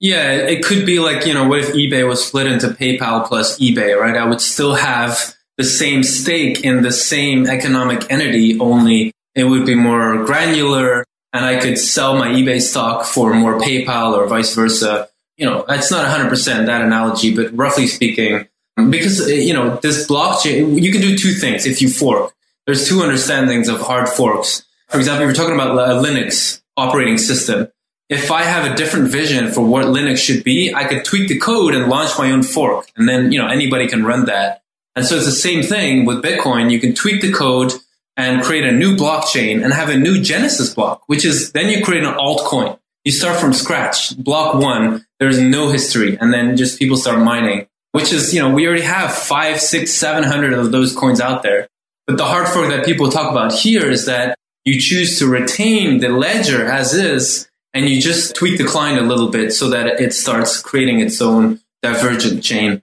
Yeah, 0.00 0.32
it 0.32 0.62
could 0.62 0.84
be 0.84 0.98
like, 0.98 1.24
you 1.24 1.32
know, 1.32 1.48
what 1.48 1.60
if 1.60 1.72
eBay 1.72 2.06
was 2.06 2.22
split 2.26 2.46
into 2.46 2.68
PayPal 2.68 3.26
plus 3.26 3.58
eBay, 3.58 3.98
right? 3.98 4.18
I 4.18 4.26
would 4.26 4.42
still 4.42 4.74
have 4.74 5.34
the 5.56 5.64
same 5.64 6.02
stake 6.02 6.62
in 6.62 6.82
the 6.82 6.92
same 6.92 7.46
economic 7.46 8.10
entity, 8.10 8.60
only 8.60 9.12
it 9.34 9.44
would 9.44 9.64
be 9.64 9.74
more 9.74 10.26
granular 10.26 11.06
and 11.34 11.44
I 11.44 11.60
could 11.60 11.78
sell 11.78 12.16
my 12.16 12.28
eBay 12.28 12.62
stock 12.62 13.04
for 13.04 13.34
more 13.34 13.58
PayPal 13.58 14.16
or 14.16 14.26
vice 14.28 14.54
versa. 14.54 15.08
You 15.36 15.46
know, 15.46 15.64
it's 15.68 15.90
not 15.90 16.06
100% 16.06 16.66
that 16.66 16.80
analogy, 16.80 17.34
but 17.34 17.54
roughly 17.54 17.88
speaking, 17.88 18.46
because, 18.88 19.28
you 19.28 19.52
know, 19.52 19.76
this 19.76 20.06
blockchain, 20.06 20.80
you 20.80 20.92
can 20.92 21.00
do 21.00 21.18
two 21.18 21.32
things 21.32 21.66
if 21.66 21.82
you 21.82 21.88
fork. 21.88 22.32
There's 22.66 22.88
two 22.88 23.02
understandings 23.02 23.68
of 23.68 23.80
hard 23.80 24.08
forks. 24.08 24.64
For 24.88 24.98
example, 24.98 25.28
if 25.28 25.36
you're 25.36 25.44
talking 25.44 25.60
about 25.60 25.76
a 25.76 26.00
Linux 26.00 26.62
operating 26.76 27.18
system, 27.18 27.68
if 28.08 28.30
I 28.30 28.42
have 28.42 28.70
a 28.70 28.76
different 28.76 29.08
vision 29.08 29.50
for 29.50 29.62
what 29.62 29.86
Linux 29.86 30.18
should 30.18 30.44
be, 30.44 30.72
I 30.72 30.84
could 30.84 31.04
tweak 31.04 31.28
the 31.28 31.38
code 31.38 31.74
and 31.74 31.88
launch 31.88 32.16
my 32.16 32.30
own 32.30 32.44
fork. 32.44 32.86
And 32.96 33.08
then, 33.08 33.32
you 33.32 33.40
know, 33.40 33.48
anybody 33.48 33.88
can 33.88 34.04
run 34.04 34.26
that. 34.26 34.62
And 34.94 35.04
so 35.04 35.16
it's 35.16 35.26
the 35.26 35.32
same 35.32 35.64
thing 35.64 36.04
with 36.04 36.22
Bitcoin. 36.22 36.70
You 36.70 36.78
can 36.78 36.94
tweak 36.94 37.22
the 37.22 37.32
code 37.32 37.72
and 38.16 38.42
create 38.42 38.64
a 38.64 38.72
new 38.72 38.96
blockchain 38.96 39.64
and 39.64 39.72
have 39.72 39.88
a 39.88 39.96
new 39.96 40.22
Genesis 40.22 40.72
block, 40.72 41.02
which 41.06 41.24
is 41.24 41.52
then 41.52 41.68
you 41.68 41.84
create 41.84 42.04
an 42.04 42.14
altcoin. 42.14 42.78
You 43.04 43.12
start 43.12 43.38
from 43.38 43.52
scratch. 43.52 44.16
Block 44.16 44.54
one, 44.54 45.04
there's 45.20 45.38
no 45.38 45.68
history. 45.68 46.16
And 46.18 46.32
then 46.32 46.56
just 46.56 46.78
people 46.78 46.96
start 46.96 47.22
mining, 47.22 47.66
which 47.92 48.12
is, 48.12 48.32
you 48.32 48.40
know, 48.40 48.50
we 48.50 48.66
already 48.66 48.82
have 48.82 49.12
five, 49.12 49.60
six, 49.60 49.92
seven 49.92 50.24
hundred 50.24 50.54
of 50.54 50.72
those 50.72 50.94
coins 50.94 51.20
out 51.20 51.42
there. 51.42 51.68
But 52.06 52.16
the 52.16 52.24
hard 52.24 52.48
fork 52.48 52.70
that 52.70 52.84
people 52.84 53.10
talk 53.10 53.30
about 53.30 53.52
here 53.52 53.90
is 53.90 54.06
that 54.06 54.38
you 54.64 54.80
choose 54.80 55.18
to 55.18 55.26
retain 55.26 55.98
the 55.98 56.08
ledger 56.08 56.66
as 56.66 56.94
is 56.94 57.48
and 57.74 57.88
you 57.88 58.00
just 58.00 58.34
tweak 58.34 58.56
the 58.56 58.64
client 58.64 59.00
a 59.00 59.06
little 59.06 59.28
bit 59.28 59.52
so 59.52 59.68
that 59.70 60.00
it 60.00 60.14
starts 60.14 60.60
creating 60.60 61.00
its 61.00 61.20
own 61.20 61.60
divergent 61.82 62.42
chain. 62.42 62.82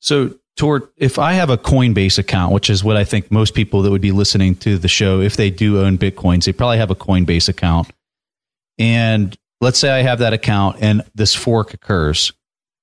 So 0.00 0.38
Tuur, 0.56 0.88
if 0.96 1.18
I 1.18 1.32
have 1.32 1.50
a 1.50 1.58
Coinbase 1.58 2.18
account, 2.18 2.52
which 2.52 2.70
is 2.70 2.84
what 2.84 2.96
I 2.96 3.04
think 3.04 3.30
most 3.30 3.54
people 3.54 3.82
that 3.82 3.90
would 3.90 4.00
be 4.00 4.12
listening 4.12 4.54
to 4.56 4.78
the 4.78 4.88
show, 4.88 5.20
if 5.20 5.36
they 5.36 5.50
do 5.50 5.80
own 5.80 5.98
Bitcoins, 5.98 6.44
they 6.44 6.52
probably 6.52 6.78
have 6.78 6.90
a 6.90 6.94
Coinbase 6.94 7.48
account. 7.48 7.90
And 8.78 9.36
let's 9.60 9.78
say 9.78 9.90
I 9.90 10.02
have 10.02 10.20
that 10.20 10.32
account 10.32 10.78
and 10.80 11.02
this 11.14 11.34
fork 11.34 11.74
occurs. 11.74 12.32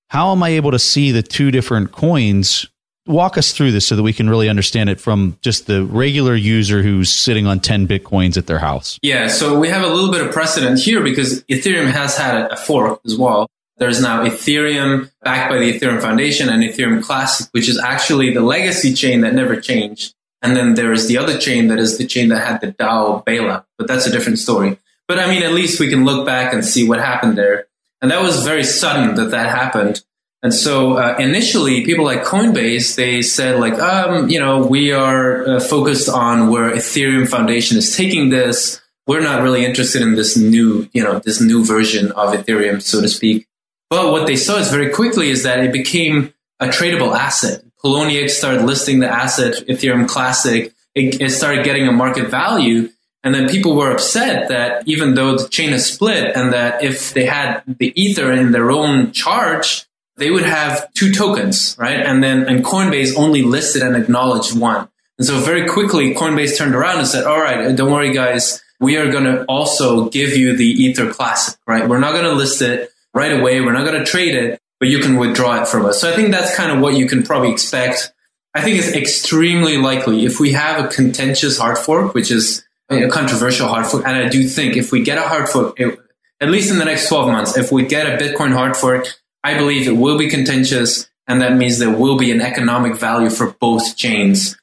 How 0.09 0.33
am 0.33 0.43
I 0.43 0.49
able 0.49 0.71
to 0.71 0.79
see 0.79 1.11
the 1.11 1.23
two 1.23 1.51
different 1.51 1.93
coins? 1.93 2.65
Walk 3.07 3.37
us 3.37 3.53
through 3.53 3.71
this 3.71 3.87
so 3.87 3.95
that 3.95 4.03
we 4.03 4.13
can 4.13 4.29
really 4.29 4.49
understand 4.49 4.89
it 4.89 4.99
from 4.99 5.37
just 5.41 5.67
the 5.67 5.85
regular 5.85 6.35
user 6.35 6.83
who's 6.83 7.11
sitting 7.11 7.47
on 7.47 7.61
10 7.61 7.87
Bitcoins 7.87 8.37
at 8.37 8.47
their 8.47 8.59
house. 8.59 8.99
Yeah, 9.01 9.27
so 9.27 9.57
we 9.57 9.69
have 9.69 9.83
a 9.83 9.87
little 9.87 10.11
bit 10.11 10.25
of 10.25 10.33
precedent 10.33 10.79
here 10.79 11.01
because 11.01 11.43
Ethereum 11.45 11.89
has 11.89 12.17
had 12.17 12.51
a 12.51 12.57
fork 12.57 12.99
as 13.05 13.15
well. 13.15 13.47
There's 13.81 13.99
now 13.99 14.23
Ethereum 14.23 15.09
backed 15.23 15.49
by 15.49 15.57
the 15.57 15.73
Ethereum 15.73 15.99
Foundation 15.99 16.49
and 16.49 16.61
Ethereum 16.61 17.01
Classic, 17.01 17.47
which 17.51 17.67
is 17.67 17.79
actually 17.79 18.31
the 18.31 18.39
legacy 18.39 18.93
chain 18.93 19.21
that 19.21 19.33
never 19.33 19.59
changed. 19.59 20.13
And 20.43 20.55
then 20.55 20.75
there 20.75 20.93
is 20.93 21.07
the 21.07 21.17
other 21.17 21.35
chain 21.35 21.67
that 21.69 21.79
is 21.79 21.97
the 21.97 22.05
chain 22.05 22.29
that 22.29 22.45
had 22.45 22.61
the 22.61 22.73
DAO 22.73 23.25
bailout, 23.25 23.65
but 23.79 23.87
that's 23.87 24.05
a 24.05 24.11
different 24.11 24.37
story. 24.37 24.77
But 25.07 25.17
I 25.17 25.27
mean, 25.27 25.41
at 25.41 25.53
least 25.53 25.79
we 25.79 25.89
can 25.89 26.05
look 26.05 26.27
back 26.27 26.53
and 26.53 26.63
see 26.63 26.87
what 26.87 26.99
happened 26.99 27.39
there. 27.39 27.65
And 28.03 28.11
that 28.11 28.21
was 28.21 28.45
very 28.45 28.63
sudden 28.63 29.15
that 29.15 29.31
that 29.31 29.49
happened. 29.49 30.03
And 30.43 30.53
so 30.53 30.97
uh, 30.97 31.15
initially, 31.17 31.83
people 31.83 32.05
like 32.05 32.23
Coinbase, 32.23 32.95
they 32.95 33.23
said 33.23 33.59
like, 33.59 33.79
um, 33.79 34.29
you 34.29 34.39
know, 34.39 34.63
we 34.63 34.91
are 34.91 35.47
uh, 35.47 35.59
focused 35.59 36.07
on 36.07 36.51
where 36.51 36.69
Ethereum 36.69 37.27
Foundation 37.27 37.79
is 37.79 37.97
taking 37.97 38.29
this. 38.29 38.79
We're 39.07 39.21
not 39.21 39.41
really 39.41 39.65
interested 39.65 40.03
in 40.03 40.13
this 40.13 40.37
new, 40.37 40.87
you 40.93 41.03
know, 41.03 41.17
this 41.17 41.41
new 41.41 41.65
version 41.65 42.11
of 42.11 42.35
Ethereum, 42.35 42.79
so 42.79 43.01
to 43.01 43.07
speak. 43.07 43.47
But 43.91 44.13
what 44.13 44.25
they 44.25 44.37
saw 44.37 44.55
is 44.55 44.71
very 44.71 44.89
quickly 44.89 45.29
is 45.29 45.43
that 45.43 45.59
it 45.59 45.73
became 45.73 46.33
a 46.61 46.67
tradable 46.67 47.13
asset. 47.13 47.61
Poloniex 47.83 48.29
started 48.29 48.63
listing 48.63 49.01
the 49.01 49.09
asset 49.09 49.55
Ethereum 49.67 50.07
Classic. 50.07 50.73
It, 50.95 51.21
it 51.21 51.31
started 51.31 51.65
getting 51.65 51.89
a 51.89 51.91
market 51.91 52.29
value. 52.29 52.89
And 53.21 53.35
then 53.35 53.49
people 53.49 53.75
were 53.75 53.91
upset 53.91 54.47
that 54.47 54.87
even 54.87 55.15
though 55.15 55.37
the 55.37 55.49
chain 55.49 55.73
is 55.73 55.85
split 55.85 56.35
and 56.37 56.53
that 56.53 56.85
if 56.85 57.13
they 57.13 57.25
had 57.25 57.63
the 57.67 57.91
Ether 58.01 58.31
in 58.31 58.53
their 58.53 58.71
own 58.71 59.11
charge, 59.11 59.85
they 60.15 60.31
would 60.31 60.45
have 60.45 60.91
two 60.93 61.11
tokens, 61.11 61.75
right? 61.77 61.99
And 61.99 62.23
then, 62.23 62.47
and 62.47 62.63
Coinbase 62.63 63.17
only 63.17 63.41
listed 63.41 63.81
and 63.81 63.97
acknowledged 63.97 64.57
one. 64.57 64.87
And 65.17 65.27
so 65.27 65.39
very 65.39 65.67
quickly, 65.67 66.15
Coinbase 66.15 66.57
turned 66.57 66.75
around 66.75 66.99
and 66.99 67.07
said, 67.07 67.25
all 67.25 67.41
right, 67.41 67.75
don't 67.75 67.91
worry, 67.91 68.13
guys. 68.13 68.63
We 68.79 68.95
are 68.95 69.11
going 69.11 69.25
to 69.25 69.43
also 69.45 70.09
give 70.09 70.29
you 70.37 70.55
the 70.55 70.65
Ether 70.65 71.11
Classic, 71.11 71.59
right? 71.67 71.87
We're 71.89 71.99
not 71.99 72.13
going 72.13 72.23
to 72.23 72.33
list 72.33 72.61
it 72.61 72.89
right 73.13 73.39
away. 73.39 73.61
We're 73.61 73.73
not 73.73 73.85
going 73.85 73.99
to 73.99 74.05
trade 74.05 74.35
it, 74.35 74.59
but 74.79 74.89
you 74.89 74.99
can 74.99 75.17
withdraw 75.17 75.61
it 75.61 75.67
from 75.67 75.85
us. 75.85 75.99
So 76.01 76.11
I 76.11 76.15
think 76.15 76.31
that's 76.31 76.55
kind 76.55 76.71
of 76.71 76.79
what 76.79 76.95
you 76.95 77.07
can 77.07 77.23
probably 77.23 77.51
expect. 77.51 78.11
I 78.53 78.61
think 78.61 78.77
it's 78.77 78.93
extremely 78.93 79.77
likely 79.77 80.25
if 80.25 80.39
we 80.39 80.51
have 80.53 80.83
a 80.83 80.87
contentious 80.87 81.57
hard 81.57 81.77
fork, 81.77 82.13
which 82.13 82.31
is 82.31 82.65
a 82.89 83.07
controversial 83.07 83.67
hard 83.67 83.85
fork. 83.85 84.05
And 84.05 84.15
I 84.15 84.27
do 84.27 84.47
think 84.47 84.75
if 84.75 84.91
we 84.91 85.03
get 85.03 85.17
a 85.17 85.21
hard 85.21 85.47
fork, 85.47 85.79
it, 85.79 85.97
at 86.41 86.49
least 86.49 86.71
in 86.71 86.79
the 86.79 86.85
next 86.85 87.07
12 87.07 87.27
months, 87.27 87.57
if 87.57 87.71
we 87.71 87.85
get 87.85 88.07
a 88.07 88.23
Bitcoin 88.23 88.51
hard 88.51 88.75
fork, 88.75 89.07
I 89.43 89.57
believe 89.57 89.87
it 89.87 89.91
will 89.91 90.17
be 90.17 90.29
contentious. 90.29 91.09
And 91.27 91.41
that 91.41 91.55
means 91.55 91.79
there 91.79 91.95
will 91.95 92.17
be 92.17 92.31
an 92.31 92.41
economic 92.41 92.97
value 92.97 93.29
for 93.29 93.55
both 93.59 93.95
chains. 93.95 94.57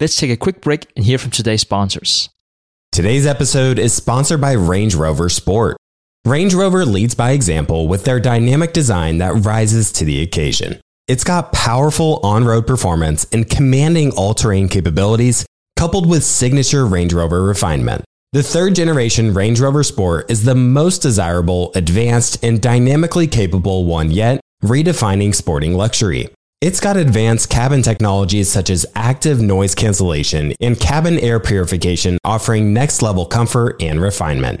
Let's 0.00 0.16
take 0.16 0.30
a 0.30 0.36
quick 0.36 0.60
break 0.60 0.86
and 0.96 1.04
hear 1.04 1.18
from 1.18 1.30
today's 1.30 1.62
sponsors. 1.62 2.30
Today's 2.92 3.26
episode 3.26 3.78
is 3.78 3.92
sponsored 3.92 4.40
by 4.40 4.52
Range 4.52 4.94
Rover 4.94 5.28
Sport. 5.28 5.76
Range 6.26 6.54
Rover 6.54 6.84
leads 6.84 7.14
by 7.14 7.30
example 7.30 7.86
with 7.86 8.02
their 8.02 8.18
dynamic 8.18 8.72
design 8.72 9.18
that 9.18 9.44
rises 9.44 9.92
to 9.92 10.04
the 10.04 10.22
occasion. 10.22 10.80
It's 11.06 11.22
got 11.22 11.52
powerful 11.52 12.18
on 12.24 12.44
road 12.44 12.66
performance 12.66 13.28
and 13.30 13.48
commanding 13.48 14.10
all 14.10 14.34
terrain 14.34 14.68
capabilities, 14.68 15.46
coupled 15.76 16.10
with 16.10 16.24
signature 16.24 16.84
Range 16.84 17.12
Rover 17.12 17.44
refinement. 17.44 18.04
The 18.32 18.42
third 18.42 18.74
generation 18.74 19.34
Range 19.34 19.60
Rover 19.60 19.84
Sport 19.84 20.28
is 20.28 20.42
the 20.42 20.56
most 20.56 20.98
desirable, 20.98 21.70
advanced, 21.76 22.42
and 22.42 22.60
dynamically 22.60 23.28
capable 23.28 23.84
one 23.84 24.10
yet, 24.10 24.40
redefining 24.64 25.32
sporting 25.32 25.74
luxury. 25.74 26.28
It's 26.60 26.80
got 26.80 26.96
advanced 26.96 27.50
cabin 27.50 27.82
technologies 27.82 28.50
such 28.50 28.68
as 28.68 28.84
active 28.96 29.40
noise 29.40 29.76
cancellation 29.76 30.54
and 30.60 30.80
cabin 30.80 31.20
air 31.20 31.38
purification, 31.38 32.18
offering 32.24 32.74
next 32.74 33.00
level 33.00 33.26
comfort 33.26 33.80
and 33.80 34.00
refinement. 34.00 34.60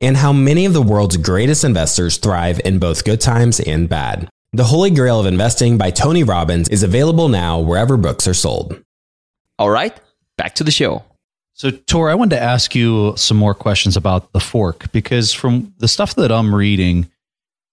and 0.00 0.16
how 0.16 0.32
many 0.32 0.66
of 0.66 0.72
the 0.72 0.82
world's 0.82 1.16
greatest 1.16 1.64
investors 1.64 2.18
thrive 2.18 2.60
in 2.64 2.78
both 2.78 3.04
good 3.04 3.20
times 3.20 3.60
and 3.60 3.88
bad. 3.88 4.28
The 4.52 4.64
Holy 4.64 4.90
Grail 4.90 5.20
of 5.20 5.26
Investing 5.26 5.78
by 5.78 5.90
Tony 5.90 6.22
Robbins 6.22 6.68
is 6.68 6.82
available 6.82 7.28
now 7.28 7.58
wherever 7.58 7.96
books 7.96 8.26
are 8.26 8.34
sold. 8.34 8.82
All 9.58 9.70
right, 9.70 9.98
back 10.36 10.54
to 10.56 10.64
the 10.64 10.70
show. 10.70 11.04
So, 11.54 11.70
Tuur, 11.70 12.10
I 12.10 12.14
wanted 12.14 12.36
to 12.36 12.42
ask 12.42 12.74
you 12.74 13.14
some 13.16 13.38
more 13.38 13.54
questions 13.54 13.96
about 13.96 14.32
the 14.32 14.40
fork 14.40 14.92
because 14.92 15.32
from 15.32 15.72
the 15.78 15.88
stuff 15.88 16.14
that 16.16 16.30
I'm 16.30 16.54
reading, 16.54 17.10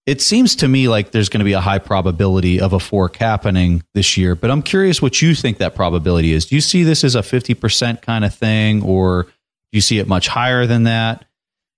it 0.06 0.20
seems 0.20 0.56
to 0.56 0.68
me 0.68 0.88
like 0.88 1.10
there's 1.10 1.28
going 1.28 1.40
to 1.40 1.44
be 1.44 1.52
a 1.52 1.60
high 1.60 1.78
probability 1.78 2.60
of 2.60 2.72
a 2.72 2.80
fork 2.80 3.16
happening 3.16 3.82
this 3.94 4.16
year. 4.16 4.34
But 4.34 4.50
I'm 4.50 4.62
curious 4.62 5.00
what 5.00 5.20
you 5.22 5.34
think 5.34 5.58
that 5.58 5.74
probability 5.74 6.32
is. 6.32 6.46
Do 6.46 6.54
you 6.54 6.60
see 6.60 6.82
this 6.82 7.04
as 7.04 7.14
a 7.14 7.20
50% 7.20 8.02
kind 8.02 8.24
of 8.24 8.34
thing, 8.34 8.82
or 8.82 9.24
do 9.24 9.30
you 9.72 9.80
see 9.80 9.98
it 9.98 10.08
much 10.08 10.28
higher 10.28 10.66
than 10.66 10.84
that? 10.84 11.24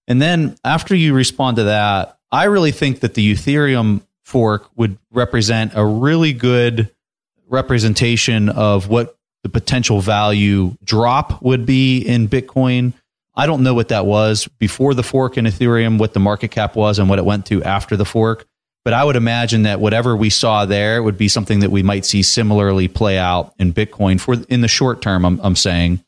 And 0.09 0.21
then 0.21 0.57
after 0.65 0.95
you 0.95 1.15
respond 1.15 1.57
to 1.57 1.65
that, 1.65 2.19
I 2.31 2.45
really 2.45 2.73
think 2.73 3.01
that 3.01 3.15
the 3.15 3.33
Ethereum 3.33 4.03
fork 4.25 4.69
would 4.77 4.99
represent 5.11 5.73
a 5.75 5.85
really 5.85 6.33
good 6.33 6.91
representation 7.49 8.49
of 8.49 8.89
what 8.89 9.17
the 9.43 9.49
potential 9.49 10.01
value 10.01 10.77
drop 10.83 11.41
would 11.43 11.67
be 11.67 12.01
in 12.01 12.29
Bitcoin. 12.29 12.93
I 13.35 13.47
don't 13.47 13.63
know 13.63 13.75
what 13.75 13.89
that 13.89 14.07
was 14.07 14.49
before 14.59 14.95
the 14.95 15.03
fork 15.03 15.39
in 15.39 15.45
Ethereum, 15.45 15.99
what 15.99 16.15
the 16.15 16.21
market 16.21 16.51
cap 16.51 16.75
was 16.75 16.99
and 16.99 17.09
what 17.09 17.19
it 17.19 17.25
went 17.25 17.47
to 17.47 17.63
after 17.63 17.97
the 17.97 18.05
fork. 18.05 18.47
But 18.85 18.93
I 18.93 19.05
would 19.05 19.17
imagine 19.17 19.63
that 19.63 19.81
whatever 19.81 20.17
we 20.17 20.31
saw 20.31 20.65
there 20.65 21.03
would 21.03 21.19
be 21.19 21.29
something 21.29 21.61
that 21.61 21.71
we 21.71 21.83
might 21.83 22.05
see 22.05 22.23
similarly 22.23 22.89
play 22.89 23.19
out 23.19 23.53
in 23.59 23.73
Bitcoin 23.73 24.21
for 24.21 24.35
in 24.49 24.61
the 24.61 24.69
short 24.69 25.03
term, 25.03 25.25
I'm, 25.25 25.41
I'm 25.43 25.57
saying. 25.57 26.05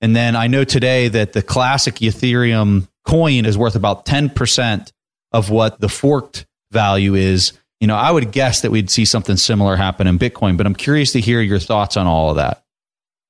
And 0.00 0.14
then 0.14 0.36
I 0.36 0.46
know 0.46 0.64
today 0.64 1.08
that 1.08 1.32
the 1.32 1.42
classic 1.42 1.96
Ethereum 1.96 2.86
coin 3.06 3.46
is 3.46 3.56
worth 3.56 3.76
about 3.76 4.04
10% 4.04 4.92
of 5.32 5.50
what 5.50 5.80
the 5.80 5.88
forked 5.88 6.46
value 6.72 7.14
is. 7.14 7.52
You 7.80 7.86
know, 7.86 7.96
I 7.96 8.10
would 8.10 8.32
guess 8.32 8.62
that 8.62 8.70
we'd 8.70 8.90
see 8.90 9.04
something 9.04 9.36
similar 9.36 9.76
happen 9.76 10.06
in 10.06 10.18
Bitcoin, 10.18 10.56
but 10.56 10.66
I'm 10.66 10.74
curious 10.74 11.12
to 11.12 11.20
hear 11.20 11.40
your 11.40 11.58
thoughts 11.58 11.96
on 11.96 12.06
all 12.06 12.30
of 12.30 12.36
that. 12.36 12.64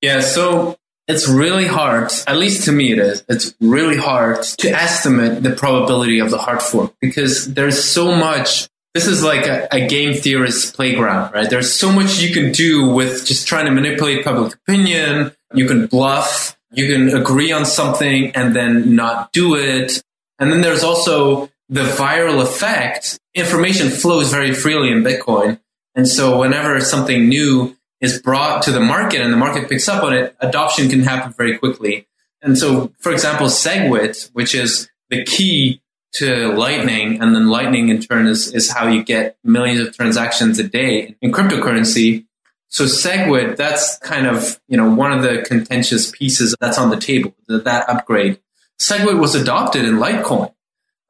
Yeah, 0.03 0.21
so 0.21 0.77
it's 1.09 1.29
really 1.29 1.67
hard, 1.67 2.11
at 2.27 2.37
least 2.37 2.65
to 2.65 2.73
me 2.73 2.93
it 2.93 2.99
is, 2.99 3.25
it's 3.29 3.55
really 3.61 3.97
hard 3.97 4.43
to 4.43 4.71
estimate 4.71 5.43
the 5.43 5.53
probability 5.53 6.19
of 6.19 6.31
the 6.31 6.39
hard 6.39 6.62
fork 6.62 6.95
because 7.01 7.53
there's 7.55 7.83
so 7.83 8.15
much. 8.15 8.69
This 8.95 9.07
is 9.07 9.23
like 9.23 9.47
a, 9.47 9.69
a 9.73 9.87
game 9.87 10.15
theorist's 10.15 10.71
playground, 10.71 11.33
right? 11.33 11.51
There's 11.51 11.73
so 11.73 11.93
much 11.93 12.21
you 12.21 12.33
can 12.33 12.51
do 12.51 12.89
with 12.89 13.27
just 13.27 13.47
trying 13.47 13.67
to 13.67 13.71
manipulate 13.71 14.25
public 14.25 14.55
opinion. 14.55 15.33
You 15.53 15.67
can 15.67 15.87
bluff 15.87 16.57
you 16.77 16.87
can 16.87 17.17
agree 17.17 17.53
on 17.53 17.65
something 17.65 18.31
and 18.37 18.55
then 18.55 18.95
not 18.95 19.33
do 19.33 19.57
it. 19.57 20.03
And 20.39 20.53
then 20.53 20.61
there's 20.61 20.85
also 20.85 21.51
the 21.69 21.83
viral 21.83 22.43
effect. 22.43 23.19
Information 23.35 23.89
flows 23.89 24.31
very 24.31 24.53
freely 24.53 24.91
in 24.91 25.03
Bitcoin. 25.03 25.59
And 25.95 26.07
so 26.07 26.39
whenever 26.39 26.79
something 26.81 27.29
new 27.29 27.77
is 28.01 28.21
brought 28.21 28.62
to 28.65 28.73
the 28.73 28.81
market 28.81 29.23
and 29.23 29.33
the 29.33 29.39
market 29.39 29.69
picks 29.69 29.89
up 29.89 30.05
on 30.05 30.12
it, 30.12 30.37
adoption 30.41 30.91
can 30.91 31.01
happen 31.01 31.33
very 31.33 31.57
quickly. 31.57 32.07
And 32.43 32.59
so, 32.59 32.93
for 32.99 33.11
example, 33.11 33.47
SegWit, 33.47 34.31
which 34.35 34.55
is 34.55 34.89
the 35.09 35.25
key 35.25 35.81
to 36.12 36.49
Lightning, 36.53 37.21
and 37.21 37.35
then 37.35 37.49
Lightning 37.49 37.89
in 37.89 38.01
turn 38.01 38.27
is, 38.27 38.53
is 38.55 38.71
how 38.71 38.87
you 38.87 39.03
get 39.03 39.37
millions 39.43 39.81
of 39.81 39.97
transactions 39.97 40.59
a 40.59 40.65
day 40.65 41.17
in 41.21 41.33
cryptocurrency. 41.33 42.27
So 42.68 42.85
SegWit, 42.85 43.57
that's 43.57 43.98
kind 43.98 44.26
of, 44.26 44.61
you 44.68 44.76
know, 44.76 44.92
one 44.92 45.12
of 45.12 45.22
the 45.22 45.44
contentious 45.46 46.11
pieces 46.11 46.55
that's 46.61 46.79
on 46.79 46.90
the 46.90 46.96
table, 46.96 47.35
that 47.48 47.88
upgrade. 47.88 48.40
SegWit 48.79 49.20
was 49.20 49.35
adopted 49.35 49.85
in 49.85 49.96
Litecoin. 49.96 50.52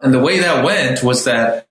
And 0.00 0.12
the 0.12 0.20
way 0.20 0.40
that 0.40 0.64
went 0.64 1.02
was 1.02 1.24
that 1.24 1.68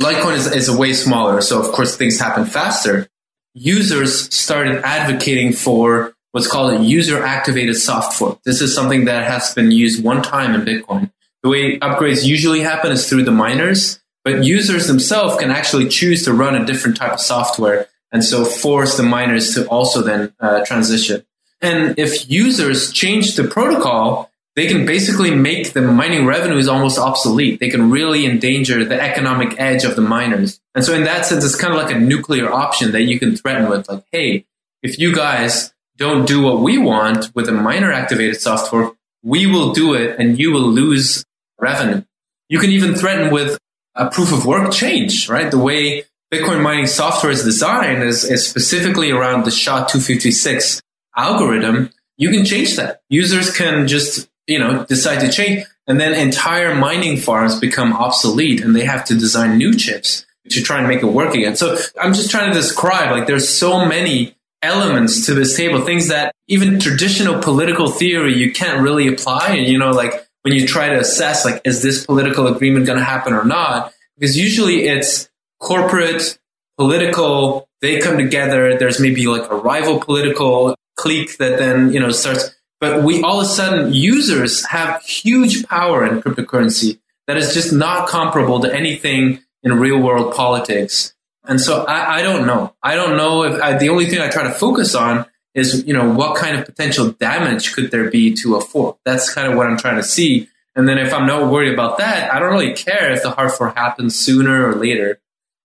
Litecoin 0.00 0.36
is, 0.36 0.52
is 0.52 0.70
way 0.70 0.92
smaller. 0.92 1.40
So 1.40 1.60
of 1.60 1.72
course 1.72 1.96
things 1.96 2.18
happen 2.18 2.44
faster. 2.44 3.08
Users 3.54 4.34
started 4.34 4.82
advocating 4.84 5.52
for 5.52 6.14
what's 6.32 6.48
called 6.48 6.74
a 6.74 6.82
user 6.82 7.22
activated 7.22 7.76
soft 7.76 8.18
fork. 8.18 8.40
This 8.44 8.60
is 8.60 8.74
something 8.74 9.04
that 9.04 9.30
has 9.30 9.54
been 9.54 9.70
used 9.70 10.04
one 10.04 10.22
time 10.22 10.54
in 10.54 10.62
Bitcoin. 10.62 11.10
The 11.42 11.48
way 11.48 11.78
upgrades 11.78 12.24
usually 12.24 12.60
happen 12.60 12.90
is 12.90 13.08
through 13.08 13.24
the 13.24 13.30
miners, 13.30 14.00
but 14.24 14.42
users 14.42 14.88
themselves 14.88 15.36
can 15.36 15.50
actually 15.50 15.88
choose 15.88 16.24
to 16.24 16.32
run 16.32 16.56
a 16.56 16.64
different 16.64 16.96
type 16.96 17.12
of 17.12 17.20
software 17.20 17.86
and 18.14 18.24
so 18.24 18.44
force 18.44 18.96
the 18.96 19.02
miners 19.02 19.54
to 19.54 19.66
also 19.68 20.00
then 20.00 20.32
uh, 20.38 20.64
transition. 20.64 21.26
And 21.60 21.98
if 21.98 22.30
users 22.30 22.92
change 22.92 23.34
the 23.34 23.44
protocol, 23.44 24.30
they 24.54 24.68
can 24.68 24.86
basically 24.86 25.34
make 25.34 25.72
the 25.72 25.82
mining 25.82 26.24
revenues 26.24 26.68
almost 26.68 26.96
obsolete. 26.96 27.58
They 27.58 27.68
can 27.68 27.90
really 27.90 28.24
endanger 28.24 28.84
the 28.84 29.00
economic 29.02 29.58
edge 29.58 29.82
of 29.82 29.96
the 29.96 30.02
miners. 30.02 30.60
And 30.76 30.84
so 30.84 30.94
in 30.94 31.02
that 31.04 31.26
sense, 31.26 31.44
it's 31.44 31.56
kind 31.56 31.74
of 31.74 31.82
like 31.82 31.92
a 31.92 31.98
nuclear 31.98 32.50
option 32.52 32.92
that 32.92 33.02
you 33.02 33.18
can 33.18 33.36
threaten 33.36 33.68
with 33.68 33.88
like, 33.88 34.04
hey, 34.12 34.46
if 34.80 34.96
you 35.00 35.12
guys 35.12 35.74
don't 35.96 36.24
do 36.24 36.40
what 36.40 36.60
we 36.60 36.78
want 36.78 37.34
with 37.34 37.48
a 37.48 37.52
miner 37.52 37.90
activated 37.90 38.40
software, 38.40 38.92
we 39.24 39.46
will 39.46 39.72
do 39.72 39.94
it 39.94 40.20
and 40.20 40.38
you 40.38 40.52
will 40.52 40.68
lose 40.68 41.24
revenue. 41.58 42.04
You 42.48 42.60
can 42.60 42.70
even 42.70 42.94
threaten 42.94 43.32
with 43.32 43.58
a 43.96 44.08
proof 44.08 44.32
of 44.32 44.46
work 44.46 44.70
change, 44.72 45.28
right? 45.28 45.50
The 45.50 45.58
way 45.58 46.04
Bitcoin 46.34 46.62
mining 46.62 46.86
software 46.86 47.30
is 47.30 47.44
designed 47.44 48.02
is, 48.02 48.24
is 48.24 48.44
specifically 48.48 49.12
around 49.12 49.44
the 49.44 49.52
SHA-256 49.52 50.82
algorithm. 51.16 51.90
You 52.16 52.30
can 52.30 52.44
change 52.44 52.74
that. 52.76 53.02
Users 53.08 53.56
can 53.56 53.86
just, 53.86 54.28
you 54.48 54.58
know, 54.58 54.84
decide 54.86 55.20
to 55.20 55.30
change 55.30 55.64
and 55.86 56.00
then 56.00 56.12
entire 56.12 56.74
mining 56.74 57.18
farms 57.18 57.60
become 57.60 57.92
obsolete 57.92 58.60
and 58.62 58.74
they 58.74 58.84
have 58.84 59.04
to 59.04 59.14
design 59.14 59.58
new 59.58 59.74
chips 59.74 60.26
to 60.50 60.60
try 60.60 60.78
and 60.78 60.88
make 60.88 61.02
it 61.02 61.06
work 61.06 61.34
again. 61.34 61.54
So 61.54 61.78
I'm 62.00 62.14
just 62.14 62.32
trying 62.32 62.52
to 62.52 62.54
describe 62.54 63.12
like 63.12 63.28
there's 63.28 63.48
so 63.48 63.86
many 63.86 64.34
elements 64.60 65.26
to 65.26 65.34
this 65.34 65.56
table, 65.56 65.82
things 65.82 66.08
that 66.08 66.34
even 66.48 66.80
traditional 66.80 67.40
political 67.40 67.88
theory 67.90 68.36
you 68.36 68.52
can't 68.52 68.82
really 68.82 69.06
apply. 69.06 69.50
And 69.50 69.68
you 69.68 69.78
know, 69.78 69.90
like 69.90 70.26
when 70.42 70.54
you 70.54 70.66
try 70.66 70.88
to 70.88 70.98
assess 70.98 71.44
like 71.44 71.60
is 71.64 71.80
this 71.80 72.04
political 72.04 72.48
agreement 72.48 72.86
going 72.86 72.98
to 72.98 73.04
happen 73.04 73.34
or 73.34 73.44
not? 73.44 73.92
Because 74.16 74.36
usually 74.36 74.86
it's 74.88 75.28
corporate, 75.64 76.38
political, 76.76 77.68
they 77.80 77.98
come 77.98 78.18
together. 78.18 78.78
There's 78.78 79.00
maybe 79.00 79.26
like 79.26 79.50
a 79.50 79.56
rival 79.56 79.98
political 79.98 80.76
clique 80.96 81.38
that 81.38 81.58
then, 81.58 81.92
you 81.92 82.00
know, 82.00 82.10
starts. 82.10 82.54
But 82.80 83.02
we 83.02 83.22
all 83.22 83.40
of 83.40 83.46
a 83.46 83.48
sudden 83.48 83.92
users 83.92 84.64
have 84.66 85.02
huge 85.02 85.66
power 85.66 86.04
in 86.04 86.20
cryptocurrency 86.20 87.00
that 87.26 87.38
is 87.38 87.54
just 87.54 87.72
not 87.72 88.08
comparable 88.08 88.60
to 88.60 88.72
anything 88.72 89.40
in 89.62 89.80
real 89.80 89.98
world 89.98 90.34
politics. 90.34 91.14
And 91.46 91.60
so 91.60 91.84
I, 91.84 92.18
I 92.18 92.22
don't 92.22 92.46
know. 92.46 92.74
I 92.82 92.94
don't 92.94 93.16
know 93.16 93.44
if 93.44 93.60
I, 93.60 93.78
the 93.78 93.88
only 93.88 94.06
thing 94.06 94.20
I 94.20 94.28
try 94.28 94.42
to 94.42 94.52
focus 94.52 94.94
on 94.94 95.26
is, 95.54 95.86
you 95.86 95.94
know, 95.94 96.10
what 96.10 96.36
kind 96.36 96.56
of 96.58 96.66
potential 96.66 97.12
damage 97.12 97.72
could 97.74 97.90
there 97.90 98.10
be 98.10 98.34
to 98.34 98.56
a 98.56 98.60
fork? 98.60 98.98
That's 99.04 99.32
kind 99.32 99.50
of 99.50 99.56
what 99.56 99.66
I'm 99.66 99.78
trying 99.78 99.96
to 99.96 100.02
see. 100.02 100.48
And 100.76 100.88
then 100.88 100.98
if 100.98 101.14
I'm 101.14 101.26
not 101.26 101.50
worried 101.50 101.72
about 101.72 101.98
that, 101.98 102.32
I 102.32 102.38
don't 102.38 102.50
really 102.50 102.74
care 102.74 103.12
if 103.12 103.22
the 103.22 103.30
hard 103.30 103.52
fork 103.52 103.76
happens 103.76 104.16
sooner 104.16 104.68
or 104.68 104.74
later. 104.74 105.20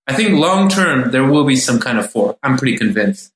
I 0.10 0.14
think 0.16 0.40
long 0.40 0.70
term, 0.70 1.12
there 1.12 1.24
will 1.24 1.46
be 1.46 1.56
some 1.56 1.80
kind 1.80 2.00
of 2.00 2.12
fork. 2.12 2.40
I'm 2.42 2.58
pretty 2.58 2.78
convinced. 2.78 3.32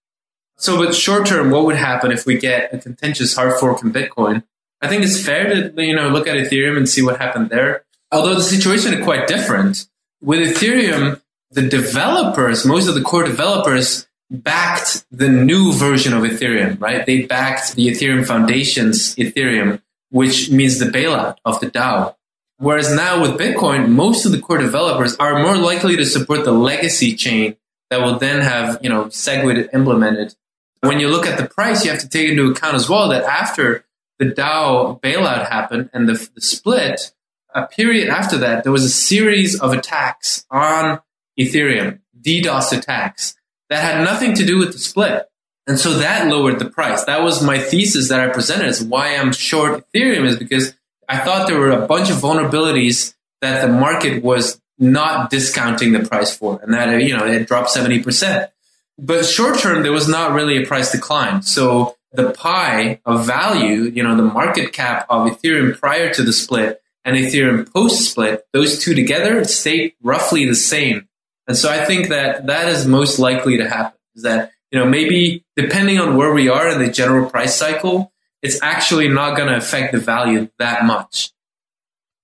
So, 0.57 0.83
but 0.83 0.95
short 0.95 1.27
term, 1.27 1.51
what 1.51 1.65
would 1.65 1.75
happen 1.75 2.11
if 2.11 2.25
we 2.25 2.35
get 2.35 2.73
a 2.73 2.79
contentious 2.79 3.35
hard 3.35 3.59
fork 3.59 3.83
in 3.83 3.93
Bitcoin? 3.93 4.41
I 4.81 4.87
think 4.87 5.03
it's 5.03 5.23
fair 5.23 5.69
to, 5.69 5.83
you 5.83 5.95
know, 5.95 6.09
look 6.09 6.27
at 6.27 6.35
Ethereum 6.35 6.75
and 6.75 6.89
see 6.89 7.03
what 7.03 7.19
happened 7.19 7.51
there. 7.51 7.85
Although 8.11 8.33
the 8.33 8.41
situation 8.41 8.91
is 8.91 9.03
quite 9.03 9.27
different. 9.27 9.87
With 10.19 10.39
Ethereum, 10.39 11.21
the 11.51 11.61
developers, 11.61 12.65
most 12.65 12.87
of 12.87 12.95
the 12.95 13.01
core 13.01 13.23
developers 13.23 14.07
backed 14.31 15.05
the 15.11 15.29
new 15.29 15.73
version 15.73 16.11
of 16.13 16.23
Ethereum, 16.23 16.81
right? 16.81 17.05
They 17.05 17.27
backed 17.27 17.75
the 17.75 17.87
Ethereum 17.87 18.25
Foundation's 18.25 19.15
Ethereum, 19.15 19.79
which 20.09 20.49
means 20.49 20.79
the 20.79 20.85
bailout 20.85 21.37
of 21.45 21.59
the 21.59 21.69
DAO. 21.69 22.15
Whereas 22.57 22.93
now 22.95 23.21
with 23.21 23.39
Bitcoin, 23.39 23.89
most 23.89 24.25
of 24.25 24.31
the 24.31 24.39
core 24.39 24.57
developers 24.57 25.15
are 25.17 25.41
more 25.41 25.57
likely 25.57 25.95
to 25.97 26.05
support 26.05 26.45
the 26.45 26.51
legacy 26.51 27.15
chain 27.15 27.57
that 27.89 28.01
will 28.01 28.17
then 28.17 28.41
have, 28.41 28.79
you 28.81 28.89
know, 28.89 29.05
SegWit 29.05 29.73
implemented. 29.73 30.35
When 30.81 30.99
you 30.99 31.09
look 31.09 31.25
at 31.25 31.37
the 31.37 31.47
price, 31.47 31.83
you 31.83 31.91
have 31.91 31.99
to 32.01 32.09
take 32.09 32.29
into 32.29 32.49
account 32.51 32.75
as 32.75 32.89
well 32.89 33.09
that 33.09 33.23
after 33.23 33.85
the 34.19 34.25
DAO 34.25 35.01
bailout 35.01 35.49
happened 35.49 35.89
and 35.93 36.07
the, 36.07 36.29
the 36.35 36.41
split, 36.41 37.11
a 37.53 37.67
period 37.67 38.09
after 38.09 38.37
that, 38.37 38.63
there 38.63 38.71
was 38.71 38.83
a 38.83 38.89
series 38.89 39.59
of 39.59 39.73
attacks 39.73 40.45
on 40.49 41.01
Ethereum, 41.39 41.99
DDoS 42.19 42.77
attacks 42.77 43.35
that 43.69 43.83
had 43.83 44.03
nothing 44.03 44.33
to 44.35 44.45
do 44.45 44.57
with 44.57 44.73
the 44.73 44.79
split. 44.79 45.27
And 45.65 45.79
so 45.79 45.93
that 45.99 46.27
lowered 46.27 46.59
the 46.59 46.69
price. 46.69 47.05
That 47.05 47.23
was 47.23 47.43
my 47.43 47.57
thesis 47.57 48.09
that 48.09 48.19
I 48.19 48.33
presented 48.33 48.67
as 48.67 48.83
why 48.83 49.15
I'm 49.15 49.31
short 49.31 49.85
Ethereum 49.93 50.25
is 50.25 50.37
because 50.37 50.73
I 51.13 51.25
thought 51.25 51.47
there 51.47 51.59
were 51.59 51.71
a 51.71 51.87
bunch 51.87 52.09
of 52.09 52.17
vulnerabilities 52.17 53.13
that 53.41 53.65
the 53.65 53.71
market 53.71 54.23
was 54.23 54.59
not 54.79 55.29
discounting 55.29 55.91
the 55.91 55.99
price 55.99 56.35
for 56.35 56.59
and 56.61 56.73
that, 56.73 57.01
you 57.01 57.15
know, 57.15 57.25
it 57.25 57.47
dropped 57.47 57.69
70%. 57.69 58.49
But 58.97 59.25
short 59.25 59.59
term, 59.59 59.83
there 59.83 59.91
was 59.91 60.07
not 60.07 60.33
really 60.33 60.61
a 60.61 60.65
price 60.65 60.91
decline. 60.91 61.41
So 61.41 61.95
the 62.11 62.31
pie 62.31 62.99
of 63.05 63.25
value, 63.25 63.83
you 63.83 64.03
know, 64.03 64.15
the 64.15 64.23
market 64.23 64.73
cap 64.73 65.05
of 65.09 65.27
Ethereum 65.27 65.77
prior 65.79 66.13
to 66.13 66.21
the 66.21 66.33
split 66.33 66.81
and 67.05 67.17
Ethereum 67.17 67.71
post 67.71 68.11
split, 68.11 68.45
those 68.53 68.79
two 68.79 68.93
together 68.93 69.43
stayed 69.45 69.93
roughly 70.01 70.45
the 70.45 70.55
same 70.55 71.07
and 71.47 71.57
so 71.57 71.69
I 71.69 71.85
think 71.85 72.09
that 72.09 72.47
that 72.47 72.69
is 72.69 72.85
most 72.85 73.19
likely 73.19 73.57
to 73.57 73.69
happen 73.69 73.99
is 74.15 74.23
that, 74.23 74.51
you 74.71 74.79
know, 74.79 74.85
maybe 74.85 75.43
depending 75.55 75.99
on 75.99 76.15
where 76.15 76.33
we 76.33 76.49
are 76.49 76.69
in 76.69 76.79
the 76.79 76.89
general 76.89 77.29
price 77.29 77.55
cycle, 77.55 78.12
it's 78.43 78.61
actually 78.61 79.07
not 79.07 79.35
going 79.35 79.47
to 79.47 79.55
affect 79.55 79.93
the 79.93 79.99
value 79.99 80.49
that 80.59 80.83
much. 80.83 81.31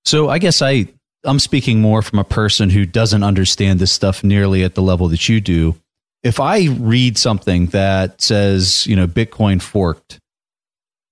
So 0.06 0.30
I 0.30 0.38
guess 0.38 0.62
I, 0.62 0.88
I'm 1.24 1.40
speaking 1.40 1.82
more 1.82 2.02
from 2.02 2.20
a 2.20 2.24
person 2.24 2.70
who 2.70 2.86
doesn't 2.86 3.24
understand 3.24 3.80
this 3.80 3.92
stuff 3.92 4.24
nearly 4.24 4.64
at 4.64 4.76
the 4.76 4.82
level 4.82 5.08
that 5.08 5.30
you 5.30 5.40
do. 5.40 5.76
If 6.22 6.42
I 6.42 6.68
read 6.68 7.18
something 7.18 7.68
that 7.68 8.22
says, 8.22 8.86
you 8.86 8.96
know, 8.96 9.08
Bitcoin 9.08 9.62
forked, 9.62 10.20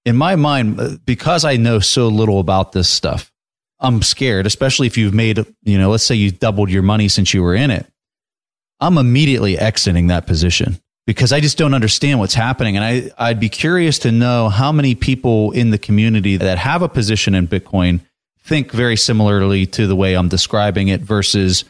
in 0.06 0.18
my 0.18 0.36
mind, 0.36 0.80
uh, 0.80 0.98
because 1.06 1.46
I 1.46 1.56
know 1.56 1.80
so 1.80 2.10
little 2.10 2.40
about 2.40 2.74
this 2.74 2.90
stuff, 2.90 3.32
I'm 3.80 4.02
scared, 4.02 4.46
especially 4.46 4.88
if 4.88 4.98
you've 4.98 5.14
made, 5.14 5.46
you 5.64 5.78
know, 5.78 5.90
let's 5.90 6.04
say 6.04 6.16
you 6.16 6.32
doubled 6.32 6.70
your 6.70 6.84
money 6.84 7.08
since 7.08 7.34
you 7.34 7.44
were 7.44 7.56
in 7.56 7.72
it. 7.72 7.86
I'm 8.80 8.98
immediately 8.98 9.58
exiting 9.58 10.08
that 10.08 10.28
position 10.28 10.80
because 11.08 11.32
I 11.32 11.40
just 11.40 11.58
don't 11.58 11.74
understand 11.74 12.20
what's 12.20 12.34
happening. 12.36 12.76
And 12.76 12.84
I, 12.86 13.12
I'd 13.18 13.40
be 13.40 13.50
curious 13.50 13.98
to 14.00 14.12
know 14.12 14.50
how 14.50 14.74
many 14.74 14.94
people 14.94 15.52
in 15.52 15.72
the 15.72 15.78
community 15.78 16.36
that 16.36 16.58
have 16.60 16.82
a 16.82 16.90
position 16.90 17.34
in 17.34 17.48
Bitcoin 17.48 18.02
think 18.42 18.72
very 18.72 18.98
similarly 18.98 19.66
to 19.68 19.88
the 19.88 19.96
way 19.96 20.16
I'm 20.16 20.28
describing 20.28 20.90
it 20.90 21.00
versus, 21.02 21.64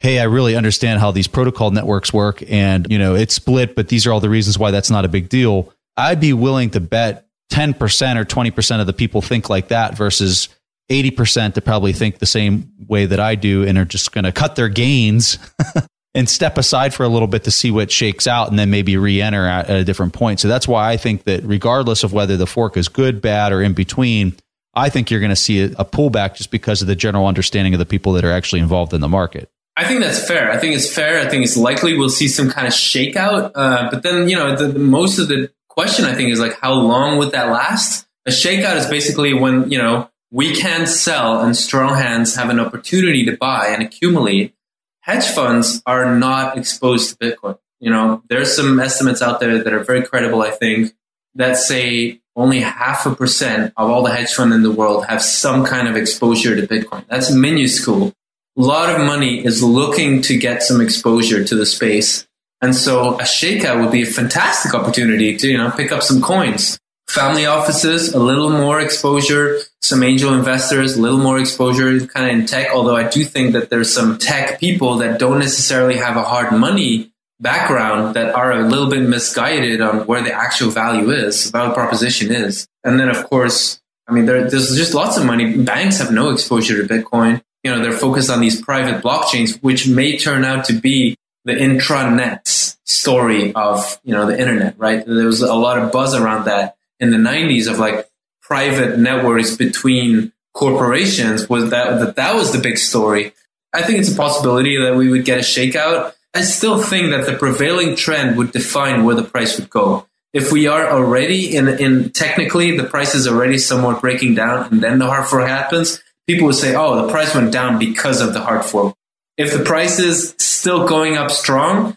hey, 0.00 0.18
I 0.18 0.24
really 0.24 0.56
understand 0.56 1.00
how 1.00 1.12
these 1.12 1.28
protocol 1.28 1.70
networks 1.70 2.12
work 2.12 2.42
and, 2.50 2.88
you 2.90 2.98
know, 2.98 3.14
it's 3.14 3.34
split, 3.34 3.76
but 3.76 3.88
these 3.88 4.08
are 4.08 4.12
all 4.12 4.20
the 4.20 4.28
reasons 4.28 4.58
why 4.58 4.72
that's 4.72 4.90
not 4.90 5.04
a 5.04 5.08
big 5.08 5.28
deal. 5.28 5.72
I'd 5.96 6.20
be 6.20 6.32
willing 6.32 6.70
to 6.70 6.80
bet 6.80 7.28
10% 7.52 7.76
or 8.16 8.24
20% 8.24 8.80
of 8.80 8.86
the 8.88 8.92
people 8.92 9.22
think 9.22 9.48
like 9.48 9.68
that 9.68 9.96
versus 9.96 10.48
80% 10.90 11.54
to 11.54 11.60
probably 11.60 11.92
think 11.92 12.18
the 12.18 12.26
same 12.26 12.72
way 12.88 13.06
that 13.06 13.20
I 13.20 13.36
do 13.36 13.64
and 13.64 13.78
are 13.78 13.84
just 13.84 14.10
going 14.10 14.24
to 14.24 14.32
cut 14.32 14.56
their 14.56 14.68
gains 14.68 15.38
and 16.14 16.28
step 16.28 16.56
aside 16.56 16.94
for 16.94 17.02
a 17.02 17.08
little 17.08 17.26
bit 17.26 17.44
to 17.44 17.50
see 17.50 17.70
what 17.70 17.90
shakes 17.90 18.26
out 18.26 18.48
and 18.48 18.58
then 18.58 18.70
maybe 18.70 18.96
re-enter 18.96 19.46
at, 19.46 19.68
at, 19.68 19.76
a 19.76 19.84
different 19.84 20.12
point. 20.12 20.38
So 20.40 20.48
that's 20.48 20.68
why 20.68 20.90
I 20.90 20.96
think 20.96 21.24
that 21.24 21.42
regardless 21.42 22.04
of 22.04 22.12
whether 22.12 22.36
the 22.36 22.46
fork 22.46 22.76
is 22.76 22.88
good, 22.88 23.20
bad, 23.20 23.52
or 23.52 23.62
in 23.62 23.72
between, 23.72 24.36
I 24.74 24.90
think 24.90 25.10
you're 25.10 25.20
going 25.20 25.30
to 25.30 25.36
see 25.36 25.62
a, 25.62 25.66
a 25.78 25.84
pullback 25.84 26.36
just 26.36 26.50
because 26.50 26.82
of 26.82 26.88
the 26.88 26.96
general 26.96 27.26
understanding 27.26 27.74
of 27.74 27.78
the 27.78 27.86
people 27.86 28.12
that 28.12 28.24
are 28.24 28.32
actually 28.32 28.60
involved 28.60 28.92
in 28.92 29.00
the 29.00 29.08
market. 29.08 29.50
I 29.76 29.84
think 29.84 30.00
that's 30.00 30.24
fair. 30.24 30.52
I 30.52 30.58
think 30.58 30.76
it's 30.76 30.92
fair. 30.92 31.18
I 31.18 31.28
think 31.28 31.44
it's 31.44 31.56
likely 31.56 31.96
we'll 31.96 32.08
see 32.08 32.28
some 32.28 32.48
kind 32.48 32.66
of 32.66 32.72
shakeout. 32.72 33.50
Uh, 33.54 33.90
but 33.90 34.04
then, 34.04 34.28
you 34.28 34.36
know, 34.36 34.54
the, 34.54 34.68
the, 34.68 34.78
most 34.78 35.18
of 35.18 35.26
the 35.26 35.50
question 35.68 36.04
I 36.04 36.14
think 36.14 36.30
is 36.30 36.38
like, 36.38 36.54
how 36.60 36.74
long 36.74 37.18
would 37.18 37.32
that 37.32 37.50
last? 37.50 38.06
A 38.26 38.30
shakeout 38.30 38.76
is 38.76 38.86
basically 38.86 39.34
when, 39.34 39.68
you 39.70 39.78
know, 39.78 40.08
we 40.30 40.54
can 40.54 40.86
sell 40.86 41.40
and 41.40 41.56
strong 41.56 41.94
hands 41.94 42.36
have 42.36 42.50
an 42.50 42.60
opportunity 42.60 43.24
to 43.24 43.36
buy 43.36 43.66
and 43.68 43.82
accumulate 43.82 44.54
hedge 45.04 45.26
funds 45.26 45.82
are 45.86 46.16
not 46.16 46.56
exposed 46.56 47.10
to 47.10 47.16
Bitcoin. 47.16 47.58
You 47.78 47.90
know, 47.90 48.22
there's 48.30 48.56
some 48.56 48.80
estimates 48.80 49.20
out 49.20 49.38
there 49.38 49.62
that 49.62 49.72
are 49.72 49.84
very 49.84 50.02
credible, 50.02 50.40
I 50.42 50.50
think, 50.50 50.94
that 51.34 51.56
say 51.58 52.20
only 52.34 52.60
half 52.60 53.04
a 53.04 53.14
percent 53.14 53.72
of 53.76 53.90
all 53.90 54.02
the 54.02 54.10
hedge 54.10 54.32
funds 54.32 54.54
in 54.54 54.62
the 54.62 54.72
world 54.72 55.04
have 55.06 55.22
some 55.22 55.64
kind 55.64 55.88
of 55.88 55.96
exposure 55.96 56.56
to 56.56 56.66
Bitcoin. 56.66 57.04
That's 57.06 57.30
minuscule. 57.30 58.12
A 58.56 58.60
lot 58.60 58.88
of 58.88 59.06
money 59.06 59.44
is 59.44 59.62
looking 59.62 60.22
to 60.22 60.38
get 60.38 60.62
some 60.62 60.80
exposure 60.80 61.44
to 61.44 61.54
the 61.54 61.66
space. 61.66 62.26
And 62.62 62.74
so 62.74 63.16
a 63.16 63.24
shakeout 63.24 63.80
would 63.82 63.92
be 63.92 64.02
a 64.02 64.06
fantastic 64.06 64.74
opportunity 64.74 65.36
to, 65.36 65.48
you 65.48 65.58
know, 65.58 65.70
pick 65.70 65.92
up 65.92 66.02
some 66.02 66.22
coins 66.22 66.78
family 67.08 67.46
offices, 67.46 68.12
a 68.12 68.18
little 68.18 68.50
more 68.50 68.80
exposure, 68.80 69.58
some 69.82 70.02
angel 70.02 70.34
investors, 70.34 70.96
a 70.96 71.00
little 71.00 71.18
more 71.18 71.38
exposure 71.38 72.06
kind 72.06 72.30
of 72.30 72.38
in 72.38 72.46
tech. 72.46 72.68
Although 72.72 72.96
I 72.96 73.08
do 73.08 73.24
think 73.24 73.52
that 73.52 73.70
there's 73.70 73.92
some 73.92 74.18
tech 74.18 74.58
people 74.58 74.98
that 74.98 75.18
don't 75.18 75.38
necessarily 75.38 75.96
have 75.96 76.16
a 76.16 76.22
hard 76.22 76.52
money 76.52 77.12
background 77.40 78.14
that 78.16 78.34
are 78.34 78.52
a 78.52 78.66
little 78.66 78.88
bit 78.88 79.02
misguided 79.02 79.80
on 79.80 80.06
where 80.06 80.22
the 80.22 80.32
actual 80.32 80.70
value 80.70 81.10
is, 81.10 81.50
value 81.50 81.74
proposition 81.74 82.32
is. 82.32 82.66
And 82.84 82.98
then, 82.98 83.08
of 83.08 83.28
course, 83.28 83.80
I 84.08 84.12
mean, 84.12 84.26
there, 84.26 84.48
there's 84.48 84.76
just 84.76 84.94
lots 84.94 85.16
of 85.16 85.24
money. 85.24 85.56
Banks 85.56 85.98
have 85.98 86.10
no 86.10 86.30
exposure 86.30 86.84
to 86.84 86.88
Bitcoin. 86.88 87.42
You 87.62 87.70
know, 87.70 87.82
they're 87.82 87.92
focused 87.92 88.30
on 88.30 88.40
these 88.40 88.60
private 88.60 89.02
blockchains, 89.02 89.62
which 89.62 89.88
may 89.88 90.18
turn 90.18 90.44
out 90.44 90.66
to 90.66 90.74
be 90.74 91.16
the 91.44 91.52
intranet 91.52 92.76
story 92.86 93.54
of, 93.54 93.98
you 94.04 94.12
know, 94.12 94.26
the 94.26 94.38
internet, 94.38 94.74
right? 94.78 95.04
There 95.04 95.26
was 95.26 95.40
a 95.40 95.54
lot 95.54 95.78
of 95.78 95.90
buzz 95.92 96.14
around 96.14 96.44
that 96.44 96.76
in 97.04 97.10
the 97.10 97.28
90s 97.30 97.70
of 97.70 97.78
like 97.78 98.08
private 98.42 98.98
networks 98.98 99.56
between 99.56 100.32
corporations 100.54 101.48
was 101.48 101.70
that, 101.70 101.98
that 102.00 102.16
that 102.16 102.34
was 102.34 102.52
the 102.52 102.58
big 102.58 102.78
story. 102.78 103.32
I 103.72 103.82
think 103.82 103.98
it's 103.98 104.12
a 104.12 104.16
possibility 104.16 104.76
that 104.78 104.96
we 104.96 105.10
would 105.10 105.24
get 105.24 105.38
a 105.38 105.42
shakeout. 105.42 106.14
I 106.32 106.42
still 106.42 106.80
think 106.82 107.10
that 107.10 107.26
the 107.26 107.36
prevailing 107.36 107.96
trend 107.96 108.36
would 108.38 108.52
define 108.52 109.04
where 109.04 109.16
the 109.16 109.24
price 109.24 109.58
would 109.58 109.70
go. 109.70 110.06
If 110.32 110.50
we 110.50 110.66
are 110.66 110.88
already 110.88 111.54
in, 111.56 111.68
in 111.68 112.10
technically 112.10 112.76
the 112.76 112.84
price 112.84 113.14
is 113.14 113.28
already 113.28 113.58
somewhat 113.58 114.00
breaking 114.00 114.34
down 114.34 114.72
and 114.72 114.82
then 114.82 114.98
the 114.98 115.06
hard 115.06 115.26
fork 115.26 115.46
happens, 115.46 116.02
people 116.26 116.46
would 116.46 116.56
say, 116.56 116.74
oh, 116.74 117.06
the 117.06 117.12
price 117.12 117.34
went 117.34 117.52
down 117.52 117.78
because 117.78 118.20
of 118.20 118.32
the 118.32 118.40
hard 118.40 118.64
fork. 118.64 118.94
If 119.36 119.52
the 119.52 119.64
price 119.64 119.98
is 119.98 120.34
still 120.38 120.86
going 120.88 121.16
up 121.16 121.30
strong, 121.30 121.96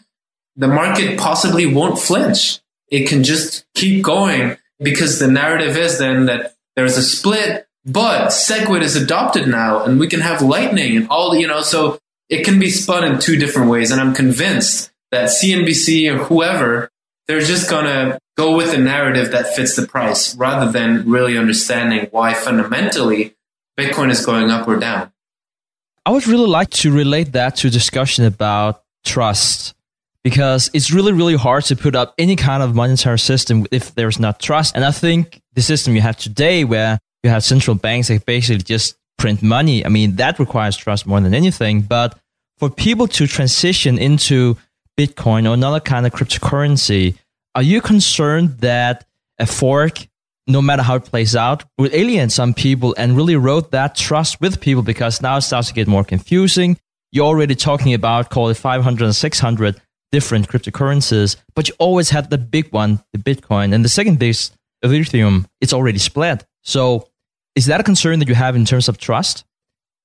the 0.56 0.68
market 0.68 1.18
possibly 1.18 1.66
won't 1.66 1.98
flinch. 1.98 2.60
It 2.88 3.08
can 3.08 3.22
just 3.22 3.64
keep 3.74 4.02
going 4.02 4.56
because 4.80 5.18
the 5.18 5.28
narrative 5.28 5.76
is 5.76 5.98
then 5.98 6.26
that 6.26 6.54
there's 6.76 6.96
a 6.96 7.02
split, 7.02 7.66
but 7.84 8.28
SegWit 8.28 8.82
is 8.82 8.96
adopted 8.96 9.48
now 9.48 9.84
and 9.84 9.98
we 9.98 10.08
can 10.08 10.20
have 10.20 10.42
lightning 10.42 10.96
and 10.96 11.08
all, 11.08 11.34
you 11.34 11.46
know, 11.46 11.62
so 11.62 11.98
it 12.28 12.44
can 12.44 12.58
be 12.58 12.70
spun 12.70 13.04
in 13.04 13.18
two 13.18 13.36
different 13.36 13.70
ways. 13.70 13.90
And 13.90 14.00
I'm 14.00 14.14
convinced 14.14 14.90
that 15.10 15.30
CNBC 15.30 16.12
or 16.12 16.24
whoever, 16.24 16.90
they're 17.26 17.40
just 17.40 17.68
going 17.68 17.86
to 17.86 18.18
go 18.36 18.56
with 18.56 18.70
the 18.70 18.78
narrative 18.78 19.32
that 19.32 19.54
fits 19.54 19.74
the 19.74 19.86
price 19.86 20.36
rather 20.36 20.70
than 20.70 21.08
really 21.10 21.36
understanding 21.36 22.08
why 22.10 22.34
fundamentally 22.34 23.34
Bitcoin 23.78 24.10
is 24.10 24.24
going 24.24 24.50
up 24.50 24.68
or 24.68 24.76
down. 24.76 25.12
I 26.06 26.10
would 26.10 26.26
really 26.26 26.46
like 26.46 26.70
to 26.70 26.92
relate 26.92 27.32
that 27.32 27.56
to 27.56 27.70
discussion 27.70 28.24
about 28.24 28.82
trust 29.04 29.74
because 30.28 30.70
it's 30.74 30.92
really, 30.92 31.14
really 31.14 31.36
hard 31.36 31.64
to 31.64 31.74
put 31.74 31.96
up 31.96 32.12
any 32.18 32.36
kind 32.36 32.62
of 32.62 32.74
monetary 32.74 33.18
system 33.18 33.66
if 33.72 33.94
there's 33.94 34.20
not 34.20 34.38
trust. 34.38 34.76
And 34.76 34.84
I 34.84 34.90
think 34.90 35.40
the 35.54 35.62
system 35.62 35.94
you 35.94 36.02
have 36.02 36.18
today 36.18 36.64
where 36.64 36.98
you 37.22 37.30
have 37.30 37.42
central 37.42 37.74
banks 37.74 38.08
that 38.08 38.26
basically 38.26 38.62
just 38.62 38.98
print 39.16 39.42
money. 39.42 39.86
I 39.86 39.88
mean, 39.88 40.16
that 40.16 40.38
requires 40.38 40.76
trust 40.76 41.06
more 41.06 41.18
than 41.18 41.32
anything. 41.32 41.80
But 41.80 42.18
for 42.58 42.68
people 42.68 43.08
to 43.08 43.26
transition 43.26 43.96
into 43.96 44.58
Bitcoin 44.98 45.48
or 45.48 45.54
another 45.54 45.80
kind 45.80 46.04
of 46.04 46.12
cryptocurrency, 46.12 47.16
are 47.54 47.62
you 47.62 47.80
concerned 47.80 48.58
that 48.58 49.06
a 49.38 49.46
fork, 49.46 50.06
no 50.46 50.60
matter 50.60 50.82
how 50.82 50.96
it 50.96 51.06
plays 51.06 51.34
out, 51.34 51.64
will 51.78 51.88
alienate 51.90 52.32
some 52.32 52.52
people 52.52 52.94
and 52.98 53.16
really 53.16 53.32
erode 53.32 53.70
that 53.70 53.94
trust 53.94 54.42
with 54.42 54.60
people 54.60 54.82
because 54.82 55.22
now 55.22 55.38
it 55.38 55.40
starts 55.40 55.68
to 55.68 55.74
get 55.74 55.88
more 55.88 56.04
confusing? 56.04 56.76
You're 57.12 57.24
already 57.24 57.54
talking 57.54 57.94
about, 57.94 58.28
call 58.28 58.50
it 58.50 58.58
500 58.58 59.06
and 59.06 59.16
600 59.16 59.80
different 60.12 60.48
cryptocurrencies, 60.48 61.36
but 61.54 61.68
you 61.68 61.74
always 61.78 62.10
had 62.10 62.30
the 62.30 62.38
big 62.38 62.72
one, 62.72 63.02
the 63.12 63.18
Bitcoin, 63.18 63.74
and 63.74 63.84
the 63.84 63.88
second 63.88 64.18
biggest, 64.18 64.54
Ethereum, 64.84 65.46
it's 65.60 65.72
already 65.72 65.98
split. 65.98 66.44
So 66.62 67.08
is 67.54 67.66
that 67.66 67.80
a 67.80 67.84
concern 67.84 68.18
that 68.20 68.28
you 68.28 68.34
have 68.34 68.56
in 68.56 68.64
terms 68.64 68.88
of 68.88 68.98
trust? 68.98 69.44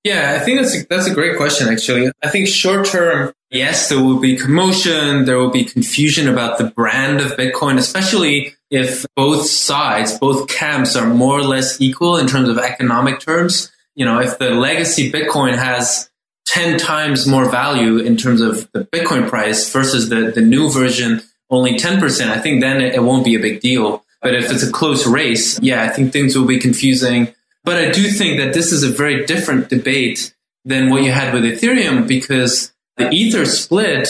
Yeah, 0.03 0.37
I 0.39 0.43
think 0.43 0.59
that's 0.59 0.75
a, 0.75 0.85
that's 0.89 1.07
a 1.07 1.13
great 1.13 1.37
question, 1.37 1.69
actually. 1.69 2.11
I 2.21 2.27
think 2.27 2.49
short 2.49 2.85
term, 2.85 3.31
yes, 3.51 3.87
there 3.87 4.03
will 4.03 4.19
be 4.19 4.35
commotion. 4.35 5.23
There 5.23 5.37
will 5.37 5.51
be 5.51 5.63
confusion 5.63 6.27
about 6.27 6.57
the 6.57 6.65
brand 6.65 7.21
of 7.21 7.31
Bitcoin, 7.37 7.77
especially 7.77 8.53
if 8.69 9.05
both 9.15 9.45
sides, 9.45 10.17
both 10.19 10.49
camps 10.49 10.97
are 10.97 11.07
more 11.07 11.39
or 11.39 11.43
less 11.43 11.79
equal 11.79 12.17
in 12.17 12.27
terms 12.27 12.49
of 12.49 12.57
economic 12.57 13.21
terms. 13.21 13.71
You 13.95 14.05
know, 14.05 14.19
if 14.19 14.39
the 14.39 14.49
legacy 14.49 15.09
Bitcoin 15.09 15.55
has 15.57 16.09
10 16.45 16.77
times 16.77 17.25
more 17.25 17.49
value 17.49 17.97
in 17.97 18.17
terms 18.17 18.41
of 18.41 18.71
the 18.73 18.85
Bitcoin 18.85 19.27
price 19.27 19.71
versus 19.71 20.09
the, 20.09 20.31
the 20.31 20.41
new 20.41 20.71
version 20.71 21.21
only 21.49 21.75
10%, 21.77 22.29
I 22.29 22.39
think 22.39 22.61
then 22.61 22.81
it, 22.81 22.95
it 22.95 23.03
won't 23.03 23.25
be 23.25 23.35
a 23.35 23.39
big 23.39 23.59
deal. 23.59 24.03
But 24.21 24.33
if 24.33 24.49
it's 24.51 24.63
a 24.63 24.71
close 24.71 25.05
race, 25.05 25.59
yeah, 25.61 25.83
I 25.83 25.89
think 25.89 26.11
things 26.11 26.35
will 26.35 26.47
be 26.47 26.57
confusing 26.57 27.33
but 27.63 27.77
I 27.77 27.91
do 27.91 28.09
think 28.09 28.39
that 28.39 28.53
this 28.53 28.71
is 28.71 28.83
a 28.83 28.89
very 28.89 29.25
different 29.25 29.69
debate 29.69 30.33
than 30.65 30.89
what 30.89 31.03
you 31.03 31.11
had 31.11 31.33
with 31.33 31.43
Ethereum 31.43 32.07
because 32.07 32.73
the 32.97 33.09
Ether 33.09 33.45
split 33.45 34.09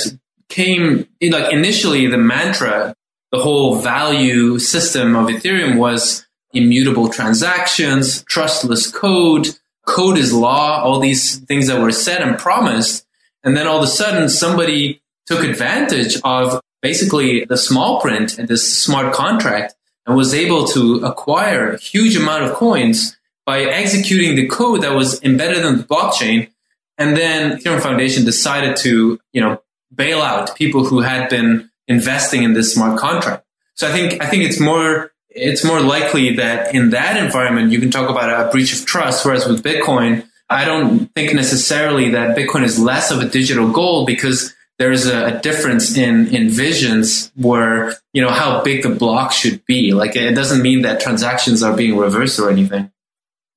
came 0.49 1.07
like 1.21 1.53
initially 1.53 2.07
the 2.07 2.17
mantra, 2.17 2.95
the 3.31 3.39
whole 3.39 3.75
value 3.75 4.59
system 4.59 5.15
of 5.15 5.27
Ethereum 5.27 5.77
was 5.77 6.25
immutable 6.51 7.09
transactions, 7.09 8.23
trustless 8.23 8.91
code, 8.91 9.47
code 9.85 10.17
is 10.17 10.33
law, 10.33 10.81
all 10.81 10.99
these 10.99 11.37
things 11.39 11.67
that 11.67 11.81
were 11.81 11.91
said 11.91 12.21
and 12.21 12.37
promised. 12.37 13.05
And 13.43 13.55
then 13.55 13.67
all 13.67 13.77
of 13.77 13.83
a 13.83 13.87
sudden 13.87 14.29
somebody 14.29 15.01
took 15.25 15.43
advantage 15.43 16.17
of 16.23 16.61
basically 16.81 17.45
the 17.45 17.57
small 17.57 18.01
print 18.01 18.37
and 18.37 18.47
this 18.47 18.77
smart 18.77 19.13
contract 19.13 19.75
and 20.05 20.15
was 20.15 20.33
able 20.33 20.65
to 20.67 20.97
acquire 21.05 21.71
a 21.71 21.79
huge 21.79 22.15
amount 22.15 22.43
of 22.43 22.53
coins 22.53 23.17
by 23.45 23.61
executing 23.61 24.35
the 24.35 24.47
code 24.47 24.81
that 24.83 24.93
was 24.93 25.21
embedded 25.23 25.65
in 25.65 25.77
the 25.77 25.83
blockchain. 25.83 26.49
And 26.97 27.15
then 27.17 27.57
Ethereum 27.57 27.81
Foundation 27.81 28.25
decided 28.25 28.75
to, 28.77 29.19
you 29.31 29.41
know, 29.41 29.61
bail 29.93 30.21
out 30.21 30.55
people 30.55 30.85
who 30.85 31.01
had 31.01 31.29
been 31.29 31.69
investing 31.87 32.43
in 32.43 32.53
this 32.53 32.73
smart 32.73 32.99
contract. 32.99 33.45
So 33.75 33.87
I 33.87 33.91
think, 33.91 34.21
I 34.21 34.29
think 34.29 34.43
it's 34.43 34.59
more, 34.59 35.11
it's 35.35 35.63
more 35.63 35.81
likely 35.81 36.35
that 36.35 36.73
in 36.73 36.91
that 36.91 37.17
environment, 37.17 37.71
you 37.71 37.79
can 37.79 37.91
talk 37.91 38.09
about 38.09 38.29
a 38.29 38.51
breach 38.51 38.73
of 38.73 38.85
trust. 38.85 39.25
Whereas 39.25 39.47
with 39.47 39.63
Bitcoin, 39.63 40.27
I 40.49 40.65
don't 40.65 41.07
think 41.15 41.33
necessarily 41.33 42.11
that 42.11 42.37
Bitcoin 42.37 42.63
is 42.63 42.79
less 42.79 43.11
of 43.11 43.19
a 43.19 43.27
digital 43.27 43.71
gold 43.71 44.05
because 44.05 44.53
there's 44.79 45.05
a, 45.05 45.25
a, 45.25 45.39
difference 45.39 45.97
in, 45.97 46.33
in 46.33 46.49
visions 46.49 47.31
where, 47.35 47.95
you 48.13 48.21
know, 48.21 48.29
how 48.29 48.63
big 48.63 48.83
the 48.83 48.89
block 48.89 49.31
should 49.31 49.65
be. 49.65 49.93
Like 49.93 50.15
it 50.15 50.33
doesn't 50.33 50.61
mean 50.61 50.81
that 50.81 50.99
transactions 50.99 51.63
are 51.63 51.75
being 51.75 51.97
reversed 51.97 52.39
or 52.39 52.49
anything. 52.49 52.91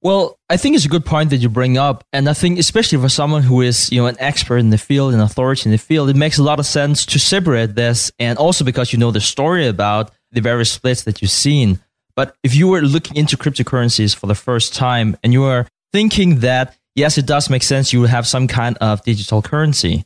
Well, 0.02 0.38
I 0.48 0.56
think 0.56 0.76
it's 0.76 0.84
a 0.84 0.88
good 0.88 1.04
point 1.04 1.30
that 1.30 1.38
you 1.38 1.48
bring 1.48 1.78
up. 1.78 2.04
And 2.12 2.28
I 2.28 2.32
think 2.32 2.58
especially 2.58 2.98
for 2.98 3.08
someone 3.08 3.42
who 3.42 3.62
is, 3.62 3.90
you 3.90 4.00
know, 4.00 4.06
an 4.06 4.16
expert 4.20 4.58
in 4.58 4.70
the 4.70 4.78
field, 4.78 5.14
an 5.14 5.20
authority 5.20 5.62
in 5.64 5.72
the 5.72 5.78
field, 5.78 6.10
it 6.10 6.16
makes 6.16 6.38
a 6.38 6.42
lot 6.42 6.60
of 6.60 6.66
sense 6.66 7.04
to 7.06 7.18
separate 7.18 7.74
this. 7.74 8.12
And 8.18 8.38
also 8.38 8.64
because 8.64 8.92
you 8.92 8.98
know 8.98 9.10
the 9.10 9.20
story 9.20 9.66
about 9.66 10.12
the 10.32 10.40
various 10.40 10.72
splits 10.72 11.02
that 11.04 11.22
you've 11.22 11.30
seen. 11.30 11.80
But 12.14 12.34
if 12.42 12.54
you 12.54 12.68
were 12.68 12.80
looking 12.80 13.16
into 13.16 13.36
cryptocurrencies 13.36 14.16
for 14.16 14.26
the 14.26 14.34
first 14.34 14.74
time 14.74 15.16
and 15.22 15.32
you 15.32 15.44
are 15.44 15.66
thinking 15.92 16.40
that, 16.40 16.76
yes, 16.94 17.18
it 17.18 17.26
does 17.26 17.50
make 17.50 17.62
sense, 17.62 17.92
you 17.92 18.00
would 18.00 18.10
have 18.10 18.26
some 18.26 18.48
kind 18.48 18.76
of 18.80 19.02
digital 19.02 19.42
currency. 19.42 20.04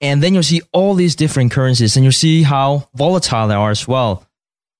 And 0.00 0.22
then 0.22 0.34
you'll 0.34 0.42
see 0.42 0.62
all 0.72 0.94
these 0.94 1.14
different 1.14 1.50
currencies 1.50 1.96
and 1.96 2.04
you 2.04 2.12
see 2.12 2.42
how 2.42 2.88
volatile 2.94 3.48
they 3.48 3.54
are 3.54 3.70
as 3.70 3.88
well. 3.88 4.26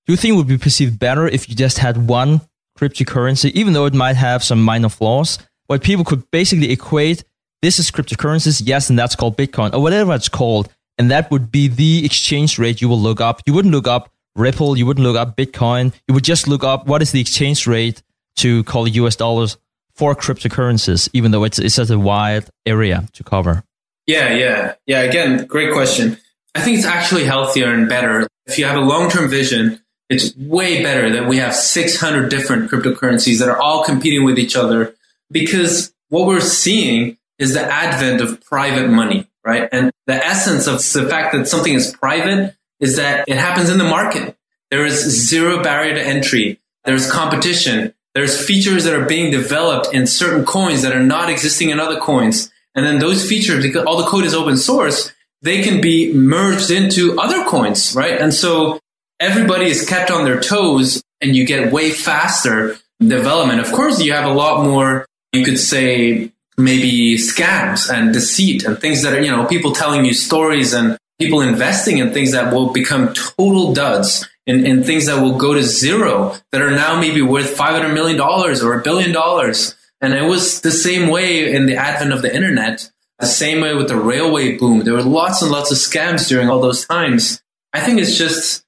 Do 0.06 0.12
you 0.12 0.16
think 0.16 0.34
it 0.34 0.36
would 0.36 0.48
be 0.48 0.58
perceived 0.58 0.98
better 0.98 1.26
if 1.26 1.48
you 1.48 1.54
just 1.54 1.78
had 1.78 2.08
one 2.08 2.40
cryptocurrency, 2.78 3.50
even 3.52 3.72
though 3.72 3.86
it 3.86 3.94
might 3.94 4.16
have 4.16 4.42
some 4.42 4.62
minor 4.62 4.88
flaws, 4.88 5.38
but 5.68 5.82
people 5.82 6.04
could 6.04 6.30
basically 6.30 6.72
equate 6.72 7.24
this 7.62 7.78
is 7.78 7.90
cryptocurrencies, 7.90 8.62
yes, 8.64 8.88
and 8.88 8.98
that's 8.98 9.14
called 9.14 9.36
Bitcoin 9.36 9.74
or 9.74 9.82
whatever 9.82 10.14
it's 10.14 10.28
called. 10.28 10.72
And 10.96 11.10
that 11.10 11.30
would 11.30 11.50
be 11.50 11.68
the 11.68 12.04
exchange 12.04 12.58
rate 12.58 12.80
you 12.80 12.88
will 12.88 12.98
look 12.98 13.20
up. 13.20 13.42
You 13.46 13.52
wouldn't 13.52 13.72
look 13.72 13.86
up 13.86 14.10
Ripple, 14.36 14.76
you 14.76 14.86
wouldn't 14.86 15.06
look 15.06 15.16
up 15.16 15.36
Bitcoin. 15.36 15.92
You 16.06 16.14
would 16.14 16.24
just 16.24 16.48
look 16.48 16.64
up 16.64 16.86
what 16.86 17.02
is 17.02 17.12
the 17.12 17.20
exchange 17.20 17.66
rate 17.66 18.02
to 18.36 18.64
call 18.64 18.86
US 18.88 19.16
dollars 19.16 19.56
for 19.94 20.14
cryptocurrencies, 20.14 21.08
even 21.12 21.30
though 21.30 21.44
it's, 21.44 21.58
it's 21.58 21.74
such 21.74 21.90
a 21.90 21.98
wide 21.98 22.46
area 22.64 23.08
to 23.12 23.24
cover. 23.24 23.64
Yeah, 24.06 24.34
yeah. 24.34 24.74
Yeah, 24.86 25.00
again, 25.00 25.46
great 25.46 25.72
question. 25.72 26.16
I 26.54 26.62
think 26.62 26.78
it's 26.78 26.86
actually 26.86 27.24
healthier 27.24 27.72
and 27.72 27.88
better. 27.88 28.26
If 28.46 28.58
you 28.58 28.64
have 28.64 28.76
a 28.76 28.80
long 28.80 29.10
term 29.10 29.28
vision, 29.28 29.80
it's 30.08 30.36
way 30.36 30.82
better 30.82 31.10
that 31.12 31.28
we 31.28 31.36
have 31.36 31.54
600 31.54 32.28
different 32.28 32.70
cryptocurrencies 32.70 33.38
that 33.38 33.48
are 33.48 33.60
all 33.60 33.84
competing 33.84 34.24
with 34.24 34.38
each 34.38 34.56
other 34.56 34.94
because 35.30 35.92
what 36.08 36.26
we're 36.26 36.40
seeing 36.40 37.16
is 37.38 37.54
the 37.54 37.62
advent 37.62 38.20
of 38.20 38.44
private 38.44 38.88
money, 38.88 39.28
right? 39.44 39.68
And 39.70 39.92
the 40.06 40.14
essence 40.14 40.66
of 40.66 40.78
the 40.78 41.08
fact 41.08 41.32
that 41.32 41.46
something 41.46 41.72
is 41.72 41.92
private 41.92 42.56
is 42.80 42.96
that 42.96 43.28
it 43.28 43.36
happens 43.36 43.70
in 43.70 43.78
the 43.78 43.84
market. 43.84 44.36
There 44.70 44.84
is 44.84 45.28
zero 45.28 45.62
barrier 45.62 45.94
to 45.94 46.02
entry. 46.02 46.58
There's 46.84 47.10
competition. 47.10 47.94
There's 48.14 48.44
features 48.44 48.84
that 48.84 48.94
are 48.94 49.06
being 49.06 49.30
developed 49.30 49.94
in 49.94 50.06
certain 50.06 50.44
coins 50.44 50.82
that 50.82 50.94
are 50.94 51.02
not 51.02 51.30
existing 51.30 51.70
in 51.70 51.78
other 51.78 52.00
coins. 52.00 52.50
And 52.74 52.86
then 52.86 52.98
those 52.98 53.28
features, 53.28 53.62
because 53.62 53.84
all 53.84 53.98
the 53.98 54.06
code 54.06 54.24
is 54.24 54.34
open 54.34 54.56
source, 54.56 55.12
they 55.42 55.62
can 55.62 55.80
be 55.80 56.12
merged 56.12 56.70
into 56.70 57.18
other 57.18 57.44
coins, 57.44 57.94
right? 57.94 58.20
And 58.20 58.32
so 58.32 58.80
everybody 59.18 59.66
is 59.66 59.88
kept 59.88 60.10
on 60.10 60.24
their 60.24 60.40
toes 60.40 61.02
and 61.20 61.34
you 61.36 61.46
get 61.46 61.72
way 61.72 61.90
faster 61.90 62.78
development. 63.00 63.60
Of 63.60 63.72
course, 63.72 64.00
you 64.00 64.12
have 64.12 64.24
a 64.24 64.34
lot 64.34 64.64
more, 64.64 65.06
you 65.32 65.44
could 65.44 65.58
say, 65.58 66.32
maybe 66.58 67.16
scams 67.16 67.90
and 67.90 68.12
deceit 68.12 68.64
and 68.64 68.78
things 68.78 69.02
that 69.02 69.14
are, 69.14 69.20
you 69.20 69.30
know, 69.30 69.46
people 69.46 69.72
telling 69.72 70.04
you 70.04 70.12
stories 70.12 70.74
and 70.74 70.98
people 71.20 71.42
investing 71.42 71.98
in 71.98 72.12
things 72.12 72.32
that 72.32 72.52
will 72.52 72.72
become 72.72 73.12
total 73.12 73.74
duds 73.74 74.26
and, 74.46 74.66
and 74.66 74.84
things 74.84 75.06
that 75.06 75.22
will 75.22 75.36
go 75.36 75.52
to 75.52 75.62
zero 75.62 76.34
that 76.50 76.62
are 76.62 76.70
now 76.70 76.98
maybe 76.98 77.20
worth 77.20 77.56
$500 77.56 77.92
million 77.92 78.18
or 78.18 78.80
a 78.80 78.82
billion 78.82 79.12
dollars. 79.12 79.76
And 80.00 80.14
it 80.14 80.22
was 80.22 80.62
the 80.62 80.70
same 80.70 81.10
way 81.10 81.52
in 81.52 81.66
the 81.66 81.76
advent 81.76 82.14
of 82.14 82.22
the 82.22 82.34
internet, 82.34 82.90
the 83.18 83.26
same 83.26 83.60
way 83.60 83.74
with 83.74 83.88
the 83.88 83.96
railway 83.96 84.56
boom. 84.56 84.80
There 84.80 84.94
were 84.94 85.02
lots 85.02 85.42
and 85.42 85.50
lots 85.50 85.70
of 85.70 85.76
scams 85.76 86.26
during 86.26 86.48
all 86.48 86.60
those 86.60 86.86
times. 86.86 87.42
I 87.74 87.80
think 87.80 88.00
it's 88.00 88.16
just, 88.16 88.64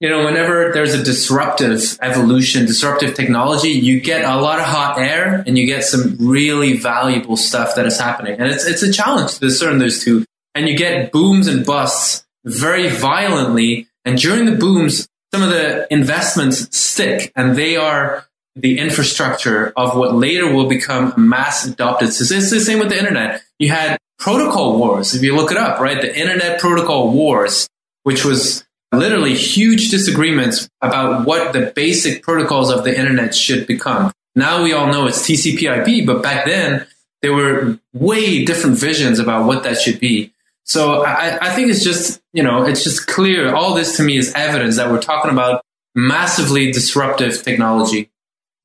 you 0.00 0.08
know, 0.08 0.24
whenever 0.24 0.72
there's 0.72 0.94
a 0.94 1.02
disruptive 1.04 1.98
evolution, 2.00 2.64
disruptive 2.64 3.14
technology, 3.14 3.68
you 3.68 4.00
get 4.00 4.24
a 4.24 4.40
lot 4.40 4.58
of 4.58 4.64
hot 4.64 4.98
air 4.98 5.44
and 5.46 5.58
you 5.58 5.66
get 5.66 5.84
some 5.84 6.16
really 6.18 6.78
valuable 6.78 7.36
stuff 7.36 7.74
that 7.76 7.84
is 7.84 8.00
happening. 8.00 8.40
And 8.40 8.50
it's, 8.50 8.64
it's 8.64 8.82
a 8.82 8.90
challenge 8.90 9.34
to 9.34 9.40
discern 9.40 9.78
those 9.78 10.02
two. 10.02 10.24
And 10.60 10.68
you 10.68 10.76
get 10.76 11.10
booms 11.10 11.46
and 11.46 11.64
busts 11.64 12.26
very 12.44 12.90
violently. 12.90 13.88
And 14.04 14.18
during 14.18 14.44
the 14.44 14.56
booms, 14.56 15.08
some 15.32 15.42
of 15.42 15.48
the 15.48 15.86
investments 15.90 16.76
stick 16.76 17.32
and 17.34 17.56
they 17.56 17.78
are 17.78 18.26
the 18.56 18.78
infrastructure 18.78 19.72
of 19.74 19.96
what 19.96 20.14
later 20.14 20.52
will 20.52 20.68
become 20.68 21.14
mass 21.16 21.64
adopted 21.64 22.12
system. 22.12 22.36
It's 22.36 22.50
the 22.50 22.60
same 22.60 22.78
with 22.78 22.90
the 22.90 22.98
internet. 22.98 23.40
You 23.58 23.70
had 23.70 23.96
protocol 24.18 24.76
wars. 24.76 25.14
If 25.14 25.22
you 25.22 25.34
look 25.34 25.50
it 25.50 25.56
up, 25.56 25.80
right? 25.80 25.98
The 25.98 26.14
internet 26.14 26.60
protocol 26.60 27.10
wars, 27.10 27.66
which 28.02 28.22
was 28.22 28.62
literally 28.92 29.32
huge 29.32 29.90
disagreements 29.90 30.68
about 30.82 31.26
what 31.26 31.54
the 31.54 31.72
basic 31.74 32.22
protocols 32.22 32.70
of 32.70 32.84
the 32.84 32.94
internet 32.94 33.34
should 33.34 33.66
become. 33.66 34.12
Now 34.34 34.62
we 34.62 34.74
all 34.74 34.88
know 34.88 35.06
it's 35.06 35.26
TCP 35.26 35.62
IP, 36.02 36.06
but 36.06 36.22
back 36.22 36.44
then 36.44 36.86
there 37.22 37.32
were 37.32 37.78
way 37.94 38.44
different 38.44 38.76
visions 38.76 39.18
about 39.18 39.46
what 39.46 39.62
that 39.62 39.80
should 39.80 39.98
be. 39.98 40.34
So 40.70 41.04
I, 41.04 41.36
I 41.48 41.50
think 41.50 41.68
it's 41.68 41.82
just, 41.82 42.22
you 42.32 42.44
know, 42.44 42.62
it's 42.62 42.84
just 42.84 43.08
clear. 43.08 43.52
All 43.52 43.74
this 43.74 43.96
to 43.96 44.04
me 44.04 44.16
is 44.16 44.32
evidence 44.34 44.76
that 44.76 44.88
we're 44.88 45.02
talking 45.02 45.32
about 45.32 45.64
massively 45.96 46.70
disruptive 46.70 47.42
technology. 47.42 48.08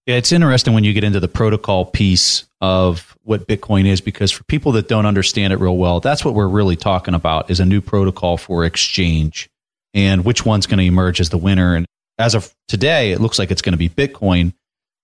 Yeah, 0.05 0.17
it's 0.17 0.31
interesting 0.31 0.75
when 0.75 0.83
you 0.83 0.93
get 0.93 1.03
into 1.03 1.19
the 1.19 1.27
protocol 1.27 1.83
piece 1.83 2.45
of 2.61 3.17
what 3.23 3.47
Bitcoin 3.47 3.87
is 3.87 4.01
because 4.01 4.31
for 4.31 4.43
people 4.43 4.73
that 4.73 4.87
don't 4.87 5.07
understand 5.07 5.51
it 5.51 5.55
real 5.55 5.77
well, 5.77 5.99
that's 5.99 6.23
what 6.23 6.35
we're 6.35 6.47
really 6.47 6.75
talking 6.75 7.15
about 7.15 7.49
is 7.49 7.59
a 7.59 7.65
new 7.65 7.81
protocol 7.81 8.37
for 8.37 8.65
exchange 8.65 9.49
and 9.95 10.23
which 10.23 10.45
one's 10.45 10.67
going 10.67 10.77
to 10.77 10.85
emerge 10.85 11.19
as 11.19 11.29
the 11.29 11.39
winner. 11.39 11.73
And 11.73 11.87
as 12.19 12.35
of 12.35 12.53
today, 12.67 13.13
it 13.13 13.19
looks 13.19 13.39
like 13.39 13.49
it's 13.49 13.63
going 13.63 13.73
to 13.73 13.79
be 13.79 13.89
Bitcoin, 13.89 14.53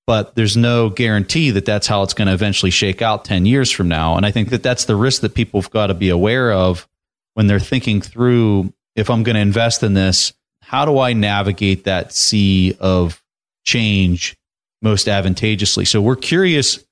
but 0.05 0.35
there's 0.35 0.55
no 0.55 0.91
guarantee 0.91 1.49
that 1.49 1.65
that's 1.65 1.87
how 1.87 2.03
it's 2.03 2.13
going 2.13 2.27
to 2.27 2.33
eventually 2.35 2.69
shake 2.69 3.01
out 3.01 3.25
10 3.25 3.47
years 3.47 3.71
from 3.71 3.87
now. 3.87 4.17
And 4.17 4.23
I 4.23 4.29
think 4.29 4.49
that 4.49 4.61
that's 4.61 4.85
the 4.85 4.95
risk 4.95 5.23
that 5.23 5.33
people 5.33 5.59
have 5.59 5.71
got 5.71 5.87
to 5.87 5.95
be 5.95 6.09
aware 6.09 6.51
of 6.51 6.87
when 7.33 7.47
they're 7.47 7.59
thinking 7.59 8.01
through 8.01 8.73
if 8.95 9.09
I'm 9.09 9.23
going 9.23 9.35
to 9.35 9.41
invest 9.41 9.83
in 9.83 9.93
this, 9.93 10.33
how 10.61 10.85
do 10.85 10.99
I 10.99 11.13
navigate 11.13 11.85
that 11.85 12.13
sea 12.13 12.75
of 12.79 13.21
change 13.65 14.37
most 14.81 15.07
advantageously? 15.07 15.85
So 15.85 16.01
we're 16.01 16.15
curious 16.15 16.83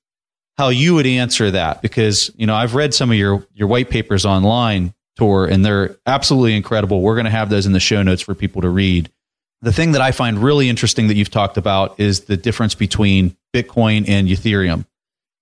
how 0.56 0.68
you 0.68 0.94
would 0.94 1.06
answer 1.06 1.50
that 1.50 1.82
because, 1.82 2.30
you 2.36 2.46
know, 2.46 2.54
I've 2.54 2.74
read 2.74 2.92
some 2.94 3.10
of 3.10 3.16
your 3.16 3.46
your 3.54 3.68
white 3.68 3.90
papers 3.90 4.26
online 4.26 4.94
Tuur, 5.18 5.50
and 5.50 5.64
they're 5.64 5.96
absolutely 6.06 6.56
incredible. 6.56 7.00
We're 7.00 7.14
going 7.14 7.24
to 7.24 7.30
have 7.30 7.50
those 7.50 7.66
in 7.66 7.72
the 7.72 7.80
show 7.80 8.02
notes 8.02 8.22
for 8.22 8.34
people 8.34 8.62
to 8.62 8.68
read. 8.68 9.10
The 9.62 9.72
thing 9.72 9.92
that 9.92 10.00
I 10.00 10.12
find 10.12 10.38
really 10.38 10.68
interesting 10.68 11.08
that 11.08 11.14
you've 11.14 11.30
talked 11.30 11.58
about 11.58 12.00
is 12.00 12.20
the 12.20 12.36
difference 12.36 12.74
between 12.74 13.36
Bitcoin 13.54 14.08
and 14.08 14.26
Ethereum 14.26 14.86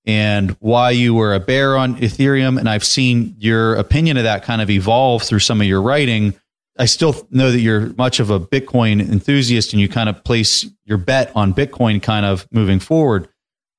and 0.08 0.56
why 0.60 0.90
you 0.90 1.12
were 1.12 1.34
a 1.34 1.38
bear 1.38 1.76
on 1.76 1.96
Ethereum. 1.96 2.58
And 2.58 2.66
I've 2.66 2.82
seen 2.82 3.36
your 3.38 3.74
opinion 3.74 4.16
of 4.16 4.22
that 4.22 4.42
kind 4.42 4.62
of 4.62 4.70
evolve 4.70 5.22
through 5.22 5.40
some 5.40 5.60
of 5.60 5.66
your 5.66 5.82
writing. 5.82 6.34
I 6.78 6.86
still 6.86 7.28
know 7.30 7.52
that 7.52 7.60
you're 7.60 7.92
much 7.98 8.18
of 8.18 8.30
a 8.30 8.40
Bitcoin 8.40 9.00
enthusiast 9.00 9.74
and 9.74 9.80
you 9.80 9.88
kind 9.88 10.08
of 10.08 10.24
place 10.24 10.64
your 10.86 10.96
bet 10.96 11.30
on 11.36 11.52
Bitcoin 11.52 12.02
kind 12.02 12.24
of 12.24 12.48
moving 12.50 12.80
forward. 12.80 13.28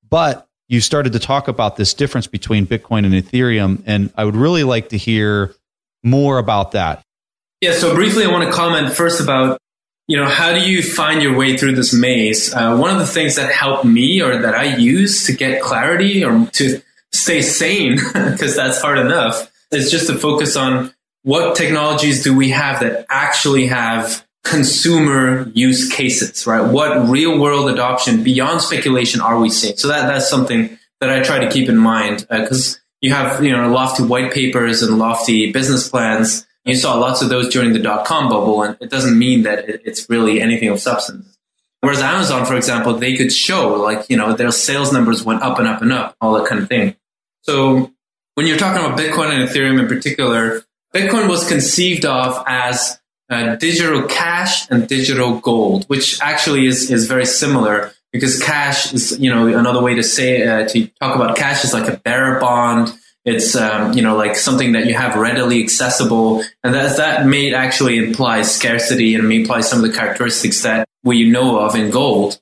But 0.07 0.47
you 0.67 0.81
started 0.81 1.13
to 1.13 1.19
talk 1.19 1.47
about 1.47 1.77
this 1.77 1.95
difference 1.95 2.27
between 2.27 2.67
Bitcoin 2.67 3.05
and 3.05 3.13
Ethereum. 3.13 3.81
And 3.87 4.13
I 4.15 4.23
would 4.23 4.35
really 4.35 4.63
like 4.63 4.89
to 4.89 4.97
hear 4.97 5.55
more 6.03 6.37
about 6.37 6.73
that. 6.73 7.03
Yeah, 7.59 7.73
so 7.73 7.95
briefly, 7.95 8.23
I 8.23 8.31
want 8.31 8.47
to 8.47 8.55
comment 8.55 8.93
first 8.93 9.19
about 9.19 9.59
you 10.09 10.17
know 10.17 10.25
how 10.25 10.51
do 10.51 10.59
you 10.59 10.81
find 10.81 11.21
your 11.21 11.37
way 11.37 11.55
through 11.55 11.75
this 11.75 11.93
maze. 11.93 12.51
Uh, 12.51 12.75
one 12.75 12.89
of 12.89 12.97
the 12.97 13.05
things 13.05 13.35
that 13.35 13.51
helped 13.51 13.85
me, 13.85 14.21
or 14.21 14.41
that 14.41 14.55
I 14.55 14.75
use 14.75 15.27
to 15.27 15.33
get 15.33 15.61
clarity 15.61 16.25
or 16.25 16.47
to 16.53 16.81
stay 17.13 17.43
sane, 17.43 17.97
because 18.13 18.55
that's 18.55 18.81
hard 18.81 18.97
enough, 18.97 19.51
is 19.71 19.91
just 19.91 20.07
to 20.07 20.15
focus 20.15 20.55
on 20.55 20.93
what 21.21 21.55
technologies 21.55 22.23
do 22.23 22.35
we 22.35 22.49
have 22.49 22.79
that 22.79 23.05
actually 23.09 23.67
have 23.67 24.25
consumer 24.43 25.47
use 25.53 25.93
cases, 25.93 26.47
right? 26.47 26.61
What 26.61 27.07
real 27.07 27.39
world 27.39 27.69
adoption 27.69 28.23
beyond 28.23 28.61
speculation 28.61 29.21
are 29.21 29.39
we 29.39 29.51
seeing? 29.51 29.77
So 29.77 29.89
that 29.89 30.07
that's 30.07 30.27
something 30.27 30.79
that 31.01 31.11
I 31.11 31.21
try 31.21 31.37
to 31.39 31.49
keep 31.49 31.69
in 31.69 31.77
mind 31.77 32.25
because. 32.29 32.75
Uh, 32.75 32.79
you 33.01 33.13
have, 33.13 33.43
you 33.43 33.51
know, 33.51 33.69
lofty 33.69 34.03
white 34.03 34.33
papers 34.33 34.81
and 34.83 34.97
lofty 34.97 35.51
business 35.51 35.87
plans. 35.87 36.45
You 36.69 36.75
saw 36.75 36.95
lots 36.95 37.21
of 37.21 37.29
those 37.29 37.49
during 37.49 37.73
the 37.73 37.79
dot 37.79 38.05
com 38.05 38.29
bubble, 38.29 38.63
and 38.63 38.77
it 38.79 38.89
doesn't 38.89 39.17
mean 39.17 39.43
that 39.43 39.67
it's 39.67 40.09
really 40.09 40.41
anything 40.41 40.69
of 40.69 40.79
substance. 40.79 41.35
Whereas 41.81 42.01
Amazon, 42.01 42.45
for 42.45 42.55
example, 42.55 42.93
they 42.93 43.15
could 43.15 43.31
show 43.31 43.75
like, 43.75 44.09
you 44.09 44.17
know, 44.17 44.33
their 44.33 44.51
sales 44.51 44.91
numbers 44.91 45.23
went 45.23 45.41
up 45.41 45.59
and 45.59 45.67
up 45.67 45.81
and 45.81 45.91
up, 45.93 46.15
all 46.21 46.33
that 46.33 46.47
kind 46.47 46.61
of 46.61 46.67
thing. 46.67 46.95
So 47.43 47.91
when 48.35 48.47
you're 48.47 48.57
talking 48.57 48.83
about 48.83 48.97
Bitcoin 48.99 49.31
and 49.31 49.49
Ethereum 49.49 49.79
in 49.79 49.87
particular, 49.87 50.63
Bitcoin 50.93 51.29
was 51.29 51.47
conceived 51.47 52.05
of 52.05 52.43
as 52.47 52.99
uh, 53.29 53.55
digital 53.55 54.03
cash 54.03 54.69
and 54.69 54.87
digital 54.87 55.39
gold, 55.39 55.85
which 55.85 56.19
actually 56.21 56.65
is, 56.65 56.91
is 56.91 57.07
very 57.07 57.25
similar 57.25 57.93
because 58.11 58.41
cash 58.41 58.93
is, 58.93 59.17
you 59.19 59.29
know, 59.29 59.47
another 59.47 59.81
way 59.81 59.95
to 59.95 60.03
say, 60.03 60.45
uh, 60.45 60.67
to 60.67 60.87
talk 60.99 61.15
about 61.15 61.37
cash 61.37 61.63
is 61.63 61.73
like 61.73 61.87
a 61.87 61.95
bearer 61.97 62.39
bond. 62.39 62.91
It's, 63.29 63.55
um, 63.55 63.93
you 63.93 64.01
know, 64.01 64.15
like 64.15 64.35
something 64.35 64.71
that 64.71 64.87
you 64.87 64.95
have 64.95 65.15
readily 65.15 65.61
accessible. 65.63 66.43
And 66.63 66.73
that, 66.73 66.97
that 66.97 67.25
may 67.25 67.53
actually 67.53 67.97
imply 67.97 68.41
scarcity 68.41 69.15
and 69.15 69.27
may 69.29 69.37
imply 69.37 69.61
some 69.61 69.83
of 69.83 69.89
the 69.89 69.95
characteristics 69.95 70.63
that 70.63 70.87
we 71.03 71.29
know 71.29 71.59
of 71.59 71.75
in 71.75 71.91
gold. 71.91 72.39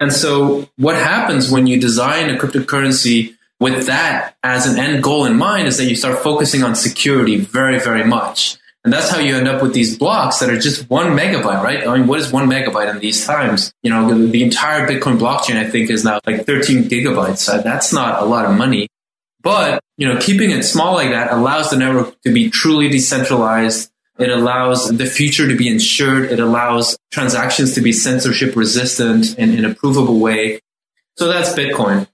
And 0.00 0.12
so 0.12 0.68
what 0.76 0.96
happens 0.96 1.50
when 1.50 1.66
you 1.66 1.78
design 1.78 2.30
a 2.30 2.38
cryptocurrency 2.38 3.34
with 3.60 3.86
that 3.86 4.34
as 4.42 4.66
an 4.66 4.78
end 4.78 5.02
goal 5.02 5.26
in 5.26 5.36
mind 5.36 5.68
is 5.68 5.76
that 5.76 5.84
you 5.84 5.94
start 5.94 6.18
focusing 6.20 6.62
on 6.62 6.74
security 6.74 7.36
very, 7.36 7.78
very 7.78 8.04
much. 8.04 8.56
And 8.82 8.90
that's 8.90 9.10
how 9.10 9.18
you 9.18 9.36
end 9.36 9.46
up 9.46 9.60
with 9.60 9.74
these 9.74 9.98
blocks 9.98 10.38
that 10.38 10.48
are 10.48 10.58
just 10.58 10.88
one 10.88 11.08
megabyte, 11.08 11.62
right? 11.62 11.86
I 11.86 11.98
mean, 11.98 12.06
what 12.06 12.18
is 12.18 12.32
one 12.32 12.48
megabyte 12.48 12.90
in 12.90 12.98
these 12.98 13.26
times? 13.26 13.74
You 13.82 13.90
know, 13.90 14.26
the, 14.26 14.42
entire 14.42 14.88
Bitcoin 14.88 15.18
blockchain, 15.18 15.56
I 15.56 15.68
think, 15.68 15.90
is 15.90 16.02
now 16.02 16.18
like 16.26 16.46
13 16.46 16.84
gigabytes. 16.84 17.38
So 17.38 17.60
that's 17.60 17.92
not 17.92 18.22
a 18.22 18.24
lot 18.24 18.46
of 18.46 18.56
money. 18.56 18.88
But, 19.42 19.82
you 19.96 20.06
know, 20.06 20.20
keeping 20.20 20.50
it 20.50 20.64
small 20.64 20.94
like 20.94 21.10
that 21.10 21.32
allows 21.32 21.70
the 21.70 21.76
network 21.76 22.20
to 22.22 22.32
be 22.32 22.50
truly 22.50 22.88
decentralized. 22.88 23.90
It 24.18 24.28
allows 24.28 24.88
the 24.88 25.06
future 25.06 25.48
to 25.48 25.56
be 25.56 25.68
insured. 25.68 26.30
It 26.30 26.40
allows 26.40 26.98
transactions 27.10 27.74
to 27.74 27.80
be 27.80 27.92
censorship 27.92 28.54
resistant 28.54 29.38
in, 29.38 29.54
in 29.54 29.64
a 29.64 29.74
provable 29.74 30.18
way. 30.18 30.60
So 31.16 31.28
that's 31.28 31.54
Bitcoin. 31.54 32.06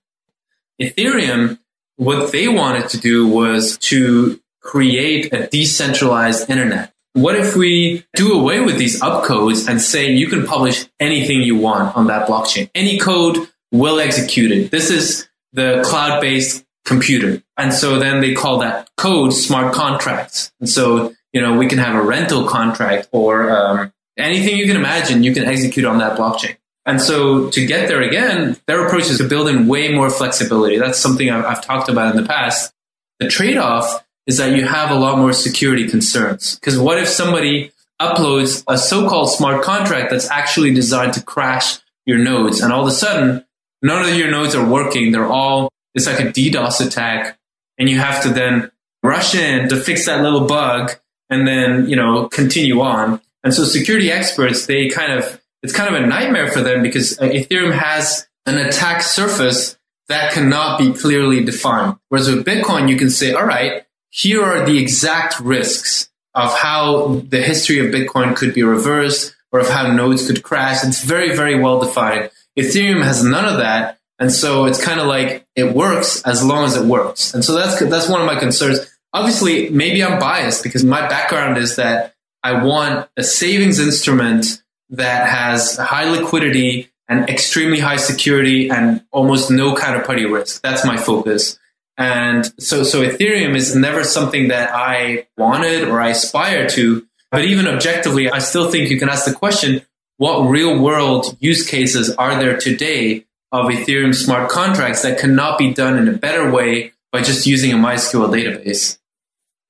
Ethereum, 0.80 1.58
what 1.96 2.30
they 2.32 2.48
wanted 2.48 2.90
to 2.90 2.98
do 2.98 3.26
was 3.26 3.78
to 3.78 4.40
create 4.60 5.32
a 5.32 5.46
decentralized 5.46 6.50
internet. 6.50 6.92
What 7.14 7.34
if 7.34 7.56
we 7.56 8.04
do 8.14 8.38
away 8.38 8.60
with 8.60 8.76
these 8.76 9.00
opcodes 9.00 9.66
and 9.66 9.80
say 9.80 10.10
you 10.12 10.28
can 10.28 10.44
publish 10.44 10.84
anything 11.00 11.40
you 11.40 11.56
want 11.56 11.96
on 11.96 12.08
that 12.08 12.28
blockchain? 12.28 12.68
Any 12.74 12.98
code 12.98 13.48
will 13.72 14.00
execute 14.00 14.52
it. 14.52 14.70
This 14.70 14.90
is 14.90 15.26
the 15.54 15.82
cloud 15.86 16.20
based 16.20 16.65
computer. 16.86 17.42
And 17.58 17.74
so 17.74 17.98
then 17.98 18.20
they 18.20 18.32
call 18.32 18.60
that 18.60 18.88
code 18.96 19.34
smart 19.34 19.74
contracts. 19.74 20.52
And 20.60 20.68
so, 20.68 21.14
you 21.32 21.42
know, 21.42 21.56
we 21.58 21.66
can 21.66 21.78
have 21.78 21.94
a 21.94 22.02
rental 22.02 22.46
contract 22.46 23.08
or 23.12 23.50
um, 23.50 23.92
anything 24.16 24.56
you 24.56 24.66
can 24.66 24.76
imagine 24.76 25.22
you 25.22 25.34
can 25.34 25.44
execute 25.44 25.84
on 25.84 25.98
that 25.98 26.18
blockchain. 26.18 26.56
And 26.86 27.02
so 27.02 27.50
to 27.50 27.66
get 27.66 27.88
there 27.88 28.00
again, 28.00 28.56
their 28.66 28.86
approach 28.86 29.10
is 29.10 29.18
to 29.18 29.28
build 29.28 29.48
in 29.48 29.66
way 29.66 29.92
more 29.92 30.08
flexibility. 30.08 30.78
That's 30.78 30.98
something 30.98 31.28
I've, 31.28 31.44
I've 31.44 31.64
talked 31.64 31.88
about 31.88 32.14
in 32.14 32.22
the 32.22 32.28
past. 32.28 32.72
The 33.18 33.28
trade 33.28 33.56
off 33.56 34.04
is 34.26 34.38
that 34.38 34.56
you 34.56 34.64
have 34.64 34.90
a 34.90 34.94
lot 34.94 35.18
more 35.18 35.32
security 35.32 35.88
concerns. 35.88 36.54
Because 36.54 36.78
what 36.78 36.98
if 36.98 37.08
somebody 37.08 37.72
uploads 38.00 38.62
a 38.68 38.78
so-called 38.78 39.30
smart 39.30 39.64
contract 39.64 40.10
that's 40.10 40.30
actually 40.30 40.72
designed 40.74 41.14
to 41.14 41.22
crash 41.22 41.78
your 42.04 42.18
nodes 42.18 42.60
and 42.60 42.72
all 42.72 42.82
of 42.82 42.88
a 42.88 42.92
sudden 42.92 43.44
none 43.82 44.06
of 44.06 44.14
your 44.14 44.30
nodes 44.30 44.54
are 44.54 44.66
working. 44.66 45.12
They're 45.12 45.26
all, 45.26 45.70
it's 45.96 46.06
like 46.06 46.20
a 46.20 46.30
DDoS 46.30 46.86
attack 46.86 47.38
and 47.78 47.88
you 47.88 47.98
have 47.98 48.22
to 48.22 48.28
then 48.28 48.70
rush 49.02 49.34
in 49.34 49.68
to 49.70 49.76
fix 49.76 50.06
that 50.06 50.22
little 50.22 50.46
bug 50.46 50.92
and 51.28 51.48
then, 51.48 51.88
you 51.88 51.96
know, 51.96 52.28
continue 52.28 52.80
on. 52.80 53.20
And 53.42 53.52
so 53.52 53.64
security 53.64 54.12
experts, 54.12 54.66
they 54.66 54.88
kind 54.88 55.12
of, 55.12 55.40
it's 55.62 55.72
kind 55.72 55.92
of 55.92 56.00
a 56.00 56.06
nightmare 56.06 56.52
for 56.52 56.60
them 56.60 56.82
because 56.82 57.16
Ethereum 57.18 57.72
has 57.72 58.28
an 58.44 58.58
attack 58.58 59.02
surface 59.02 59.76
that 60.08 60.32
cannot 60.32 60.78
be 60.78 60.92
clearly 60.92 61.44
defined. 61.44 61.96
Whereas 62.08 62.28
with 62.28 62.44
Bitcoin, 62.44 62.88
you 62.88 62.96
can 62.96 63.10
say, 63.10 63.32
all 63.32 63.44
right, 63.44 63.84
here 64.10 64.42
are 64.42 64.64
the 64.64 64.78
exact 64.78 65.40
risks 65.40 66.08
of 66.34 66.52
how 66.56 67.22
the 67.28 67.42
history 67.42 67.78
of 67.78 67.92
Bitcoin 67.92 68.36
could 68.36 68.54
be 68.54 68.62
reversed 68.62 69.34
or 69.50 69.60
of 69.60 69.68
how 69.68 69.92
nodes 69.92 70.26
could 70.26 70.42
crash. 70.42 70.84
It's 70.84 71.02
very, 71.02 71.34
very 71.34 71.58
well 71.58 71.80
defined. 71.80 72.30
Ethereum 72.58 73.02
has 73.02 73.24
none 73.24 73.46
of 73.46 73.58
that. 73.58 73.98
And 74.18 74.32
so 74.32 74.64
it's 74.64 74.82
kind 74.82 75.00
of 75.00 75.06
like 75.06 75.44
it 75.54 75.74
works 75.74 76.22
as 76.22 76.44
long 76.44 76.64
as 76.64 76.76
it 76.76 76.86
works. 76.86 77.34
And 77.34 77.44
so 77.44 77.54
that's, 77.54 77.78
that's 77.80 78.08
one 78.08 78.20
of 78.20 78.26
my 78.26 78.38
concerns. 78.38 78.80
Obviously, 79.12 79.68
maybe 79.70 80.02
I'm 80.02 80.18
biased 80.18 80.62
because 80.62 80.84
my 80.84 81.06
background 81.08 81.58
is 81.58 81.76
that 81.76 82.14
I 82.42 82.64
want 82.64 83.08
a 83.16 83.22
savings 83.22 83.78
instrument 83.78 84.62
that 84.90 85.28
has 85.28 85.76
high 85.76 86.10
liquidity 86.10 86.90
and 87.08 87.28
extremely 87.28 87.78
high 87.78 87.96
security 87.96 88.68
and 88.70 89.04
almost 89.12 89.50
no 89.50 89.74
counterparty 89.74 90.30
risk. 90.30 90.62
That's 90.62 90.84
my 90.84 90.96
focus. 90.96 91.58
And 91.98 92.50
so, 92.60 92.82
so 92.82 93.02
Ethereum 93.02 93.54
is 93.54 93.74
never 93.74 94.04
something 94.04 94.48
that 94.48 94.70
I 94.72 95.26
wanted 95.36 95.88
or 95.88 96.00
I 96.00 96.10
aspire 96.10 96.68
to. 96.70 97.06
But 97.30 97.44
even 97.44 97.66
objectively, 97.66 98.30
I 98.30 98.38
still 98.38 98.70
think 98.70 98.90
you 98.90 98.98
can 98.98 99.08
ask 99.08 99.24
the 99.24 99.34
question, 99.34 99.82
what 100.18 100.48
real 100.48 100.80
world 100.80 101.36
use 101.40 101.68
cases 101.68 102.10
are 102.10 102.38
there 102.38 102.56
today 102.56 103.25
of 103.56 103.66
Ethereum 103.66 104.14
smart 104.14 104.50
contracts 104.50 105.02
that 105.02 105.18
cannot 105.18 105.58
be 105.58 105.72
done 105.72 105.98
in 105.98 106.08
a 106.08 106.12
better 106.12 106.50
way 106.50 106.92
by 107.12 107.22
just 107.22 107.46
using 107.46 107.72
a 107.72 107.76
MySQL 107.76 108.28
database? 108.28 108.98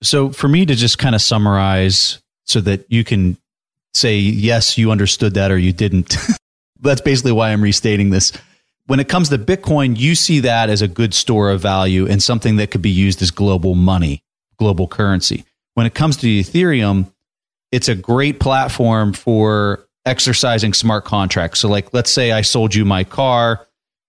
So 0.03 0.31
for 0.31 0.49
me 0.49 0.67
to 0.67 0.75
just 0.75 0.99
kind 0.99 1.15
of 1.15 1.23
summarize 1.23 2.21
so 2.45 2.61
that 2.61 2.85
you 2.89 3.05
can 3.05 3.37
say, 3.95 4.19
yes, 4.19 4.77
you 4.79 4.91
understood 4.91 5.35
that 5.35 5.51
or 5.51 5.59
you 5.59 5.73
didn't. 5.73 6.17
That's 6.81 7.01
basically 7.01 7.33
why 7.33 7.51
I'm 7.51 7.63
restating 7.63 8.11
this. 8.11 8.33
When 8.87 9.01
it 9.01 9.09
comes 9.09 9.31
to 9.31 9.39
Bitcoin, 9.39 9.99
you 9.99 10.15
see 10.15 10.41
that 10.41 10.71
as 10.71 10.83
a 10.83 10.89
good 10.89 11.13
store 11.15 11.51
of 11.51 11.61
value 11.61 12.07
and 12.07 12.23
something 12.23 12.57
that 12.57 12.71
could 12.71 12.83
be 12.83 12.91
used 12.91 13.21
as 13.23 13.31
global 13.31 13.75
money, 13.75 14.23
global 14.59 14.87
currency. 14.87 15.45
When 15.75 15.87
it 15.87 15.95
comes 15.95 16.17
to 16.19 16.27
Ethereum, 16.27 17.11
it's 17.73 17.89
a 17.89 17.95
great 17.95 18.39
platform 18.39 19.13
for 19.13 19.87
exercising 20.05 20.73
smart 20.73 21.05
contracts. 21.05 21.61
So 21.61 21.69
like 21.69 21.93
let's 21.93 22.11
say 22.11 22.31
I 22.33 22.43
sold 22.43 22.75
you 22.75 22.85
my 22.85 23.03
car 23.03 23.66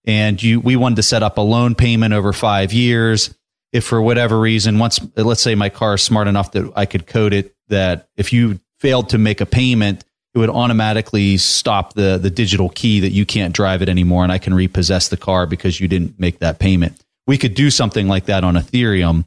and 0.07 0.41
you 0.41 0.59
we 0.59 0.75
wanted 0.75 0.95
to 0.95 1.03
set 1.03 1.21
up 1.21 1.37
a 1.37 1.41
loan 1.41 1.75
payment 1.75 2.13
over 2.13 2.33
5 2.33 2.73
years. 2.73 3.35
If 3.73 3.83
for 3.83 4.01
whatever 4.01 4.39
reason 4.39 4.79
once 4.79 4.99
let's 5.15 5.41
say 5.43 5.53
my 5.53 5.69
car 5.69 5.95
is 5.95 6.01
smart 6.01 6.27
enough 6.27 6.53
that 6.53 6.71
I 6.75 6.85
could 6.85 7.05
code 7.05 7.33
it 7.33 7.53
that 7.67 8.07
if 8.15 8.33
you 8.33 8.59
failed 8.79 9.09
to 9.09 9.17
make 9.17 9.41
a 9.41 9.45
payment, 9.45 10.05
it 10.33 10.39
would 10.39 10.49
automatically 10.49 11.37
stop 11.37 11.93
the 11.93 12.17
the 12.17 12.29
digital 12.29 12.69
key 12.69 13.01
that 13.01 13.11
you 13.11 13.25
can't 13.25 13.53
drive 13.53 13.81
it 13.81 13.89
anymore 13.89 14.23
and 14.23 14.31
I 14.31 14.39
can 14.39 14.53
repossess 14.53 15.09
the 15.09 15.17
car 15.17 15.45
because 15.45 15.79
you 15.79 15.87
didn't 15.87 16.19
make 16.19 16.39
that 16.39 16.57
payment. 16.57 17.03
We 17.27 17.37
could 17.37 17.53
do 17.53 17.69
something 17.69 18.07
like 18.07 18.25
that 18.25 18.45
on 18.45 18.55
Ethereum, 18.55 19.25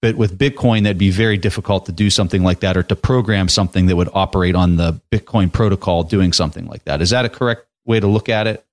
but 0.00 0.16
with 0.16 0.38
Bitcoin 0.38 0.84
that'd 0.84 0.96
be 0.96 1.10
very 1.10 1.36
difficult 1.36 1.84
to 1.86 1.92
do 1.92 2.08
something 2.08 2.42
like 2.42 2.60
that 2.60 2.78
or 2.78 2.82
to 2.84 2.96
program 2.96 3.48
something 3.48 3.86
that 3.86 3.96
would 3.96 4.08
operate 4.14 4.54
on 4.54 4.76
the 4.76 4.98
Bitcoin 5.10 5.52
protocol 5.52 6.02
doing 6.02 6.32
something 6.32 6.66
like 6.66 6.84
that. 6.84 7.02
Is 7.02 7.10
that 7.10 7.26
a 7.26 7.28
correct 7.28 7.66
way 7.84 8.00
to 8.00 8.06
look 8.06 8.30
at 8.30 8.46
it? 8.46 8.64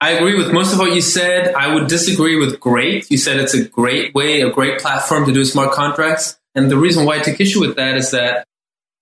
I 0.00 0.12
agree 0.12 0.36
with 0.36 0.52
most 0.52 0.72
of 0.72 0.78
what 0.78 0.94
you 0.94 1.00
said. 1.00 1.54
I 1.54 1.74
would 1.74 1.88
disagree 1.88 2.36
with 2.36 2.60
great. 2.60 3.10
You 3.10 3.18
said 3.18 3.40
it's 3.40 3.54
a 3.54 3.64
great 3.64 4.14
way, 4.14 4.42
a 4.42 4.50
great 4.50 4.78
platform 4.78 5.26
to 5.26 5.32
do 5.32 5.44
smart 5.44 5.72
contracts. 5.72 6.38
And 6.54 6.70
the 6.70 6.78
reason 6.78 7.04
why 7.04 7.16
I 7.16 7.18
take 7.18 7.40
issue 7.40 7.60
with 7.60 7.76
that 7.76 7.96
is 7.96 8.12
that 8.12 8.46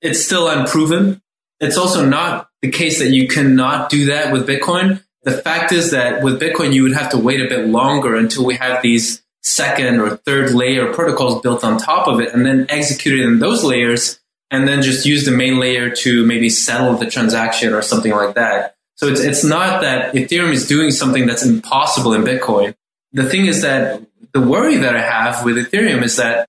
it's 0.00 0.24
still 0.24 0.48
unproven. 0.48 1.20
It's 1.60 1.76
also 1.76 2.04
not 2.04 2.48
the 2.62 2.70
case 2.70 2.98
that 2.98 3.10
you 3.10 3.28
cannot 3.28 3.90
do 3.90 4.06
that 4.06 4.32
with 4.32 4.48
Bitcoin. 4.48 5.02
The 5.22 5.32
fact 5.32 5.72
is 5.72 5.90
that 5.90 6.22
with 6.22 6.40
Bitcoin, 6.40 6.72
you 6.72 6.82
would 6.84 6.94
have 6.94 7.10
to 7.10 7.18
wait 7.18 7.40
a 7.40 7.48
bit 7.48 7.66
longer 7.66 8.14
until 8.14 8.44
we 8.44 8.54
have 8.56 8.82
these 8.82 9.22
second 9.42 10.00
or 10.00 10.16
third 10.16 10.52
layer 10.52 10.92
protocols 10.92 11.42
built 11.42 11.62
on 11.62 11.78
top 11.78 12.08
of 12.08 12.20
it 12.20 12.32
and 12.32 12.44
then 12.44 12.66
execute 12.68 13.20
it 13.20 13.24
in 13.24 13.38
those 13.38 13.62
layers 13.62 14.18
and 14.50 14.66
then 14.66 14.82
just 14.82 15.06
use 15.06 15.24
the 15.24 15.30
main 15.30 15.58
layer 15.58 15.90
to 15.90 16.24
maybe 16.26 16.48
settle 16.48 16.94
the 16.94 17.06
transaction 17.06 17.72
or 17.72 17.82
something 17.82 18.12
like 18.12 18.34
that. 18.34 18.75
So 18.96 19.08
it's, 19.08 19.20
it's 19.20 19.44
not 19.44 19.82
that 19.82 20.14
Ethereum 20.14 20.52
is 20.52 20.66
doing 20.66 20.90
something 20.90 21.26
that's 21.26 21.44
impossible 21.44 22.14
in 22.14 22.22
Bitcoin. 22.22 22.74
The 23.12 23.28
thing 23.28 23.46
is 23.46 23.62
that 23.62 24.02
the 24.32 24.40
worry 24.40 24.76
that 24.78 24.96
I 24.96 25.00
have 25.00 25.44
with 25.44 25.56
Ethereum 25.56 26.02
is 26.02 26.16
that 26.16 26.48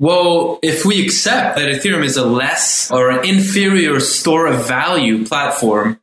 well, 0.00 0.60
if 0.62 0.84
we 0.84 1.04
accept 1.04 1.56
that 1.56 1.68
Ethereum 1.68 2.04
is 2.04 2.16
a 2.16 2.24
less 2.24 2.88
or 2.90 3.10
an 3.10 3.24
inferior 3.24 3.98
store 3.98 4.46
of 4.46 4.66
value 4.66 5.26
platform, 5.26 6.00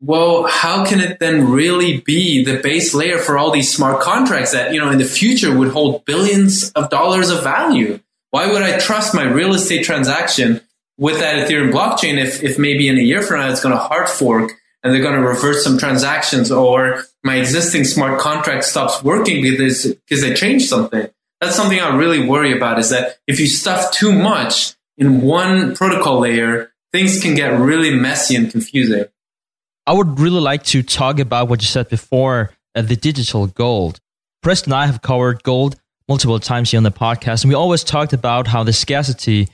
well, 0.00 0.46
how 0.46 0.86
can 0.86 1.00
it 1.00 1.18
then 1.18 1.50
really 1.50 2.00
be 2.00 2.44
the 2.44 2.58
base 2.58 2.94
layer 2.94 3.18
for 3.18 3.36
all 3.36 3.50
these 3.50 3.74
smart 3.74 4.00
contracts 4.00 4.52
that, 4.52 4.72
you 4.72 4.78
know, 4.78 4.90
in 4.90 4.98
the 4.98 5.04
future 5.04 5.56
would 5.56 5.72
hold 5.72 6.04
billions 6.04 6.70
of 6.72 6.88
dollars 6.88 7.30
of 7.30 7.42
value? 7.42 7.98
Why 8.30 8.46
would 8.46 8.62
I 8.62 8.78
trust 8.78 9.14
my 9.14 9.24
real 9.24 9.54
estate 9.54 9.84
transaction 9.84 10.60
with 10.96 11.18
that 11.18 11.48
Ethereum 11.48 11.72
blockchain 11.72 12.22
if, 12.22 12.44
if 12.44 12.58
maybe 12.58 12.88
in 12.88 12.96
a 12.96 13.02
year 13.02 13.22
from 13.22 13.40
now 13.40 13.50
it's 13.50 13.62
going 13.62 13.74
to 13.74 13.80
hard 13.80 14.08
fork 14.08 14.52
and 14.86 14.94
they're 14.94 15.02
going 15.02 15.20
to 15.20 15.26
reverse 15.26 15.62
some 15.62 15.76
transactions 15.76 16.50
or 16.50 17.04
my 17.22 17.36
existing 17.36 17.84
smart 17.84 18.20
contract 18.20 18.64
stops 18.64 19.02
working 19.02 19.42
because, 19.42 19.86
because 19.86 20.22
they 20.22 20.32
changed 20.32 20.68
something? 20.68 21.10
that's 21.40 21.56
something 21.56 21.78
I 21.78 21.94
really 21.94 22.26
worry 22.26 22.56
about 22.56 22.78
is 22.78 22.90
that 22.90 23.18
if 23.26 23.40
you 23.40 23.46
stuff 23.46 23.92
too 23.92 24.12
much 24.12 24.74
in 24.96 25.20
one 25.20 25.74
protocol 25.74 26.20
layer, 26.20 26.72
things 26.92 27.20
can 27.20 27.34
get 27.34 27.48
really 27.48 27.90
messy 27.90 28.36
and 28.36 28.50
confusing. 28.50 29.04
I 29.86 29.92
would 29.92 30.18
really 30.18 30.40
like 30.40 30.64
to 30.64 30.82
talk 30.82 31.18
about 31.18 31.48
what 31.48 31.60
you 31.60 31.66
said 31.66 31.88
before 31.88 32.52
uh, 32.74 32.82
the 32.82 32.96
digital 32.96 33.46
gold. 33.46 34.00
Preston 34.42 34.72
and 34.72 34.80
I 34.80 34.86
have 34.86 35.02
covered 35.02 35.42
gold 35.42 35.76
multiple 36.08 36.40
times 36.40 36.70
here 36.70 36.78
on 36.78 36.84
the 36.84 36.90
podcast, 36.90 37.44
and 37.44 37.50
we 37.50 37.54
always 37.54 37.84
talked 37.84 38.12
about 38.12 38.46
how 38.46 38.62
the 38.62 38.72
scarcity 38.72 39.48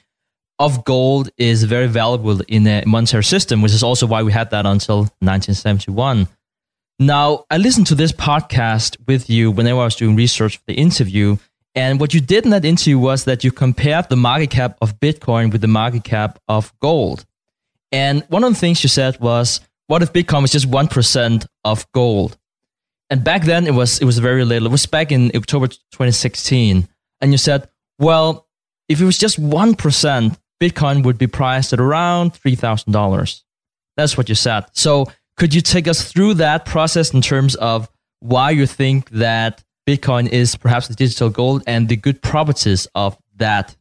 of 0.59 0.85
gold 0.85 1.31
is 1.37 1.65
very 1.65 1.89
valuable 1.89 2.41
in 2.49 2.67
a 2.67 2.85
monetary 2.87 3.25
system, 3.25 3.63
which 3.63 3.73
is 3.73 3.83
also 3.83 4.07
why 4.07 4.23
we 4.23 4.33
had 4.33 4.51
that 4.51 4.67
until 4.67 4.99
1971. 5.21 6.29
Now, 6.99 7.45
I 7.51 7.57
listened 7.57 7.89
to 7.89 7.95
this 7.95 8.13
podcast 8.13 8.97
with 9.07 9.29
you 9.29 9.51
whenever 9.51 9.81
I 9.81 9.85
was 9.85 9.97
doing 9.97 10.15
research 10.15 10.59
for 10.59 10.65
the 10.67 10.75
interview, 10.75 11.37
and 11.75 11.99
what 11.99 12.13
you 12.13 12.21
did 12.21 12.45
in 12.45 12.51
that 12.51 12.65
interview 12.65 12.99
was 12.99 13.25
that 13.25 13.45
you 13.45 13.51
compared 13.51 14.09
the 14.09 14.17
market 14.17 14.51
cap 14.51 14.77
of 14.83 15.01
Bitcoin 15.01 15.51
with 15.51 15.63
the 15.63 15.69
market 15.69 16.05
cap 16.05 16.39
of 16.47 16.73
gold. 16.81 17.25
And 17.91 18.25
one 18.29 18.45
of 18.45 18.53
the 18.53 18.59
things 18.59 18.83
you 18.83 18.89
said 18.89 19.19
was, 19.21 19.61
what 19.87 20.03
if 20.03 20.13
Bitcoin 20.13 20.43
was 20.43 20.53
just 20.53 20.71
1% 20.71 21.47
of 21.65 21.91
gold? 21.93 22.37
And 23.11 23.25
back 23.25 23.45
then 23.45 23.67
it 23.67 23.75
was, 23.75 24.01
it 24.01 24.05
was 24.05 24.19
very 24.19 24.45
little. 24.45 24.69
It 24.69 24.73
was 24.73 24.87
back 24.87 25.13
in 25.13 25.31
October 25.35 25.69
2016. 25.69 26.89
And 27.21 27.33
you 27.33 27.39
said, 27.39 27.69
well, 27.99 28.47
if 28.89 29.01
it 29.01 29.05
was 29.05 29.19
just 29.19 29.41
1%, 29.41 30.37
Bitcoin 30.63 31.05
would 31.05 31.19
be 31.19 31.27
priced 31.27 31.73
at 31.73 31.81
around 31.81 32.35
$3,000. 32.35 33.43
That's 33.97 34.17
what 34.17 34.29
you 34.29 34.37
said. 34.37 34.67
So 34.73 35.11
could 35.37 35.53
you 35.55 35.61
take 35.61 35.89
us 35.89 36.11
through 36.11 36.35
that 36.35 36.67
process 36.67 37.13
in 37.13 37.21
terms 37.21 37.57
of 37.57 37.91
why 38.21 38.51
you 38.51 38.67
think 38.67 39.11
that 39.11 39.65
Bitcoin 39.89 40.29
is 40.29 40.55
perhaps 40.55 40.87
the 40.87 40.95
digital 40.95 41.31
gold 41.31 41.65
and 41.67 41.89
the 41.89 41.97
good 41.97 42.23
properties 42.23 42.87
of 42.95 43.19
that? 43.39 43.75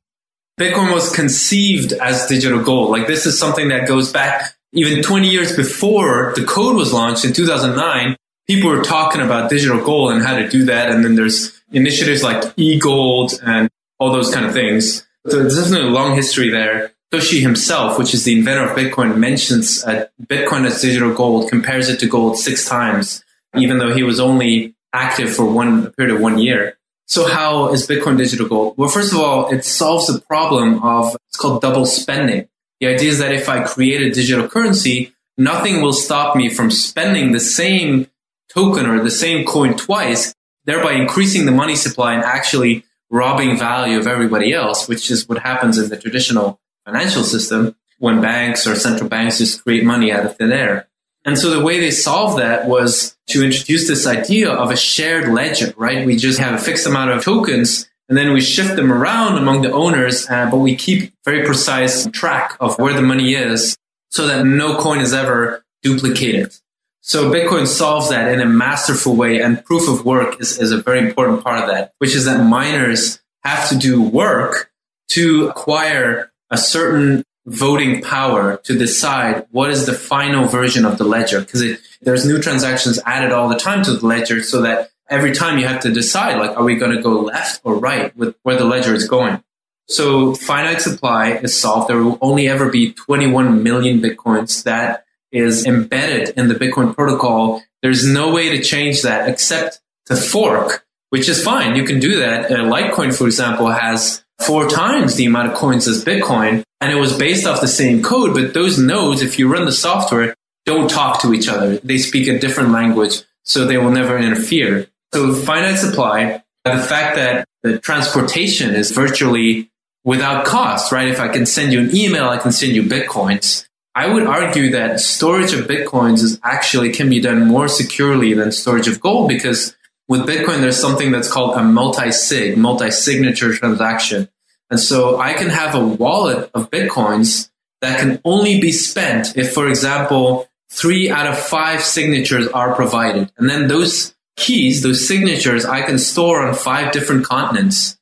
Bitcoin 0.60 0.92
was 0.92 1.16
conceived 1.16 1.94
as 1.94 2.26
digital 2.26 2.64
gold. 2.64 2.90
Like 2.90 3.06
this 3.06 3.28
is 3.28 3.38
something 3.38 3.68
that 3.68 3.88
goes 3.88 4.12
back 4.12 4.56
even 4.74 5.04
20 5.04 5.30
years 5.30 5.56
before 5.56 6.34
the 6.36 6.44
code 6.44 6.76
was 6.76 6.92
launched 6.92 7.26
in 7.26 7.34
2009. 7.34 8.16
People 8.48 8.72
were 8.72 8.82
talking 8.82 9.22
about 9.22 9.52
digital 9.52 9.84
gold 9.84 10.14
and 10.14 10.24
how 10.24 10.36
to 10.36 10.50
do 10.50 10.66
that. 10.66 10.90
And 10.90 11.06
then 11.06 11.14
there's 11.14 11.62
initiatives 11.72 12.24
like 12.24 12.44
e-gold 12.58 13.34
and 13.46 13.70
all 14.00 14.12
those 14.12 14.34
kind 14.34 14.48
of 14.48 14.54
things. 14.54 15.06
So 15.28 15.40
there's 15.40 15.56
definitely 15.56 15.88
a 15.88 15.92
long 15.92 16.16
history 16.16 16.50
there. 16.50 16.94
Satoshi 17.14 17.42
himself, 17.42 18.00
which 18.00 18.14
is 18.14 18.24
the 18.24 18.38
inventor 18.38 18.70
of 18.70 18.78
Bitcoin, 18.78 19.18
mentions 19.18 19.84
uh, 19.84 20.08
Bitcoin 20.26 20.66
as 20.66 20.82
digital 20.82 21.14
gold, 21.14 21.50
compares 21.50 21.90
it 21.90 22.00
to 22.00 22.08
gold 22.08 22.38
six 22.38 22.66
times, 22.66 23.24
even 23.56 23.78
though 23.78 23.94
he 23.94 24.04
was 24.04 24.20
only 24.20 24.74
active 24.94 25.34
for 25.34 25.46
one 25.46 25.92
period 25.92 26.16
of 26.16 26.22
one 26.22 26.38
year. 26.38 26.78
So 27.06 27.28
how 27.28 27.74
is 27.74 27.86
Bitcoin 27.86 28.18
digital 28.18 28.48
gold? 28.48 28.78
Well, 28.78 28.90
first 28.90 29.12
of 29.12 29.20
all, 29.20 29.50
it 29.50 29.66
solves 29.66 30.08
the 30.08 30.22
problem 30.22 30.82
of 30.82 31.16
it's 31.28 31.38
called 31.38 31.62
double 31.62 31.86
spending. 31.86 32.48
The 32.80 32.88
idea 32.88 33.10
is 33.10 33.20
that 33.20 33.34
if 33.34 33.50
I 33.50 33.64
create 33.64 34.02
a 34.02 34.12
digital 34.12 34.48
currency, 34.48 35.14
nothing 35.38 35.82
will 35.82 35.94
stop 35.94 36.36
me 36.36 36.50
from 36.50 36.72
spending 36.72 37.34
the 37.34 37.40
same 37.42 38.08
token 38.50 38.86
or 38.86 39.04
the 39.04 39.12
same 39.12 39.46
coin 39.46 39.76
twice, 39.76 40.34
thereby 40.66 40.94
increasing 40.94 41.46
the 41.46 41.52
money 41.52 41.76
supply 41.76 42.14
and 42.14 42.24
actually 42.24 42.86
robbing 43.12 43.58
value 43.60 44.00
of 44.00 44.08
everybody 44.08 44.54
else, 44.54 44.88
which 44.88 45.12
is 45.12 45.28
what 45.30 45.40
happens 45.40 45.78
in 45.78 45.90
the 45.90 45.98
traditional 45.98 46.60
financial 46.86 47.24
system 47.24 47.76
when 48.00 48.22
banks 48.22 48.66
or 48.66 48.76
central 48.76 49.08
banks 49.08 49.38
just 49.38 49.64
create 49.64 49.84
money 49.84 50.12
out 50.12 50.26
of 50.26 50.36
thin 50.38 50.52
air. 50.52 50.88
And 51.24 51.38
so 51.38 51.52
the 51.52 51.64
way 51.64 51.80
they 51.80 51.92
solved 51.92 52.40
that 52.40 52.68
was 52.68 53.16
to 53.28 53.44
introduce 53.44 53.88
this 53.88 54.08
idea 54.08 54.50
of 54.50 54.72
a 54.72 54.78
shared 54.78 55.32
ledger, 55.32 55.74
right? 55.78 56.04
We 56.06 56.16
just 56.16 56.40
have 56.40 56.56
a 56.56 56.64
fixed 56.64 56.88
amount 56.88 57.12
of 57.12 57.24
tokens 57.24 57.88
and 58.10 58.18
then 58.18 58.34
we 58.34 58.42
shift 58.42 58.76
them 58.76 58.92
around 58.92 59.38
among 59.38 59.62
the 59.62 59.72
owners, 59.72 60.28
uh, 60.30 60.50
but 60.50 60.58
we 60.58 60.76
keep 60.76 61.14
very 61.24 61.46
precise 61.46 62.08
track 62.08 62.58
of 62.60 62.78
where 62.80 62.94
the 62.94 63.02
money 63.02 63.36
is 63.36 63.78
so 64.10 64.28
that 64.28 64.46
no 64.46 64.78
coin 64.78 65.00
is 65.00 65.14
ever 65.14 65.64
duplicated. 65.82 66.54
So 67.02 67.32
Bitcoin 67.32 67.66
solves 67.66 68.10
that 68.10 68.32
in 68.32 68.40
a 68.40 68.46
masterful 68.46 69.16
way 69.16 69.42
and 69.42 69.64
proof 69.66 69.90
of 69.90 70.06
work 70.06 70.40
is, 70.40 70.60
is 70.60 70.72
a 70.72 70.82
very 70.82 71.00
important 71.00 71.44
part 71.44 71.60
of 71.60 71.68
that, 71.68 71.94
which 71.98 72.16
is 72.16 72.26
that 72.26 72.46
miners 72.46 73.20
have 73.44 73.68
to 73.70 73.78
do 73.78 74.02
work 74.02 74.72
to 75.10 75.50
acquire 75.50 76.32
a 76.52 76.58
certain 76.58 77.24
voting 77.48 78.04
power 78.04 78.58
to 78.58 78.78
decide 78.78 79.48
what 79.50 79.72
is 79.72 79.88
the 79.88 79.94
final 79.94 80.48
version 80.48 80.86
of 80.86 81.00
the 81.00 81.04
ledger 81.04 81.42
because 81.42 81.64
there's 82.02 82.26
new 82.26 82.40
transactions 82.40 83.00
added 83.06 83.32
all 83.32 83.50
the 83.50 83.58
time 83.58 83.84
to 83.84 83.94
the 83.94 84.06
ledger 84.06 84.44
so 84.44 84.62
that 84.62 84.92
every 85.10 85.32
time 85.32 85.58
you 85.58 85.68
have 85.68 85.82
to 85.82 85.92
decide 85.92 86.38
like 86.38 86.56
are 86.56 86.64
we 86.64 86.76
going 86.76 86.96
to 86.96 87.02
go 87.02 87.20
left 87.20 87.60
or 87.64 87.76
right 87.76 88.16
with 88.16 88.36
where 88.44 88.58
the 88.58 88.64
ledger 88.64 88.94
is 88.94 89.08
going? 89.08 89.44
So 89.88 90.36
finite 90.36 90.82
supply 90.82 91.32
is 91.32 91.60
solved. 91.60 91.90
There 91.90 92.02
will 92.02 92.20
only 92.22 92.48
ever 92.48 92.70
be 92.70 92.94
21 92.94 93.64
million 93.64 94.00
bitcoins 94.00 94.64
that 94.64 95.06
is 95.32 95.66
embedded 95.66 96.30
in 96.38 96.48
the 96.48 96.56
bitcoin 96.56 96.96
protocol 96.96 97.62
there's 97.82 98.08
no 98.08 98.34
way 98.34 98.50
to 98.50 98.64
change 98.64 99.02
that 99.02 99.30
except 99.30 99.80
to 100.06 100.16
fork 100.16 100.86
which 101.10 101.30
is 101.30 101.44
fine 101.44 101.76
you 101.76 101.84
can 101.84 102.00
do 102.00 102.20
that 102.20 102.52
uh, 102.52 102.58
litecoin 102.58 103.16
for 103.16 103.26
example 103.26 103.68
has 103.68 104.24
four 104.40 104.68
times 104.68 105.16
the 105.16 105.26
amount 105.26 105.48
of 105.48 105.54
coins 105.54 105.88
as 105.88 106.04
bitcoin 106.04 106.64
and 106.80 106.92
it 106.92 107.00
was 107.00 107.18
based 107.18 107.46
off 107.46 107.62
the 107.62 107.68
same 107.68 108.02
code 108.02 108.34
but 108.34 108.54
those 108.54 108.78
nodes 108.78 109.22
if 109.22 109.38
you 109.38 109.52
run 109.52 109.66
the 109.66 109.72
software 109.72 110.36
don't 110.66 110.90
talk 110.90 111.22
to 111.22 111.34
each 111.34 111.48
other 111.48 111.78
they 111.78 111.98
speak 111.98 112.28
a 112.28 112.40
different 112.40 112.72
language 112.72 113.22
so 113.44 113.66
they 113.66 113.78
will 113.78 113.92
never 113.92 114.18
interfere 114.18 114.88
so 115.14 115.34
finite 115.34 115.78
supply, 115.78 116.42
the 116.64 116.78
fact 116.78 117.18
that 117.18 117.46
the 117.64 117.80
transportation 117.80 118.74
is 118.76 118.92
virtually 118.92 119.70
without 120.04 120.46
cost, 120.46 120.92
right? 120.92 121.10
If 121.10 121.20
I 121.20 121.28
can 121.28 121.46
send 121.46 121.74
you 121.74 121.82
an 121.82 121.96
email, 121.96 122.30
I 122.30 122.38
can 122.38 122.52
send 122.52 122.74
you 122.74 122.84
bitcoins. 122.84 123.68
I 123.94 124.12
would 124.12 124.26
argue 124.26 124.72
that 124.72 125.00
storage 125.00 125.54
of 125.54 125.68
bitcoins 125.68 126.24
is 126.24 126.40
actually 126.44 126.92
can 126.92 127.10
be 127.10 127.20
done 127.20 127.48
more 127.48 127.68
securely 127.68 128.34
than 128.34 128.52
storage 128.52 128.88
of 128.88 129.02
gold 129.02 129.28
because 129.28 129.76
with 130.12 130.28
Bitcoin, 130.28 130.60
there's 130.60 130.78
something 130.78 131.10
that's 131.12 131.32
called 131.32 131.58
a 131.58 131.64
multi-sig, 131.64 132.58
multi-signature 132.58 133.54
transaction. 133.54 134.28
And 134.70 134.78
so 134.78 135.22
I 135.22 135.36
can 135.36 135.48
have 135.48 135.74
a 135.74 135.88
wallet 135.88 136.52
of 136.54 136.70
bitcoins 136.70 137.50
that 137.80 137.98
can 137.98 138.20
only 138.26 138.60
be 138.60 138.74
spent 138.74 139.38
if, 139.38 139.54
for 139.54 139.70
example, 139.70 140.50
three 140.70 141.10
out 141.10 141.28
of 141.28 141.40
five 141.40 141.82
signatures 141.82 142.50
are 142.50 142.76
provided. 142.76 143.32
And 143.38 143.50
then 143.50 143.70
those 143.70 144.14
keys, 144.36 144.84
those 144.84 145.08
signatures, 145.08 145.64
I 145.64 145.82
can 145.82 145.98
store 145.98 146.46
on 146.46 146.56
five 146.56 146.92
different 146.92 147.26
continents. 147.26 147.98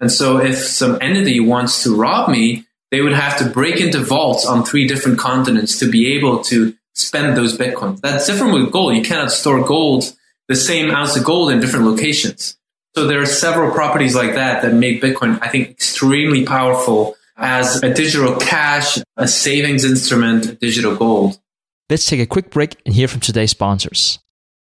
And 0.00 0.10
so 0.10 0.38
if 0.38 0.58
some 0.58 0.98
entity 1.00 1.38
wants 1.38 1.84
to 1.84 1.94
rob 1.94 2.28
me, 2.28 2.66
they 2.92 3.00
would 3.00 3.14
have 3.14 3.38
to 3.38 3.46
break 3.48 3.80
into 3.80 3.98
vaults 3.98 4.46
on 4.46 4.64
three 4.64 4.86
different 4.86 5.18
continents 5.18 5.78
to 5.80 5.90
be 5.90 6.14
able 6.14 6.44
to 6.44 6.74
spend 6.94 7.36
those 7.36 7.56
bitcoins. 7.56 8.00
That's 8.00 8.26
different 8.26 8.52
with 8.52 8.70
gold. 8.70 8.94
You 8.94 9.02
cannot 9.02 9.32
store 9.32 9.64
gold, 9.64 10.04
the 10.48 10.54
same 10.54 10.90
ounce 10.90 11.16
of 11.16 11.24
gold 11.24 11.50
in 11.50 11.58
different 11.58 11.86
locations. 11.86 12.56
So 12.94 13.06
there 13.06 13.22
are 13.22 13.26
several 13.26 13.72
properties 13.72 14.14
like 14.14 14.34
that 14.34 14.60
that 14.60 14.74
make 14.74 15.00
Bitcoin, 15.00 15.38
I 15.40 15.48
think, 15.48 15.70
extremely 15.70 16.44
powerful 16.44 17.16
as 17.38 17.82
a 17.82 17.94
digital 17.94 18.36
cash, 18.36 18.98
a 19.16 19.26
savings 19.26 19.84
instrument, 19.84 20.60
digital 20.60 20.94
gold. 20.94 21.40
Let's 21.88 22.04
take 22.04 22.20
a 22.20 22.26
quick 22.26 22.50
break 22.50 22.76
and 22.84 22.94
hear 22.94 23.08
from 23.08 23.20
today's 23.20 23.50
sponsors. 23.50 24.18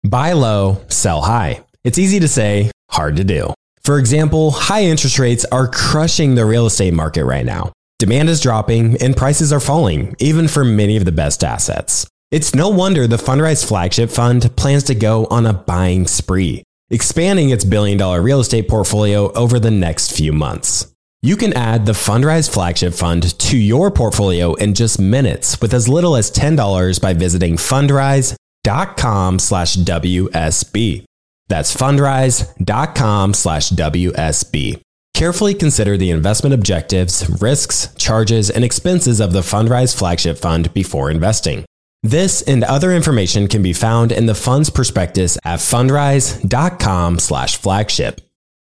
Buy 0.07 0.33
low, 0.33 0.81
sell 0.87 1.21
high. 1.23 1.63
It's 1.83 1.97
easy 1.97 2.19
to 2.19 2.27
say, 2.27 2.69
hard 2.91 3.15
to 3.15 3.23
do. 3.23 3.51
For 3.83 3.97
example, 3.97 4.51
high 4.51 4.83
interest 4.83 5.17
rates 5.17 5.45
are 5.51 5.67
crushing 5.67 6.35
the 6.35 6.45
real 6.45 6.67
estate 6.67 6.93
market 6.93 7.25
right 7.25 7.45
now. 7.45 7.73
Demand 8.03 8.29
is 8.29 8.41
dropping 8.41 9.01
and 9.01 9.15
prices 9.15 9.53
are 9.53 9.61
falling, 9.61 10.13
even 10.19 10.49
for 10.49 10.65
many 10.65 10.97
of 10.97 11.05
the 11.05 11.11
best 11.13 11.41
assets. 11.41 12.05
It's 12.31 12.53
no 12.53 12.67
wonder 12.67 13.07
the 13.07 13.15
Fundrise 13.15 13.65
flagship 13.65 14.09
fund 14.09 14.53
plans 14.57 14.83
to 14.83 14.93
go 14.95 15.25
on 15.27 15.45
a 15.45 15.53
buying 15.53 16.05
spree, 16.05 16.63
expanding 16.89 17.49
its 17.51 17.63
billion 17.63 17.97
dollar 17.97 18.21
real 18.21 18.41
estate 18.41 18.67
portfolio 18.67 19.31
over 19.31 19.57
the 19.57 19.71
next 19.71 20.11
few 20.11 20.33
months. 20.33 20.93
You 21.21 21.37
can 21.37 21.53
add 21.53 21.85
the 21.85 21.93
Fundrise 21.93 22.53
flagship 22.53 22.93
fund 22.93 23.39
to 23.39 23.57
your 23.57 23.89
portfolio 23.89 24.53
in 24.55 24.73
just 24.73 24.99
minutes 24.99 25.61
with 25.61 25.73
as 25.73 25.87
little 25.87 26.17
as 26.17 26.29
$10 26.29 27.01
by 27.01 27.13
visiting 27.13 27.55
fundrise 27.55 28.35
fundrise.com 28.65 29.39
slash 29.39 29.77
WSB. 29.77 31.05
That's 31.47 31.73
fundrise.com 31.73 33.33
slash 33.33 33.69
WSB. 33.69 34.81
Carefully 35.23 35.53
consider 35.53 35.95
the 35.95 36.11
investment 36.11 36.53
objectives, 36.53 37.29
risks, 37.41 37.95
charges, 37.97 38.49
and 38.49 38.65
expenses 38.65 39.21
of 39.21 39.31
the 39.31 39.39
Fundrise 39.39 39.95
flagship 39.95 40.37
fund 40.37 40.73
before 40.73 41.09
investing. 41.09 41.63
This 42.01 42.41
and 42.41 42.61
other 42.65 42.91
information 42.91 43.47
can 43.47 43.63
be 43.63 43.71
found 43.71 44.11
in 44.11 44.25
the 44.25 44.35
fund's 44.35 44.69
prospectus 44.69 45.37
at 45.45 45.59
fundrise.com 45.59 47.19
slash 47.19 47.55
flagship. 47.55 48.19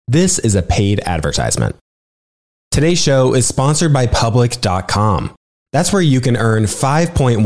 This 0.07 0.37
is 0.37 0.53
a 0.53 0.61
paid 0.61 0.99
advertisement. 1.03 1.77
Today's 2.69 3.01
show 3.01 3.33
is 3.33 3.47
sponsored 3.47 3.91
by 3.91 4.05
public.com. 4.05 5.33
That's 5.71 5.91
where 5.91 6.03
you 6.03 6.21
can 6.21 6.37
earn 6.37 6.65
5.1% 6.65 7.41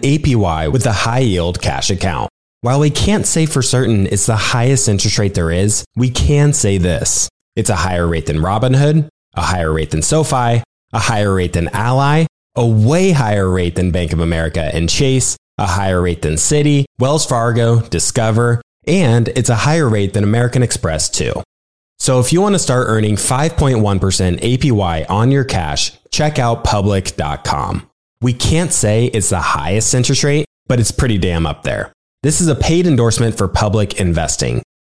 APY 0.00 0.72
with 0.72 0.86
a 0.86 0.92
high 0.92 1.20
yield 1.20 1.62
cash 1.62 1.88
account. 1.88 2.28
While 2.62 2.80
we 2.80 2.90
can't 2.90 3.28
say 3.28 3.46
for 3.46 3.62
certain 3.62 4.08
it's 4.08 4.26
the 4.26 4.34
highest 4.34 4.88
interest 4.88 5.18
rate 5.18 5.34
there 5.34 5.52
is, 5.52 5.84
we 5.94 6.10
can 6.10 6.52
say 6.52 6.78
this. 6.78 7.28
It's 7.56 7.70
a 7.70 7.76
higher 7.76 8.06
rate 8.06 8.26
than 8.26 8.38
Robinhood, 8.38 9.08
a 9.34 9.42
higher 9.42 9.72
rate 9.72 9.90
than 9.90 10.02
SoFi, 10.02 10.62
a 10.92 10.98
higher 10.98 11.34
rate 11.34 11.52
than 11.52 11.68
Ally, 11.68 12.26
a 12.54 12.66
way 12.66 13.12
higher 13.12 13.48
rate 13.48 13.76
than 13.76 13.90
Bank 13.90 14.12
of 14.12 14.20
America 14.20 14.70
and 14.72 14.88
Chase, 14.88 15.36
a 15.58 15.66
higher 15.66 16.00
rate 16.00 16.22
than 16.22 16.34
Citi, 16.34 16.84
Wells 16.98 17.26
Fargo, 17.26 17.80
Discover, 17.80 18.62
and 18.86 19.28
it's 19.28 19.50
a 19.50 19.56
higher 19.56 19.88
rate 19.88 20.14
than 20.14 20.24
American 20.24 20.62
Express 20.62 21.10
too. 21.10 21.34
So 21.98 22.18
if 22.18 22.32
you 22.32 22.40
want 22.40 22.54
to 22.54 22.58
start 22.58 22.86
earning 22.88 23.16
5.1% 23.16 24.40
APY 24.40 25.10
on 25.10 25.30
your 25.30 25.44
cash, 25.44 25.92
check 26.10 26.38
out 26.38 26.64
public.com. 26.64 27.86
We 28.22 28.32
can't 28.32 28.72
say 28.72 29.06
it's 29.06 29.30
the 29.30 29.40
highest 29.40 29.94
interest 29.94 30.24
rate, 30.24 30.46
but 30.66 30.80
it's 30.80 30.90
pretty 30.90 31.18
damn 31.18 31.46
up 31.46 31.62
there. 31.62 31.92
This 32.22 32.40
is 32.40 32.48
a 32.48 32.54
paid 32.54 32.86
endorsement 32.86 33.36
for 33.36 33.48
public 33.48 34.00
investing. 34.00 34.62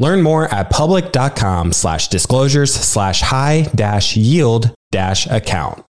Learn 0.00 0.22
more 0.22 0.52
at 0.52 0.70
public.com 0.70 1.72
slash 1.72 2.08
disclosures 2.08 2.74
slash 2.74 3.20
high 3.20 3.68
dash 3.74 4.16
yield 4.16 4.74
dash 4.90 5.26
account. 5.26 5.84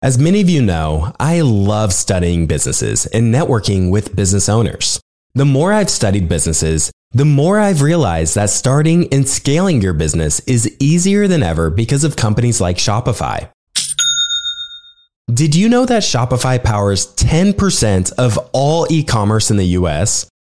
As 0.00 0.16
many 0.16 0.40
of 0.40 0.48
you 0.48 0.62
know, 0.62 1.12
I 1.18 1.40
love 1.40 1.92
studying 1.92 2.46
businesses 2.46 3.04
and 3.06 3.34
networking 3.34 3.90
with 3.90 4.14
business 4.14 4.48
owners. 4.48 5.00
The 5.34 5.44
more 5.44 5.72
I've 5.72 5.90
studied 5.90 6.28
businesses, 6.28 6.92
the 7.10 7.24
more 7.24 7.58
I've 7.58 7.82
realized 7.82 8.36
that 8.36 8.50
starting 8.50 9.12
and 9.12 9.28
scaling 9.28 9.82
your 9.82 9.92
business 9.92 10.38
is 10.40 10.74
easier 10.78 11.26
than 11.26 11.42
ever 11.42 11.68
because 11.68 12.04
of 12.04 12.14
companies 12.14 12.60
like 12.60 12.76
Shopify. 12.76 13.50
Did 15.32 15.56
you 15.56 15.68
know 15.68 15.84
that 15.84 16.02
Shopify 16.02 16.62
powers 16.62 17.12
10% 17.16 18.12
of 18.12 18.38
all 18.52 18.86
e 18.88 19.02
commerce 19.02 19.50
in 19.50 19.56
the 19.56 19.74
US? 19.80 20.28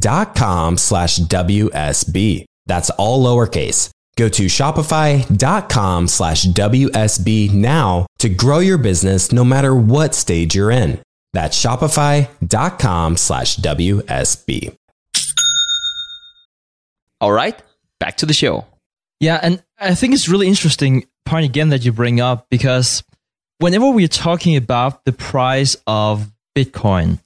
shopify.com 0.00 0.78
slash 0.78 1.18
WSB. 1.18 2.44
That's 2.66 2.90
all 2.90 3.24
lowercase. 3.24 3.90
Go 4.16 4.28
to 4.28 4.46
shopify.com 4.46 6.08
slash 6.08 6.44
WSB 6.46 7.52
now 7.52 8.06
to 8.18 8.28
grow 8.28 8.58
your 8.58 8.78
business 8.78 9.30
no 9.30 9.44
matter 9.44 9.74
what 9.74 10.14
stage 10.14 10.56
you're 10.56 10.72
in. 10.72 11.00
That's 11.32 11.60
shopify.com 11.62 13.16
slash 13.16 13.56
WSB. 13.56 14.74
All 17.20 17.32
right, 17.32 17.60
back 18.00 18.16
to 18.18 18.26
the 18.26 18.32
show. 18.32 18.66
Yeah, 19.20 19.40
and 19.42 19.62
I 19.78 19.94
think 19.94 20.14
it's 20.14 20.28
really 20.28 20.46
interesting 20.46 21.06
point 21.24 21.44
again 21.44 21.70
that 21.70 21.84
you 21.84 21.92
bring 21.92 22.20
up 22.20 22.46
because 22.50 23.02
whenever 23.58 23.90
we're 23.90 24.08
talking 24.08 24.56
about 24.56 25.04
the 25.04 25.12
price 25.12 25.76
of 25.86 26.30
Bitcoin 26.56 27.20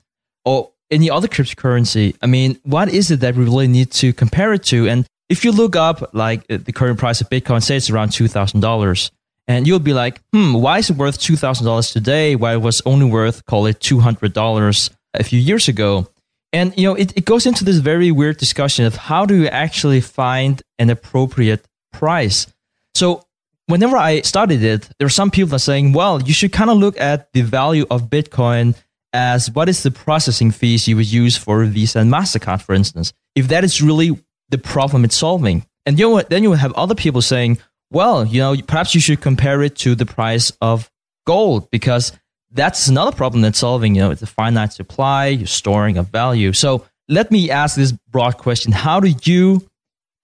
or 0.45 0.72
any 0.93 1.11
other 1.11 1.27
cryptocurrency, 1.27 2.15
I 2.23 2.27
mean, 2.27 2.59
what 2.63 2.89
is 2.89 3.11
it 3.11 3.21
that 3.21 3.35
we 3.35 3.45
really 3.45 3.67
need 3.67 3.91
to 3.93 4.13
compare 4.13 4.53
it 4.53 4.63
to? 4.65 4.89
And 4.89 5.07
if 5.29 5.45
you 5.45 5.51
look 5.51 5.75
up 5.75 6.15
like 6.15 6.45
uh, 6.51 6.59
the 6.63 6.73
current 6.73 6.99
price 6.99 7.21
of 7.21 7.29
Bitcoin, 7.31 7.63
say 7.63 7.77
it's 7.77 7.91
around 7.91 8.13
two 8.13 8.29
thousand 8.29 8.61
dollars, 8.61 9.11
and 9.49 9.67
you'll 9.67 9.79
be 9.81 9.95
like, 9.95 10.21
hmm, 10.33 10.53
why 10.55 10.79
is 10.79 10.91
it 10.91 10.97
worth 10.97 11.19
two 11.19 11.37
thousand 11.37 11.67
dollars 11.67 11.91
today? 11.91 12.37
Why 12.37 12.53
it 12.53 12.63
was 12.63 12.83
only 12.85 13.07
worth 13.07 13.45
call 13.47 13.67
it 13.67 13.81
two 13.81 14.01
hundred 14.01 14.35
dollars 14.35 14.91
a 15.15 15.25
few 15.25 15.41
years 15.41 15.69
ago? 15.69 16.07
And 16.53 16.77
you 16.77 16.85
know, 16.85 16.95
it, 16.95 17.17
it 17.17 17.25
goes 17.25 17.47
into 17.47 17.65
this 17.65 17.79
very 17.79 18.11
weird 18.11 18.37
discussion 18.37 18.85
of 18.85 18.95
how 18.95 19.25
do 19.25 19.35
you 19.35 19.49
actually 19.49 20.03
find 20.03 20.63
an 20.79 20.91
appropriate 20.91 21.65
price. 21.93 22.47
So 22.95 23.25
whenever 23.67 23.97
I 23.97 24.21
studied 24.21 24.63
it, 24.63 24.89
there 24.99 25.07
are 25.07 25.11
some 25.11 25.31
people 25.31 25.49
that 25.49 25.57
are 25.57 25.71
saying, 25.71 25.95
well, 25.95 26.21
you 26.21 26.35
should 26.35 26.53
kind 26.53 26.69
of 26.69 26.77
look 26.77 27.01
at 27.01 27.33
the 27.33 27.41
value 27.41 27.87
of 27.91 28.11
Bitcoin 28.11 28.75
as 29.13 29.51
what 29.51 29.69
is 29.69 29.83
the 29.83 29.91
processing 29.91 30.51
fees 30.51 30.89
you 30.89 30.97
would 30.97 31.11
use 31.11 31.37
for 31.37 31.65
Visa 31.65 32.01
and 32.01 32.13
MasterCard, 32.13 32.63
for 32.63 32.75
instance. 32.75 33.13
If 33.35 33.49
that 33.49 33.65
is 33.65 33.83
really 33.83 34.19
the 34.51 34.59
problem 34.59 35.05
it's 35.05 35.17
solving. 35.17 35.67
And 35.87 35.99
you 35.99 36.09
know, 36.09 36.23
then 36.23 36.43
you 36.43 36.53
have 36.53 36.73
other 36.75 36.95
people 36.95 37.23
saying, 37.23 37.59
well, 37.91 38.25
you 38.25 38.41
know, 38.41 38.57
perhaps 38.67 38.95
you 38.95 39.01
should 39.01 39.21
compare 39.21 39.63
it 39.63 39.77
to 39.77 39.95
the 39.95 40.07
price 40.07 40.53
of 40.61 40.91
gold 41.27 41.71
because 41.71 42.13
that's 42.53 42.89
another 42.89 43.13
problem 43.13 43.43
that's 43.43 43.59
solving. 43.59 43.95
You 43.95 44.03
know, 44.03 44.11
it's 44.11 44.23
a 44.23 44.27
finite 44.27 44.73
supply, 44.73 45.27
you're 45.27 45.47
storing 45.47 45.99
a 45.99 46.03
value. 46.03 46.53
So 46.53 46.87
let 47.09 47.31
me 47.31 47.51
ask 47.51 47.77
this 47.77 47.93
broad 47.93 48.39
question. 48.39 48.73
How 48.73 49.01
do 49.01 49.15
you 49.25 49.67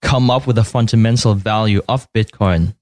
come 0.01 0.31
up 0.31 0.47
with 0.47 0.57
a 0.57 0.63
fundamental 0.63 1.33
value 1.33 1.81
of 1.89 2.11
Bitcoin? 2.13 2.75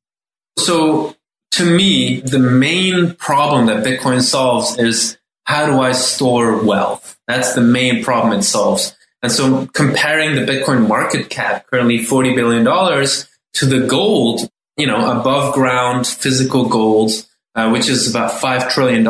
So 0.57 1.15
to 1.51 1.65
me, 1.65 2.21
the 2.21 2.39
main 2.39 3.15
problem 3.15 3.65
that 3.67 3.83
Bitcoin 3.83 4.21
solves 4.21 4.77
is 4.77 5.17
how 5.47 5.65
do 5.65 5.79
I 5.79 5.93
store 5.93 6.61
wealth? 6.61 7.17
That's 7.25 7.53
the 7.53 7.61
main 7.61 8.03
problem 8.03 8.37
it 8.37 8.43
solves. 8.43 8.95
And 9.23 9.31
so 9.31 9.65
comparing 9.67 10.35
the 10.35 10.41
Bitcoin 10.41 10.87
market 10.87 11.29
cap, 11.29 11.65
currently 11.67 11.99
$40 11.99 12.35
billion, 12.35 12.65
to 12.65 13.65
the 13.65 13.87
gold, 13.87 14.49
you 14.75 14.85
know, 14.85 15.19
above 15.19 15.53
ground 15.53 16.05
physical 16.05 16.67
gold, 16.67 17.11
uh, 17.55 17.69
which 17.69 17.87
is 17.87 18.09
about 18.09 18.39
$5 18.39 18.69
trillion, 18.69 19.03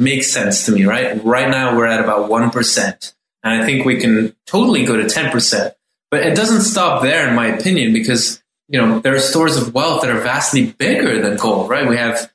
makes 0.00 0.30
sense 0.30 0.66
to 0.66 0.72
me, 0.72 0.84
right? 0.84 1.24
Right 1.24 1.48
now 1.48 1.76
we're 1.76 1.86
at 1.86 2.00
about 2.00 2.30
1%. 2.30 3.14
And 3.42 3.62
I 3.62 3.64
think 3.64 3.86
we 3.86 3.98
can 3.98 4.36
totally 4.46 4.84
go 4.84 4.96
to 4.96 5.04
10%. 5.04 5.72
But 6.10 6.22
it 6.22 6.36
doesn't 6.36 6.62
stop 6.62 7.02
there, 7.02 7.28
in 7.28 7.34
my 7.34 7.46
opinion, 7.46 7.92
because, 7.94 8.42
you 8.68 8.80
know, 8.80 9.00
there 9.00 9.14
are 9.14 9.20
stores 9.20 9.56
of 9.56 9.74
wealth 9.74 10.02
that 10.02 10.10
are 10.10 10.20
vastly 10.20 10.72
bigger 10.72 11.22
than 11.22 11.36
gold, 11.38 11.70
right? 11.70 11.88
We 11.88 11.96
have 11.96 12.30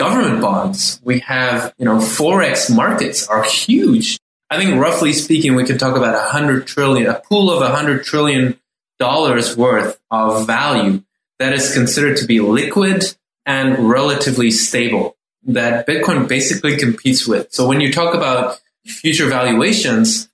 government 0.00 0.40
bonds. 0.40 0.98
We 1.04 1.18
have, 1.20 1.74
you 1.78 1.84
know, 1.84 1.98
Forex 1.98 2.74
markets 2.74 3.28
are 3.28 3.44
huge. 3.44 4.18
I 4.48 4.56
think 4.58 4.80
roughly 4.80 5.12
speaking, 5.12 5.54
we 5.54 5.64
could 5.64 5.78
talk 5.78 5.94
about 5.94 6.14
a 6.14 6.30
hundred 6.30 6.66
trillion, 6.66 7.06
a 7.06 7.20
pool 7.20 7.50
of 7.50 7.60
a 7.60 7.68
hundred 7.68 8.04
trillion 8.04 8.58
dollars 8.98 9.58
worth 9.58 10.00
of 10.10 10.46
value 10.46 11.02
that 11.38 11.52
is 11.52 11.74
considered 11.74 12.16
to 12.16 12.26
be 12.26 12.40
liquid 12.40 13.14
and 13.44 13.90
relatively 13.90 14.50
stable 14.50 15.16
that 15.42 15.86
Bitcoin 15.86 16.26
basically 16.26 16.78
competes 16.78 17.26
with. 17.26 17.52
So 17.52 17.68
when 17.68 17.80
you 17.80 17.92
talk 17.92 18.14
about 18.14 18.58
future 18.86 19.26
valuations, 19.26 20.30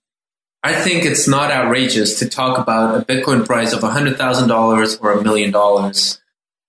I 0.63 0.75
think 0.75 1.05
it's 1.05 1.27
not 1.27 1.51
outrageous 1.51 2.21
to 2.21 2.29
talk 2.29 2.59
about 2.59 3.01
a 3.01 3.05
Bitcoin 3.05 3.45
price 3.45 3.73
of 3.73 3.81
$100,000 3.81 5.03
or 5.03 5.13
a 5.13 5.23
million 5.23 5.51
dollars. 5.51 6.21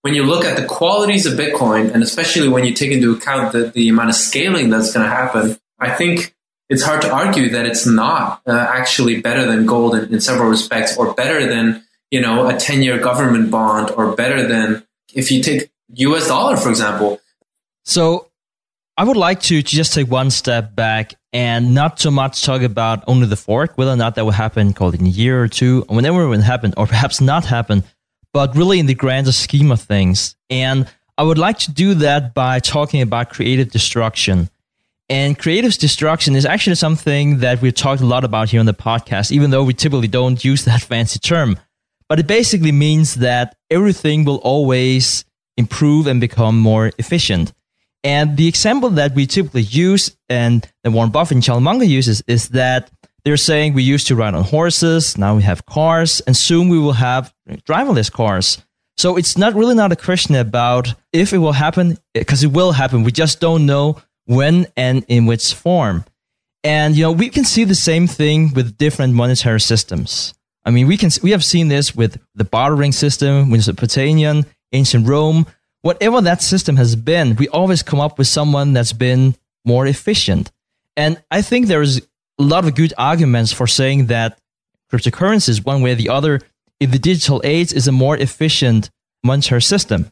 When 0.08 0.16
you 0.16 0.24
look 0.24 0.46
at 0.46 0.56
the 0.56 0.64
qualities 0.64 1.26
of 1.26 1.34
Bitcoin, 1.34 1.94
and 1.94 2.02
especially 2.02 2.48
when 2.48 2.64
you 2.64 2.74
take 2.74 2.94
into 2.94 3.14
account 3.14 3.52
the, 3.52 3.72
the 3.72 3.90
amount 3.90 4.08
of 4.08 4.16
scaling 4.16 4.70
that's 4.70 4.94
going 4.94 5.06
to 5.06 5.12
happen, 5.12 5.58
I 5.80 5.90
think 5.90 6.34
it's 6.70 6.82
hard 6.82 7.02
to 7.02 7.12
argue 7.12 7.50
that 7.50 7.66
it's 7.66 7.86
not 7.86 8.42
uh, 8.48 8.54
actually 8.54 9.20
better 9.20 9.46
than 9.46 9.66
gold 9.66 9.96
in, 9.96 10.14
in, 10.14 10.22
several 10.22 10.50
respects 10.50 10.96
or 10.96 11.14
better 11.14 11.46
than 11.46 11.84
you 12.10 12.22
know 12.22 12.48
a 12.48 12.56
10 12.56 12.84
year 12.84 12.98
government 13.00 13.52
bond 13.52 13.92
or 13.98 14.16
better 14.16 14.48
than 14.48 14.88
if 15.14 15.30
you 15.30 15.44
take 15.44 15.70
us 15.98 16.28
dollar 16.30 16.56
for 16.56 16.70
example. 16.70 17.20
So 17.84 18.30
i 18.96 19.04
would 19.04 19.18
like 19.18 19.42
to 19.42 19.62
just 19.62 19.94
take 19.94 20.10
one 20.10 20.32
step 20.32 20.74
back 20.74 21.16
and 21.34 21.76
not 21.76 22.00
so 22.00 22.10
much 22.10 22.44
talk 22.44 22.62
about 22.62 23.04
only 23.08 23.28
the 23.28 23.36
fork 23.36 23.78
whether 23.78 23.92
or 23.92 23.98
not 23.98 24.16
that 24.16 24.24
will 24.24 24.32
happen 24.32 24.72
called 24.72 24.96
in 24.96 25.06
a 25.06 25.10
year 25.10 25.44
or 25.44 25.50
two 25.50 25.86
whenever 25.90 26.24
it 26.24 26.30
will 26.30 26.42
happen 26.42 26.74
or 26.78 26.88
perhaps 26.88 27.20
not 27.20 27.44
happen 27.46 27.84
but 28.34 28.56
really 28.56 28.80
in 28.80 28.86
the 28.86 28.96
grander 28.96 29.32
scheme 29.32 29.72
of 29.72 29.82
things 29.82 30.36
and 30.50 30.88
i 31.18 31.24
would 31.24 31.38
like 31.38 31.58
to 31.58 31.72
do 31.72 31.94
that 31.94 32.34
by 32.34 32.60
talking 32.60 33.02
about 33.02 33.30
creative 33.30 33.72
destruction 33.72 34.50
and 35.10 35.40
creative 35.40 35.74
destruction 35.78 36.36
is 36.36 36.46
actually 36.46 36.76
something 36.76 37.40
that 37.40 37.62
we've 37.62 37.74
talked 37.74 38.02
a 38.02 38.06
lot 38.06 38.26
about 38.26 38.50
here 38.50 38.60
on 38.60 38.66
the 38.66 38.74
podcast, 38.74 39.32
even 39.32 39.52
though 39.52 39.64
we 39.64 39.74
typically 39.74 40.10
don't 40.10 40.44
use 40.44 40.66
that 40.66 40.82
fancy 40.92 41.20
term. 41.20 41.58
But 42.10 42.20
it 42.20 42.28
basically 42.28 42.72
means 42.72 43.16
that 43.16 43.56
everything 43.70 44.26
will 44.26 44.38
always 44.38 45.26
improve 45.56 46.08
and 46.08 46.20
become 46.20 46.60
more 46.60 46.92
efficient. 46.98 47.54
And 48.04 48.38
the 48.38 48.48
example 48.48 48.90
that 48.92 49.16
we 49.16 49.26
typically 49.26 49.64
use 49.64 50.16
and 50.30 50.70
that 50.84 50.92
Warren 50.92 51.10
Buffett 51.10 51.36
and 51.36 51.44
Charlie 51.44 51.64
Munger 51.64 51.86
uses 51.86 52.22
is 52.28 52.50
that 52.50 52.92
they're 53.28 53.36
saying 53.36 53.74
we 53.74 53.84
used 53.84 54.08
to 54.08 54.16
ride 54.16 54.34
on 54.36 54.44
horses, 54.46 55.18
now 55.18 55.36
we 55.36 55.44
have 55.44 55.66
cars, 55.66 56.22
and 56.22 56.34
soon 56.34 56.70
we 56.70 56.80
will 56.80 56.94
have 56.94 57.34
driverless 57.68 58.10
cars. 58.10 58.58
So 58.96 59.18
it's 59.18 59.38
not 59.38 59.54
really 59.54 59.76
not 59.76 59.92
a 59.92 59.98
question 59.98 60.34
about 60.36 60.94
if 61.12 61.34
it 61.34 61.40
will 61.40 61.52
happen, 61.52 61.98
eh, 62.16 62.20
because 62.20 62.46
it 62.46 62.54
will 62.54 62.72
happen. 62.72 63.04
We 63.04 63.12
just 63.12 63.42
don't 63.42 63.66
know 63.66 64.02
when 64.28 64.68
and 64.78 65.04
in 65.10 65.26
which 65.26 65.54
form. 65.54 66.06
And 66.64 66.96
you 66.96 67.04
know, 67.04 67.12
we 67.12 67.28
can 67.28 67.44
see 67.44 67.66
the 67.66 67.76
same 67.76 68.08
thing 68.08 68.54
with 68.54 68.78
different 68.78 69.14
monetary 69.14 69.60
systems. 69.60 70.34
I 70.64 70.72
mean, 70.72 70.88
we 70.88 70.96
can 70.96 71.10
we 71.22 71.32
have 71.32 71.44
seen 71.44 71.68
this 71.68 71.94
with 71.94 72.18
the 72.34 72.46
bartering 72.46 72.94
system, 72.94 73.52
Mesopotamian, 73.52 74.46
ancient 74.72 75.06
Rome, 75.06 75.48
whatever 75.82 76.22
that 76.22 76.42
system 76.42 76.78
has 76.78 76.96
been. 76.96 77.36
We 77.36 77.50
always 77.50 77.84
come 77.84 78.00
up 78.00 78.18
with 78.18 78.28
someone 78.28 78.72
that's 78.72 78.94
been 78.94 79.36
more 79.66 79.86
efficient. 79.86 80.50
And 80.96 81.22
I 81.30 81.42
think 81.42 81.68
there 81.68 81.82
is 81.82 82.08
a 82.40 82.44
lot 82.44 82.66
of 82.66 82.76
good 82.76 82.94
arguments 82.98 83.52
for 83.52 83.68
saying 83.68 84.08
that 84.08 84.40
cryptocurrencies, 84.92 85.66
one 85.66 85.82
way 85.82 85.92
or 85.92 85.96
the 85.96 86.10
other, 86.10 86.42
in 86.80 86.92
the 86.92 87.00
digital 87.00 87.42
age, 87.44 87.74
is 87.74 87.88
a 87.88 87.92
more 87.92 88.18
efficient 88.18 88.90
monetary 89.24 89.62
system. 89.62 90.12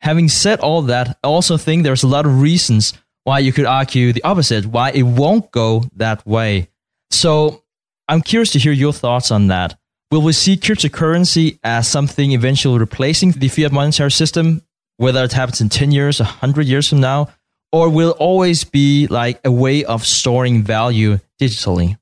Having 0.00 0.28
said 0.28 0.60
all 0.60 0.82
that, 0.82 1.18
I 1.24 1.28
also 1.28 1.56
think 1.56 1.82
there's 1.82 2.02
a 2.02 2.08
lot 2.08 2.26
of 2.26 2.40
reasons 2.40 2.92
why 3.24 3.38
you 3.38 3.52
could 3.52 3.64
argue 3.64 4.12
the 4.12 4.22
opposite, 4.22 4.66
why 4.66 4.90
it 4.90 5.02
won't 5.02 5.50
go 5.50 5.84
that 5.96 6.26
way. 6.26 6.68
So 7.10 7.62
I'm 8.06 8.20
curious 8.20 8.52
to 8.52 8.58
hear 8.58 8.72
your 8.72 8.92
thoughts 8.92 9.30
on 9.30 9.46
that. 9.46 9.78
Will 10.10 10.20
we 10.20 10.32
see 10.32 10.56
cryptocurrency 10.56 11.58
as 11.64 11.88
something 11.88 12.32
eventually 12.32 12.78
replacing 12.78 13.32
the 13.32 13.48
fiat 13.48 13.72
monetary 13.72 14.10
system, 14.10 14.62
whether 14.98 15.24
it 15.24 15.32
happens 15.32 15.60
in 15.60 15.70
10 15.70 15.90
years, 15.90 16.20
100 16.20 16.66
years 16.66 16.88
from 16.88 17.00
now, 17.00 17.30
or 17.74 17.88
will 17.88 18.12
always 18.20 18.62
be 18.62 19.08
like 19.08 19.40
a 19.44 19.50
way 19.50 19.84
of 19.84 20.06
storing 20.06 20.62
value 20.62 21.18
digitally? 21.40 21.98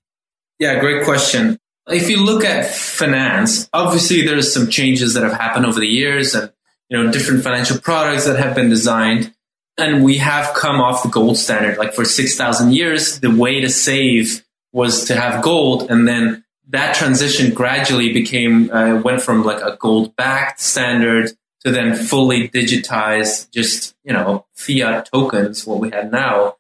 Yeah, 0.59 0.79
great 0.81 1.03
question. 1.03 1.59
If 1.89 2.11
you 2.11 2.23
look 2.23 2.45
at 2.45 2.67
finance, 2.71 3.71
obviously 3.73 4.21
there's 4.21 4.53
some 4.53 4.69
changes 4.69 5.15
that 5.15 5.23
have 5.23 5.33
happened 5.33 5.65
over 5.65 5.81
the 5.81 5.87
years 5.87 6.35
and 6.35 6.53
you 6.91 7.03
know 7.03 7.11
different 7.11 7.43
financial 7.43 7.79
products 7.79 8.27
that 8.27 8.39
have 8.39 8.55
been 8.55 8.69
designed 8.69 9.33
and 9.79 10.05
we 10.05 10.19
have 10.19 10.55
come 10.55 10.79
off 10.79 11.03
the 11.05 11.09
gold 11.09 11.39
standard. 11.39 11.79
Like 11.79 11.95
for 11.95 12.05
6,000 12.05 12.75
years, 12.75 13.21
the 13.21 13.31
way 13.31 13.59
to 13.61 13.71
save 13.71 14.45
was 14.75 15.07
to 15.07 15.17
have 15.17 15.43
gold. 15.43 15.91
And 15.91 16.07
then 16.07 16.45
that 16.69 16.95
transition 16.95 17.55
gradually 17.55 18.13
became, 18.13 18.71
uh, 18.71 19.01
went 19.01 19.23
from 19.23 19.43
like 19.43 19.63
a 19.63 19.79
gold 19.81 20.15
backed 20.17 20.61
standard 20.61 21.33
to 21.65 21.71
then 21.71 21.95
fully 21.95 22.49
digitize 22.49 23.51
just, 23.51 23.95
you 24.05 24.13
know, 24.13 24.45
fiat 24.55 25.09
tokens, 25.13 25.67
what 25.67 25.79
we 25.79 25.91
have 25.91 26.11
now. 26.11 26.57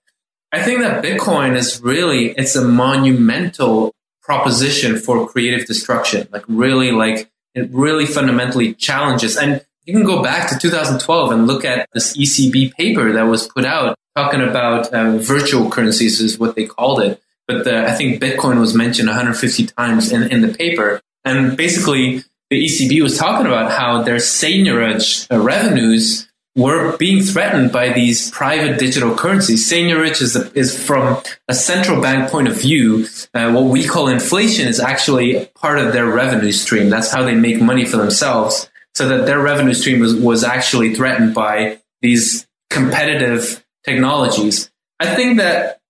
I 0.52 0.62
think 0.62 0.80
that 0.80 1.02
Bitcoin 1.02 1.56
is 1.56 1.80
really, 1.82 2.30
it's 2.30 2.54
a 2.54 2.64
monumental 2.64 3.94
proposition 4.22 4.96
for 4.98 5.26
creative 5.26 5.66
destruction. 5.66 6.28
Like 6.30 6.44
really, 6.46 6.92
like 6.92 7.30
it 7.54 7.68
really 7.72 8.06
fundamentally 8.06 8.74
challenges. 8.74 9.36
And 9.36 9.64
you 9.84 9.94
can 9.94 10.04
go 10.04 10.22
back 10.22 10.48
to 10.50 10.58
2012 10.58 11.32
and 11.32 11.46
look 11.46 11.64
at 11.64 11.88
this 11.92 12.16
ECB 12.16 12.72
paper 12.74 13.12
that 13.12 13.22
was 13.22 13.48
put 13.48 13.64
out 13.64 13.96
talking 14.14 14.42
about 14.42 14.92
um, 14.94 15.18
virtual 15.18 15.70
currencies 15.70 16.20
is 16.20 16.38
what 16.38 16.54
they 16.54 16.66
called 16.66 17.00
it. 17.00 17.20
But 17.48 17.64
the, 17.64 17.88
I 17.88 17.92
think 17.94 18.22
Bitcoin 18.22 18.60
was 18.60 18.74
mentioned 18.74 19.08
150 19.08 19.66
times 19.66 20.12
in, 20.12 20.22
in 20.30 20.42
the 20.42 20.54
paper. 20.54 21.00
And 21.24 21.56
basically 21.56 22.24
the 22.52 22.66
ECB 22.66 23.02
was 23.02 23.16
talking 23.16 23.46
about 23.46 23.72
how 23.72 24.02
their 24.02 24.16
seigniorage 24.16 25.26
uh, 25.32 25.40
revenues 25.40 26.28
were 26.54 26.98
being 26.98 27.22
threatened 27.22 27.72
by 27.72 27.94
these 27.94 28.30
private 28.30 28.78
digital 28.78 29.16
currencies. 29.16 29.66
Seigniorage 29.70 30.20
is, 30.20 30.36
a, 30.36 30.52
is 30.52 30.78
from 30.78 31.22
a 31.48 31.54
central 31.54 32.02
bank 32.02 32.30
point 32.30 32.48
of 32.48 32.60
view. 32.60 33.06
Uh, 33.32 33.52
what 33.52 33.64
we 33.64 33.86
call 33.86 34.06
inflation 34.08 34.68
is 34.68 34.78
actually 34.78 35.46
part 35.54 35.78
of 35.78 35.94
their 35.94 36.04
revenue 36.04 36.52
stream. 36.52 36.90
That's 36.90 37.10
how 37.10 37.22
they 37.22 37.34
make 37.34 37.58
money 37.62 37.86
for 37.86 37.96
themselves. 37.96 38.68
So 38.94 39.08
that 39.08 39.24
their 39.24 39.40
revenue 39.40 39.72
stream 39.72 40.00
was, 40.00 40.14
was 40.14 40.44
actually 40.44 40.94
threatened 40.94 41.34
by 41.34 41.80
these 42.02 42.46
competitive 42.68 43.64
technologies. 43.82 44.70
I 45.00 45.14
think 45.14 45.38
that 45.38 45.80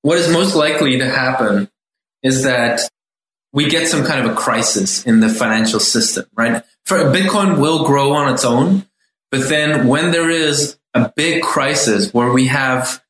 what 0.00 0.16
is 0.16 0.32
most 0.32 0.56
likely 0.56 0.96
to 0.96 1.10
happen 1.10 1.68
is 2.22 2.44
that 2.44 2.88
we 3.56 3.70
get 3.70 3.88
some 3.88 4.04
kind 4.04 4.24
of 4.24 4.30
a 4.30 4.34
crisis 4.36 5.02
in 5.06 5.20
the 5.20 5.30
financial 5.30 5.80
system, 5.80 6.26
right? 6.36 6.62
For 6.84 6.98
Bitcoin 7.04 7.58
will 7.58 7.86
grow 7.86 8.12
on 8.12 8.32
its 8.32 8.44
own, 8.44 8.84
but 9.30 9.48
then 9.48 9.88
when 9.88 10.12
there 10.12 10.28
is 10.28 10.76
a 10.92 11.10
big 11.16 11.42
crisis 11.42 12.12
where 12.12 12.30
we 12.30 12.48
have 12.48 13.02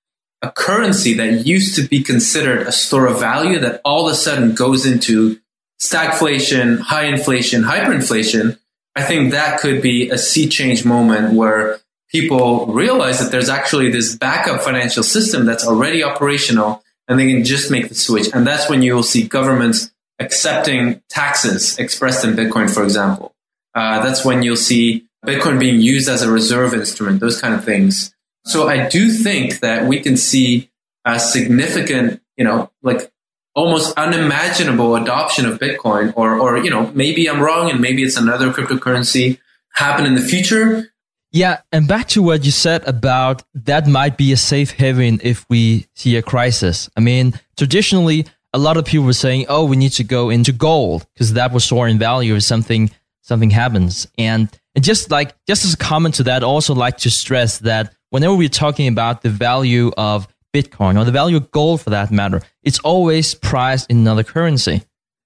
a 0.42 0.52
currency 0.52 1.14
that 1.14 1.44
used 1.44 1.74
to 1.74 1.82
be 1.88 2.00
considered 2.00 2.64
a 2.64 2.70
store 2.70 3.08
of 3.08 3.18
value 3.18 3.58
that 3.58 3.80
all 3.84 4.06
of 4.06 4.12
a 4.12 4.14
sudden 4.14 4.54
goes 4.54 4.86
into 4.86 5.40
stagflation, 5.80 6.78
high 6.78 7.06
inflation, 7.06 7.64
hyperinflation, 7.64 8.56
I 8.94 9.02
think 9.02 9.32
that 9.32 9.58
could 9.60 9.82
be 9.82 10.10
a 10.10 10.16
sea 10.16 10.48
change 10.48 10.84
moment 10.84 11.34
where 11.34 11.80
people 12.08 12.66
realize 12.66 13.18
that 13.18 13.32
there's 13.32 13.48
actually 13.48 13.90
this 13.90 14.14
backup 14.14 14.62
financial 14.62 15.02
system 15.02 15.44
that's 15.44 15.66
already 15.66 16.04
operational 16.04 16.84
and 17.08 17.18
they 17.18 17.26
can 17.26 17.42
just 17.42 17.68
make 17.68 17.88
the 17.88 17.96
switch. 17.96 18.28
And 18.32 18.46
that's 18.46 18.70
when 18.70 18.82
you 18.82 18.94
will 18.94 19.02
see 19.02 19.26
governments 19.26 19.90
accepting 20.18 21.02
taxes 21.08 21.78
expressed 21.78 22.24
in 22.24 22.34
Bitcoin, 22.34 22.72
for 22.72 22.82
example. 22.82 23.34
Uh, 23.74 24.02
that's 24.02 24.24
when 24.24 24.42
you'll 24.42 24.56
see 24.56 25.06
Bitcoin 25.24 25.58
being 25.58 25.80
used 25.80 26.08
as 26.08 26.22
a 26.22 26.30
reserve 26.30 26.72
instrument, 26.72 27.20
those 27.20 27.40
kind 27.40 27.54
of 27.54 27.64
things. 27.64 28.14
So 28.44 28.68
I 28.68 28.88
do 28.88 29.10
think 29.10 29.60
that 29.60 29.86
we 29.86 30.00
can 30.00 30.16
see 30.16 30.70
a 31.04 31.18
significant, 31.18 32.22
you 32.36 32.44
know, 32.44 32.70
like 32.82 33.10
almost 33.54 33.96
unimaginable 33.96 34.96
adoption 34.96 35.46
of 35.46 35.58
Bitcoin 35.58 36.12
or, 36.16 36.38
or, 36.38 36.58
you 36.58 36.70
know, 36.70 36.90
maybe 36.94 37.28
I'm 37.28 37.40
wrong 37.40 37.70
and 37.70 37.80
maybe 37.80 38.02
it's 38.02 38.16
another 38.16 38.52
cryptocurrency 38.52 39.38
happen 39.72 40.06
in 40.06 40.14
the 40.14 40.20
future. 40.20 40.92
Yeah, 41.32 41.60
and 41.72 41.88
back 41.88 42.08
to 42.08 42.22
what 42.22 42.44
you 42.44 42.50
said 42.50 42.86
about 42.86 43.42
that 43.54 43.86
might 43.86 44.16
be 44.16 44.32
a 44.32 44.36
safe 44.36 44.70
haven 44.70 45.20
if 45.22 45.44
we 45.50 45.86
see 45.94 46.16
a 46.16 46.22
crisis. 46.22 46.88
I 46.96 47.00
mean, 47.00 47.38
traditionally, 47.56 48.26
a 48.56 48.58
lot 48.58 48.78
of 48.78 48.86
people 48.86 49.04
were 49.04 49.12
saying, 49.26 49.44
"Oh, 49.48 49.64
we 49.64 49.76
need 49.76 49.92
to 49.92 50.04
go 50.04 50.30
into 50.30 50.52
gold 50.52 51.06
because 51.12 51.34
that 51.34 51.52
will 51.52 51.60
soar 51.60 51.86
in 51.88 51.98
value 51.98 52.34
if 52.34 52.42
something 52.42 52.90
something 53.20 53.50
happens." 53.50 54.08
And 54.16 54.48
and 54.74 54.82
just 54.82 55.10
like 55.10 55.34
just 55.46 55.64
as 55.66 55.74
a 55.74 55.76
comment 55.76 56.14
to 56.16 56.22
that, 56.24 56.42
I 56.42 56.46
also 56.46 56.74
like 56.74 56.96
to 56.98 57.10
stress 57.10 57.58
that 57.58 57.92
whenever 58.10 58.34
we're 58.34 58.48
talking 58.48 58.88
about 58.88 59.22
the 59.22 59.28
value 59.28 59.92
of 59.98 60.26
Bitcoin 60.54 60.98
or 60.98 61.04
the 61.04 61.12
value 61.12 61.36
of 61.36 61.50
gold 61.50 61.82
for 61.82 61.90
that 61.90 62.10
matter, 62.10 62.40
it's 62.62 62.78
always 62.78 63.34
priced 63.34 63.90
in 63.90 63.98
another 63.98 64.24
currency. 64.24 64.82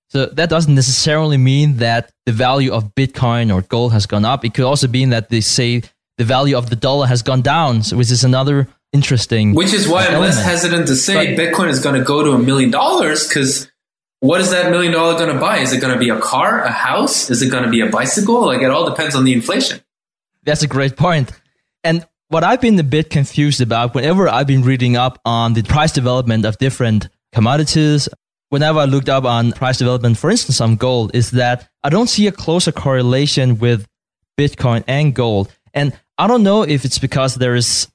So 0.08 0.26
that 0.26 0.50
doesn't 0.50 0.74
necessarily 0.74 1.36
mean 1.36 1.76
that 1.76 2.10
the 2.26 2.32
value 2.32 2.72
of 2.72 2.96
Bitcoin 2.96 3.54
or 3.54 3.62
gold 3.62 3.92
has 3.92 4.06
gone 4.06 4.24
up. 4.24 4.44
It 4.44 4.54
could 4.54 4.64
also 4.64 4.88
mean 4.88 5.10
that 5.10 5.28
they 5.28 5.40
say 5.40 5.82
the 6.18 6.24
value 6.24 6.58
of 6.58 6.68
the 6.68 6.74
dollar 6.74 7.06
has 7.06 7.22
gone 7.22 7.42
down, 7.42 7.82
which 7.92 8.10
is 8.10 8.24
another 8.24 8.66
interesting. 8.92 9.54
Which 9.54 9.72
is 9.72 9.88
why 9.88 10.06
I'm 10.06 10.20
less 10.20 10.42
hesitant 10.42 10.88
to 10.88 10.96
say 10.96 11.34
but, 11.34 11.42
Bitcoin 11.42 11.68
is 11.68 11.80
going 11.80 11.98
to 11.98 12.04
go 12.04 12.22
to 12.22 12.32
a 12.32 12.38
million 12.38 12.70
dollars 12.70 13.26
because 13.26 13.70
what 14.20 14.40
is 14.40 14.50
that 14.50 14.70
million 14.70 14.92
dollar 14.92 15.14
going 15.14 15.32
to 15.32 15.40
buy? 15.40 15.58
Is 15.58 15.72
it 15.72 15.80
going 15.80 15.92
to 15.94 15.98
be 15.98 16.10
a 16.10 16.20
car, 16.20 16.62
a 16.62 16.70
house? 16.70 17.30
Is 17.30 17.42
it 17.42 17.50
going 17.50 17.64
to 17.64 17.70
be 17.70 17.80
a 17.80 17.88
bicycle? 17.88 18.46
Like 18.46 18.62
it 18.62 18.70
all 18.70 18.88
depends 18.88 19.14
on 19.14 19.24
the 19.24 19.32
inflation. 19.32 19.80
That's 20.44 20.62
a 20.62 20.66
great 20.66 20.96
point. 20.96 21.32
And 21.84 22.06
what 22.28 22.44
I've 22.44 22.60
been 22.60 22.78
a 22.78 22.84
bit 22.84 23.10
confused 23.10 23.60
about 23.60 23.94
whenever 23.94 24.28
I've 24.28 24.46
been 24.46 24.62
reading 24.62 24.96
up 24.96 25.20
on 25.24 25.54
the 25.54 25.62
price 25.62 25.92
development 25.92 26.44
of 26.44 26.58
different 26.58 27.08
commodities, 27.32 28.08
whenever 28.50 28.78
I 28.78 28.84
looked 28.84 29.08
up 29.08 29.24
on 29.24 29.52
price 29.52 29.78
development, 29.78 30.18
for 30.18 30.30
instance, 30.30 30.60
on 30.60 30.76
gold, 30.76 31.14
is 31.14 31.32
that 31.32 31.68
I 31.82 31.88
don't 31.88 32.08
see 32.08 32.26
a 32.26 32.32
closer 32.32 32.72
correlation 32.72 33.58
with 33.58 33.86
Bitcoin 34.38 34.84
and 34.86 35.14
gold. 35.14 35.52
And 35.74 35.98
I 36.18 36.26
don't 36.26 36.42
know 36.42 36.62
if 36.62 36.84
it's 36.84 36.98
because 36.98 37.36
there 37.36 37.54
is 37.54 37.88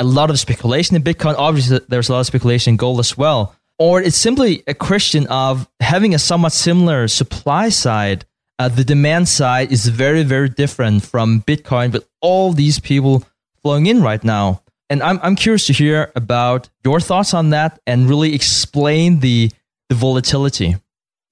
a 0.00 0.04
lot 0.04 0.30
of 0.30 0.40
speculation 0.40 0.96
in 0.96 1.02
Bitcoin. 1.02 1.34
Obviously, 1.36 1.78
there's 1.88 2.08
a 2.08 2.12
lot 2.12 2.20
of 2.20 2.26
speculation 2.26 2.72
in 2.72 2.76
gold 2.76 2.98
as 2.98 3.16
well. 3.16 3.54
Or 3.78 4.00
it's 4.00 4.16
simply 4.16 4.62
a 4.66 4.74
question 4.74 5.26
of 5.28 5.68
having 5.78 6.14
a 6.14 6.18
somewhat 6.18 6.52
similar 6.52 7.06
supply 7.06 7.68
side. 7.68 8.24
Uh, 8.58 8.68
the 8.68 8.84
demand 8.84 9.28
side 9.28 9.70
is 9.70 9.86
very, 9.86 10.22
very 10.22 10.48
different 10.48 11.02
from 11.02 11.42
Bitcoin, 11.42 11.92
but 11.92 12.08
all 12.20 12.52
these 12.52 12.80
people 12.80 13.24
flowing 13.62 13.86
in 13.86 14.02
right 14.02 14.24
now. 14.24 14.62
And 14.88 15.02
I'm, 15.02 15.20
I'm 15.22 15.36
curious 15.36 15.66
to 15.66 15.72
hear 15.72 16.10
about 16.16 16.68
your 16.84 16.98
thoughts 16.98 17.32
on 17.32 17.50
that 17.50 17.78
and 17.86 18.08
really 18.08 18.34
explain 18.34 19.20
the, 19.20 19.50
the 19.88 19.94
volatility. 19.94 20.76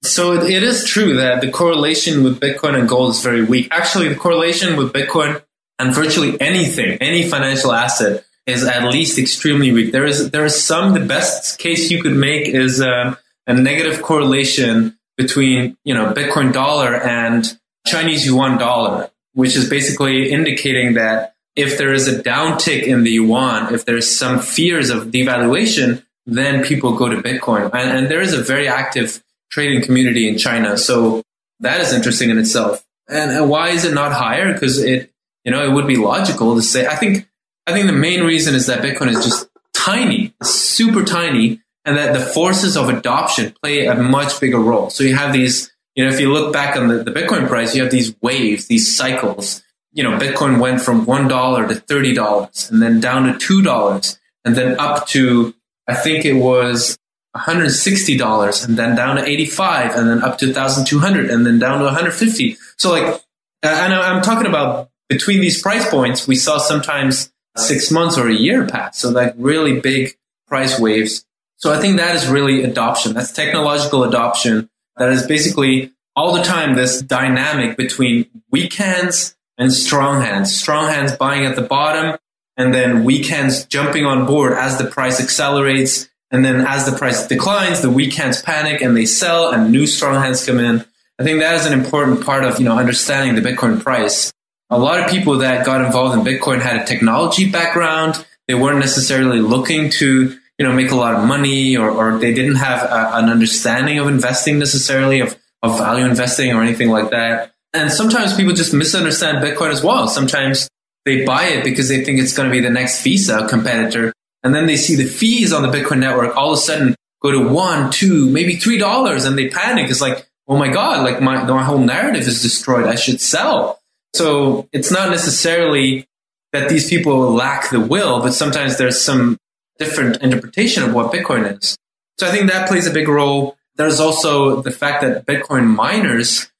So 0.01 0.33
it 0.41 0.63
is 0.63 0.85
true 0.85 1.17
that 1.17 1.41
the 1.41 1.51
correlation 1.51 2.23
with 2.23 2.39
Bitcoin 2.39 2.79
and 2.79 2.87
gold 2.87 3.11
is 3.11 3.21
very 3.21 3.43
weak. 3.43 3.67
Actually, 3.71 4.07
the 4.07 4.15
correlation 4.15 4.77
with 4.77 4.93
Bitcoin 4.93 5.41
and 5.77 5.93
virtually 5.93 6.39
anything, 6.39 6.97
any 6.99 7.27
financial 7.27 7.73
asset 7.73 8.25
is 8.49 8.63
at 8.63 8.83
least 8.89 9.17
extremely 9.17 9.71
weak. 9.71 9.91
There 9.91 10.05
is 10.05 10.31
there 10.31 10.45
is 10.45 10.61
some. 10.61 10.93
The 10.93 10.99
best 10.99 11.59
case 11.59 11.89
you 11.89 12.01
could 12.01 12.15
make 12.15 12.47
is 12.47 12.81
um, 12.81 13.17
a 13.47 13.53
negative 13.53 14.01
correlation 14.01 14.97
between 15.17 15.77
you 15.83 15.93
know 15.93 16.13
Bitcoin 16.13 16.51
dollar 16.53 16.95
and 16.95 17.57
Chinese 17.87 18.25
yuan 18.25 18.57
dollar, 18.57 19.09
which 19.33 19.55
is 19.55 19.69
basically 19.69 20.31
indicating 20.31 20.93
that 20.93 21.35
if 21.55 21.77
there 21.77 21.93
is 21.93 22.07
a 22.07 22.21
downtick 22.21 22.83
in 22.83 23.03
the 23.03 23.11
yuan, 23.11 23.73
if 23.73 23.85
there's 23.85 24.09
some 24.09 24.39
fears 24.39 24.89
of 24.89 25.07
devaluation, 25.07 26.03
then 26.25 26.63
people 26.63 26.95
go 26.95 27.09
to 27.09 27.17
Bitcoin. 27.17 27.69
And, 27.73 27.97
and 27.97 28.11
there 28.11 28.21
is 28.21 28.33
a 28.33 28.41
very 28.41 28.67
active 28.67 29.23
trading 29.51 29.81
community 29.81 30.27
in 30.27 30.37
China. 30.37 30.77
So 30.77 31.23
that 31.59 31.81
is 31.81 31.93
interesting 31.93 32.29
in 32.29 32.37
itself. 32.37 32.85
And, 33.07 33.31
and 33.31 33.49
why 33.49 33.69
is 33.69 33.83
it 33.85 33.93
not 33.93 34.13
higher? 34.13 34.53
Because 34.53 34.77
it, 34.77 35.11
you 35.43 35.51
know, 35.51 35.63
it 35.65 35.73
would 35.73 35.87
be 35.87 35.97
logical 35.97 36.55
to 36.55 36.61
say, 36.61 36.85
I 36.85 36.95
think 36.95 37.27
I 37.69 37.73
think 37.73 37.85
the 37.85 37.93
main 37.93 38.23
reason 38.23 38.55
is 38.55 38.65
that 38.65 38.81
Bitcoin 38.81 39.09
is 39.09 39.23
just 39.23 39.47
tiny, 39.75 40.33
super 40.41 41.03
tiny, 41.03 41.61
and 41.85 41.97
that 41.97 42.13
the 42.13 42.19
forces 42.19 42.75
of 42.75 42.89
adoption 42.89 43.53
play 43.61 43.85
a 43.85 43.93
much 43.93 44.39
bigger 44.39 44.57
role. 44.57 44.89
So 44.89 45.03
you 45.03 45.15
have 45.15 45.33
these, 45.33 45.71
you 45.93 46.03
know, 46.03 46.11
if 46.11 46.19
you 46.19 46.33
look 46.33 46.51
back 46.51 46.75
on 46.75 46.87
the, 46.87 47.03
the 47.03 47.11
Bitcoin 47.11 47.47
price, 47.47 47.75
you 47.75 47.83
have 47.83 47.91
these 47.91 48.15
waves, 48.23 48.65
these 48.65 48.95
cycles. 48.95 49.61
You 49.91 50.03
know, 50.03 50.17
Bitcoin 50.17 50.59
went 50.59 50.81
from 50.81 51.05
$1 51.05 51.67
to 51.67 51.75
$30 51.75 52.71
and 52.71 52.81
then 52.81 52.99
down 52.99 53.23
to 53.37 53.61
$2 53.63 54.19
and 54.45 54.55
then 54.55 54.79
up 54.79 55.07
to, 55.09 55.53
I 55.87 55.93
think 55.93 56.25
it 56.25 56.33
was 56.33 56.97
$160 57.35 58.67
and 58.67 58.77
then 58.77 58.95
down 58.95 59.17
to 59.17 59.25
85 59.27 59.95
and 59.95 60.09
then 60.09 60.23
up 60.23 60.39
to 60.39 60.47
1200 60.47 61.29
and 61.29 61.45
then 61.45 61.59
down 61.59 61.79
to 61.79 61.85
150. 61.85 62.57
So 62.77 62.89
like, 62.91 63.21
and 63.61 63.93
I'm 63.93 64.23
talking 64.23 64.47
about 64.47 64.89
between 65.07 65.39
these 65.39 65.61
price 65.61 65.87
points, 65.87 66.27
we 66.27 66.35
saw 66.35 66.57
sometimes 66.57 67.31
six 67.57 67.91
months 67.91 68.17
or 68.17 68.27
a 68.27 68.33
year 68.33 68.67
pass. 68.67 68.99
So 68.99 69.09
like 69.09 69.33
really 69.37 69.79
big 69.79 70.15
price 70.47 70.79
waves. 70.79 71.25
So 71.57 71.73
I 71.73 71.79
think 71.79 71.97
that 71.97 72.15
is 72.15 72.27
really 72.27 72.63
adoption. 72.63 73.13
That's 73.13 73.31
technological 73.31 74.03
adoption. 74.03 74.69
That 74.97 75.11
is 75.11 75.27
basically 75.27 75.91
all 76.15 76.33
the 76.33 76.43
time 76.43 76.75
this 76.75 77.01
dynamic 77.01 77.77
between 77.77 78.25
weak 78.51 78.73
hands 78.73 79.35
and 79.57 79.71
strong 79.71 80.21
hands. 80.21 80.55
Strong 80.55 80.89
hands 80.89 81.15
buying 81.15 81.45
at 81.45 81.55
the 81.55 81.61
bottom 81.61 82.17
and 82.57 82.73
then 82.73 83.03
weak 83.03 83.25
hands 83.25 83.65
jumping 83.65 84.05
on 84.05 84.25
board 84.25 84.53
as 84.53 84.77
the 84.77 84.85
price 84.85 85.21
accelerates. 85.21 86.09
And 86.31 86.45
then 86.45 86.61
as 86.61 86.89
the 86.89 86.97
price 86.97 87.25
declines, 87.27 87.81
the 87.81 87.89
weak 87.89 88.13
hands 88.13 88.41
panic 88.41 88.81
and 88.81 88.95
they 88.95 89.05
sell 89.05 89.51
and 89.51 89.71
new 89.71 89.87
strong 89.87 90.21
hands 90.21 90.45
come 90.45 90.59
in. 90.59 90.85
I 91.19 91.23
think 91.23 91.39
that 91.39 91.55
is 91.55 91.65
an 91.65 91.73
important 91.73 92.25
part 92.25 92.45
of, 92.45 92.59
you 92.59 92.65
know, 92.65 92.77
understanding 92.77 93.41
the 93.41 93.47
Bitcoin 93.49 93.81
price 93.81 94.31
a 94.69 94.77
lot 94.77 94.99
of 94.99 95.09
people 95.09 95.39
that 95.39 95.65
got 95.65 95.83
involved 95.83 96.17
in 96.17 96.23
Bitcoin 96.23 96.61
had 96.61 96.77
a 96.81 96.85
technology 96.85 97.49
background. 97.49 98.25
They 98.47 98.53
weren't 98.53 98.79
necessarily 98.79 99.39
looking 99.39 99.89
to, 99.91 100.37
you 100.57 100.65
know, 100.65 100.73
make 100.73 100.91
a 100.91 100.95
lot 100.95 101.15
of 101.15 101.25
money 101.25 101.75
or, 101.75 101.89
or 101.89 102.19
they 102.19 102.33
didn't 102.33 102.55
have 102.55 102.83
a, 102.83 103.17
an 103.17 103.29
understanding 103.29 103.99
of 103.99 104.07
investing 104.07 104.59
necessarily 104.59 105.21
of, 105.21 105.37
of 105.63 105.77
value 105.77 106.05
investing 106.05 106.53
or 106.53 106.61
anything 106.61 106.89
like 106.89 107.09
that. 107.11 107.51
And 107.73 107.91
sometimes 107.91 108.35
people 108.35 108.53
just 108.53 108.73
misunderstand 108.73 109.43
Bitcoin 109.43 109.71
as 109.71 109.83
well. 109.83 110.07
Sometimes 110.07 110.69
they 111.05 111.25
buy 111.25 111.45
it 111.45 111.63
because 111.63 111.87
they 111.87 112.03
think 112.03 112.19
it's 112.19 112.35
going 112.35 112.49
to 112.49 112.51
be 112.51 112.61
the 112.61 112.69
next 112.69 113.03
Visa 113.03 113.47
competitor. 113.47 114.13
And 114.43 114.55
then 114.55 114.67
they 114.67 114.77
see 114.77 114.95
the 114.95 115.05
fees 115.05 115.51
on 115.51 115.61
the 115.61 115.67
Bitcoin 115.69 115.99
network 115.99 116.35
all 116.35 116.53
of 116.53 116.57
a 116.57 116.61
sudden 116.61 116.95
go 117.21 117.31
to 117.31 117.47
one, 117.47 117.91
two, 117.91 118.29
maybe 118.29 118.55
three 118.55 118.77
dollars 118.77 119.25
and 119.25 119.37
they 119.37 119.49
panic. 119.49 119.89
It's 119.89 120.01
like, 120.01 120.27
oh 120.47 120.57
my 120.57 120.69
God, 120.69 121.03
like 121.03 121.21
my, 121.21 121.43
my 121.43 121.63
whole 121.63 121.79
narrative 121.79 122.27
is 122.27 122.41
destroyed. 122.41 122.85
I 122.85 122.95
should 122.95 123.21
sell. 123.21 123.79
So 124.13 124.67
it's 124.71 124.91
not 124.91 125.09
necessarily 125.09 126.07
that 126.51 126.69
these 126.69 126.89
people 126.89 127.31
lack 127.33 127.69
the 127.69 127.79
will, 127.79 128.21
but 128.21 128.33
sometimes 128.33 128.77
there's 128.77 128.99
some 128.99 129.37
different 129.77 130.21
interpretation 130.21 130.83
of 130.83 130.93
what 130.93 131.11
Bitcoin 131.11 131.57
is. 131.57 131.77
So 132.17 132.27
I 132.27 132.31
think 132.31 132.49
that 132.49 132.67
plays 132.67 132.87
a 132.87 132.91
big 132.91 133.07
role. 133.07 133.57
There's 133.75 133.99
also 133.99 134.61
the 134.61 134.71
fact 134.71 135.01
that 135.01 135.25
Bitcoin 135.25 135.67
miners 135.67 136.51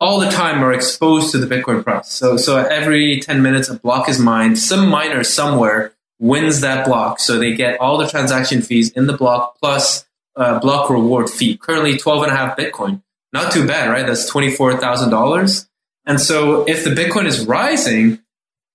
all 0.00 0.20
the 0.20 0.30
time 0.30 0.62
are 0.62 0.72
exposed 0.72 1.32
to 1.32 1.38
the 1.38 1.52
Bitcoin 1.52 1.82
price. 1.82 2.08
So, 2.08 2.36
so 2.36 2.56
every 2.56 3.20
10 3.20 3.42
minutes, 3.42 3.68
a 3.68 3.74
block 3.74 4.08
is 4.08 4.20
mined. 4.20 4.58
Some 4.58 4.88
miner 4.88 5.24
somewhere 5.24 5.92
wins 6.20 6.60
that 6.60 6.86
block. 6.86 7.18
So 7.18 7.38
they 7.38 7.54
get 7.54 7.80
all 7.80 7.98
the 7.98 8.06
transaction 8.06 8.62
fees 8.62 8.90
in 8.90 9.06
the 9.06 9.16
block 9.16 9.58
plus 9.58 10.06
uh, 10.36 10.60
block 10.60 10.88
reward 10.88 11.28
fee. 11.28 11.56
Currently 11.56 11.98
12 11.98 12.24
and 12.24 12.32
a 12.32 12.36
half 12.36 12.56
Bitcoin. 12.56 13.02
Not 13.32 13.52
too 13.52 13.66
bad, 13.66 13.90
right? 13.90 14.06
That's 14.06 14.30
$24,000. 14.30 15.68
And 16.08 16.18
so 16.20 16.64
if 16.66 16.84
the 16.84 16.90
Bitcoin 16.90 17.26
is 17.26 17.46
rising, 17.46 18.18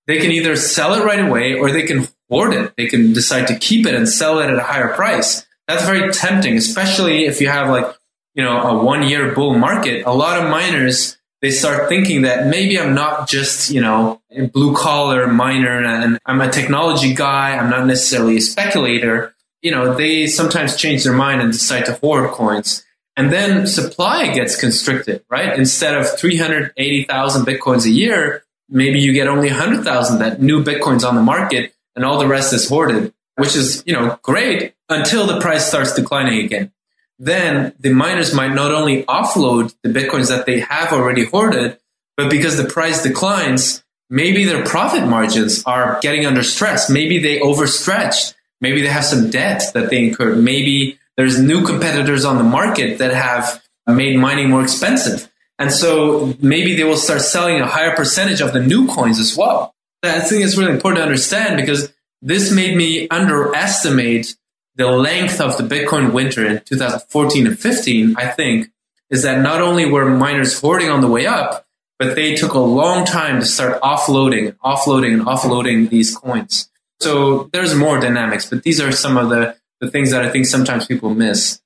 they 0.06 0.18
can 0.18 0.30
either 0.30 0.54
sell 0.54 0.94
it 0.94 1.04
right 1.04 1.18
away 1.18 1.54
or 1.54 1.72
they 1.72 1.82
can 1.82 2.06
hoard 2.30 2.54
it. 2.54 2.72
They 2.76 2.86
can 2.86 3.12
decide 3.12 3.48
to 3.48 3.58
keep 3.58 3.86
it 3.86 3.94
and 3.94 4.08
sell 4.08 4.38
it 4.38 4.46
at 4.46 4.56
a 4.56 4.62
higher 4.62 4.94
price. 4.94 5.44
That's 5.66 5.84
very 5.84 6.12
tempting, 6.12 6.56
especially 6.56 7.24
if 7.24 7.40
you 7.40 7.48
have 7.48 7.68
like, 7.68 7.86
you 8.34 8.44
know, 8.44 8.60
a 8.60 8.84
one 8.84 9.02
year 9.08 9.34
bull 9.34 9.58
market. 9.58 10.06
A 10.06 10.12
lot 10.12 10.40
of 10.40 10.48
miners, 10.48 11.16
they 11.42 11.50
start 11.50 11.88
thinking 11.88 12.22
that 12.22 12.46
maybe 12.46 12.78
I'm 12.78 12.94
not 12.94 13.28
just, 13.28 13.70
you 13.70 13.80
know, 13.80 14.20
a 14.30 14.46
blue 14.46 14.76
collar 14.76 15.26
miner 15.26 15.82
and 15.82 16.18
I'm 16.24 16.40
a 16.40 16.50
technology 16.50 17.14
guy. 17.14 17.56
I'm 17.56 17.68
not 17.68 17.86
necessarily 17.86 18.36
a 18.36 18.40
speculator. 18.40 19.34
You 19.60 19.72
know, 19.72 19.94
they 19.94 20.28
sometimes 20.28 20.76
change 20.76 21.02
their 21.02 21.14
mind 21.14 21.40
and 21.40 21.50
decide 21.50 21.86
to 21.86 21.94
hoard 21.94 22.30
coins. 22.30 22.84
And 23.16 23.32
then 23.32 23.66
supply 23.66 24.34
gets 24.34 24.58
constricted, 24.58 25.24
right? 25.28 25.56
Instead 25.56 25.96
of 25.96 26.18
380,000 26.18 27.46
Bitcoins 27.46 27.86
a 27.86 27.90
year, 27.90 28.44
maybe 28.68 29.00
you 29.00 29.12
get 29.12 29.28
only 29.28 29.48
100,000 29.48 30.18
that 30.18 30.42
new 30.42 30.64
Bitcoins 30.64 31.08
on 31.08 31.14
the 31.14 31.22
market 31.22 31.74
and 31.94 32.04
all 32.04 32.18
the 32.18 32.26
rest 32.26 32.52
is 32.52 32.68
hoarded, 32.68 33.12
which 33.36 33.54
is, 33.54 33.84
you 33.86 33.92
know, 33.92 34.18
great 34.22 34.74
until 34.88 35.26
the 35.26 35.40
price 35.40 35.66
starts 35.66 35.94
declining 35.94 36.44
again. 36.44 36.72
Then 37.18 37.72
the 37.78 37.92
miners 37.92 38.34
might 38.34 38.52
not 38.52 38.72
only 38.72 39.04
offload 39.04 39.74
the 39.82 39.90
Bitcoins 39.90 40.28
that 40.28 40.46
they 40.46 40.60
have 40.60 40.92
already 40.92 41.24
hoarded, 41.24 41.78
but 42.16 42.30
because 42.30 42.56
the 42.56 42.64
price 42.64 43.02
declines, 43.02 43.84
maybe 44.10 44.44
their 44.44 44.64
profit 44.64 45.06
margins 45.06 45.62
are 45.64 46.00
getting 46.00 46.26
under 46.26 46.42
stress. 46.42 46.90
Maybe 46.90 47.18
they 47.18 47.40
overstretched. 47.40 48.34
Maybe 48.60 48.82
they 48.82 48.88
have 48.88 49.04
some 49.04 49.30
debt 49.30 49.62
that 49.74 49.90
they 49.90 50.04
incurred. 50.04 50.38
Maybe 50.38 50.98
there's 51.16 51.40
new 51.40 51.64
competitors 51.64 52.24
on 52.24 52.38
the 52.38 52.44
market 52.44 52.98
that 52.98 53.12
have 53.12 53.62
made 53.86 54.18
mining 54.18 54.50
more 54.50 54.62
expensive. 54.62 55.30
And 55.58 55.72
so 55.72 56.34
maybe 56.40 56.74
they 56.74 56.84
will 56.84 56.96
start 56.96 57.20
selling 57.20 57.60
a 57.60 57.66
higher 57.66 57.94
percentage 57.94 58.40
of 58.40 58.52
the 58.52 58.60
new 58.60 58.88
coins 58.88 59.20
as 59.20 59.36
well. 59.36 59.74
I 60.02 60.20
think 60.20 60.44
it's 60.44 60.56
really 60.56 60.72
important 60.72 60.98
to 60.98 61.02
understand 61.04 61.56
because 61.56 61.92
this 62.20 62.50
made 62.50 62.76
me 62.76 63.08
underestimate 63.08 64.36
the 64.76 64.88
length 64.88 65.40
of 65.40 65.56
the 65.56 65.62
Bitcoin 65.62 66.12
winter 66.12 66.44
in 66.46 66.60
2014 66.64 67.46
and 67.46 67.58
15, 67.58 68.16
I 68.16 68.26
think, 68.26 68.70
is 69.10 69.22
that 69.22 69.40
not 69.40 69.60
only 69.60 69.86
were 69.86 70.06
miners 70.06 70.58
hoarding 70.58 70.90
on 70.90 71.00
the 71.00 71.06
way 71.06 71.26
up, 71.26 71.66
but 71.98 72.16
they 72.16 72.34
took 72.34 72.54
a 72.54 72.58
long 72.58 73.04
time 73.04 73.40
to 73.40 73.46
start 73.46 73.80
offloading, 73.82 74.56
offloading, 74.64 75.14
and 75.14 75.22
offloading 75.22 75.88
these 75.90 76.16
coins. 76.16 76.68
So 77.00 77.50
there's 77.52 77.74
more 77.74 78.00
dynamics, 78.00 78.48
but 78.48 78.62
these 78.62 78.80
are 78.80 78.90
some 78.90 79.16
of 79.16 79.28
the, 79.28 79.56
the 79.84 79.90
things 79.90 80.10
that 80.10 80.24
I 80.24 80.30
think 80.30 80.46
sometimes 80.46 80.86
people 80.86 81.14
miss. 81.14 81.60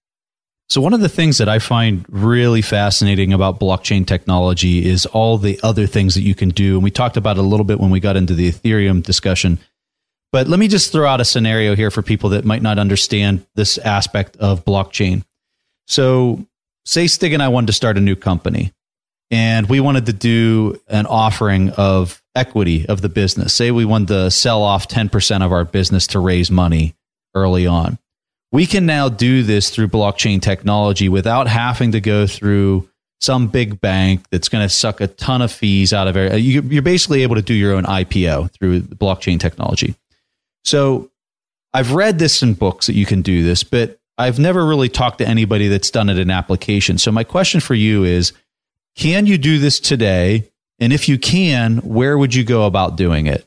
So, 0.71 0.83
one 0.83 0.93
of 0.93 1.01
the 1.01 1.09
things 1.09 1.39
that 1.39 1.49
I 1.49 1.61
find 1.61 2.05
really 2.11 2.61
fascinating 2.61 3.33
about 3.33 3.59
blockchain 3.59 4.07
technology 4.07 4.87
is 4.87 5.07
all 5.07 5.39
the 5.39 5.59
other 5.63 5.87
things 5.87 6.15
that 6.15 6.23
you 6.23 6.35
can 6.35 6.51
do. 6.51 6.75
And 6.75 6.85
we 6.85 6.91
talked 6.91 7.17
about 7.17 7.39
it 7.39 7.41
a 7.41 7.43
little 7.43 7.65
bit 7.65 7.81
when 7.81 7.91
we 7.91 8.01
got 8.01 8.17
into 8.17 8.35
the 8.35 8.53
Ethereum 8.53 9.03
discussion. 9.03 9.59
But 10.31 10.47
let 10.47 10.61
me 10.61 10.69
just 10.69 10.93
throw 10.93 11.09
out 11.09 11.23
a 11.23 11.25
scenario 11.25 11.75
here 11.75 11.91
for 11.91 12.03
people 12.03 12.31
that 12.31 12.45
might 12.45 12.61
not 12.61 12.79
understand 12.79 13.47
this 13.55 13.79
aspect 13.79 14.37
of 14.37 14.67
blockchain. 14.67 15.25
So, 15.87 16.45
say 16.85 17.07
Stig 17.07 17.33
and 17.33 17.43
I 17.43 17.49
wanted 17.49 17.69
to 17.69 17.73
start 17.73 17.97
a 17.97 18.03
new 18.03 18.17
company 18.17 18.75
and 19.31 19.71
we 19.71 19.81
wanted 19.81 20.05
to 20.07 20.13
do 20.13 20.79
an 20.87 21.07
offering 21.07 21.71
of 21.71 22.23
equity 22.35 22.87
of 22.87 23.01
the 23.01 23.09
business. 23.09 23.55
Say 23.55 23.71
we 23.71 23.87
wanted 23.87 24.09
to 24.09 24.31
sell 24.31 24.63
off 24.63 24.87
10% 24.87 25.43
of 25.43 25.51
our 25.51 25.65
business 25.65 26.09
to 26.09 26.19
raise 26.19 26.51
money 26.51 26.95
early 27.35 27.67
on 27.67 27.99
we 28.53 28.67
can 28.67 28.87
now 28.87 29.09
do 29.09 29.43
this 29.43 29.71
through 29.71 29.89
blockchain 29.89 30.41
technology 30.41 31.09
without 31.09 31.49
having 31.49 31.93
to 31.93 32.01
go 32.01 32.27
through 32.27 32.89
some 33.21 33.49
big 33.49 33.81
bank 33.81 34.25
that's 34.31 34.49
going 34.49 34.65
to 34.65 34.69
suck 34.69 35.01
a 35.01 35.07
ton 35.07 35.43
of 35.43 35.51
fees 35.51 35.93
out 35.93 36.07
of 36.09 36.17
it. 36.17 36.39
You're 36.39 36.83
basically 36.83 37.23
able 37.25 37.35
to 37.35 37.43
do 37.43 37.55
your 37.55 37.75
own 37.75 37.85
IPO 37.85 38.53
through 38.53 38.83
blockchain 38.83 39.41
technology. 39.41 39.97
So 40.65 41.11
I've 41.75 41.93
read 41.93 42.19
this 42.19 42.43
in 42.43 42.55
books 42.55 42.87
that 42.87 42.95
you 42.95 43.05
can 43.05 43.23
do 43.23 43.43
this, 43.43 43.65
but 43.65 43.99
I've 44.17 44.39
never 44.39 44.65
really 44.65 44.89
talked 44.89 45.19
to 45.19 45.29
anybody 45.29 45.69
that's 45.69 45.91
done 45.91 46.09
it 46.09 46.19
in 46.19 46.31
application. 46.31 46.97
So 46.99 47.13
my 47.13 47.25
question 47.25 47.61
for 47.61 47.75
you 47.75 48.05
is, 48.05 48.33
can 48.97 49.27
you 49.27 49.37
do 49.37 49.59
this 49.59 49.79
today? 49.79 50.49
And 50.79 50.93
if 50.93 51.09
you 51.09 51.19
can, 51.19 51.79
where 51.79 52.17
would 52.17 52.35
you 52.35 52.45
go 52.45 52.67
about 52.67 52.97
doing 52.97 53.27
it? 53.27 53.47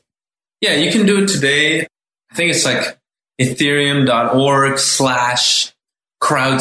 Yeah, 0.60 0.74
you 0.74 0.92
can 0.92 1.06
do 1.06 1.22
it 1.22 1.28
today. 1.28 1.82
I 2.30 2.34
think 2.34 2.52
it's 2.52 2.64
like 2.64 2.98
ethereum.org 3.48 4.78
slash 4.78 5.72
crowd. 6.20 6.60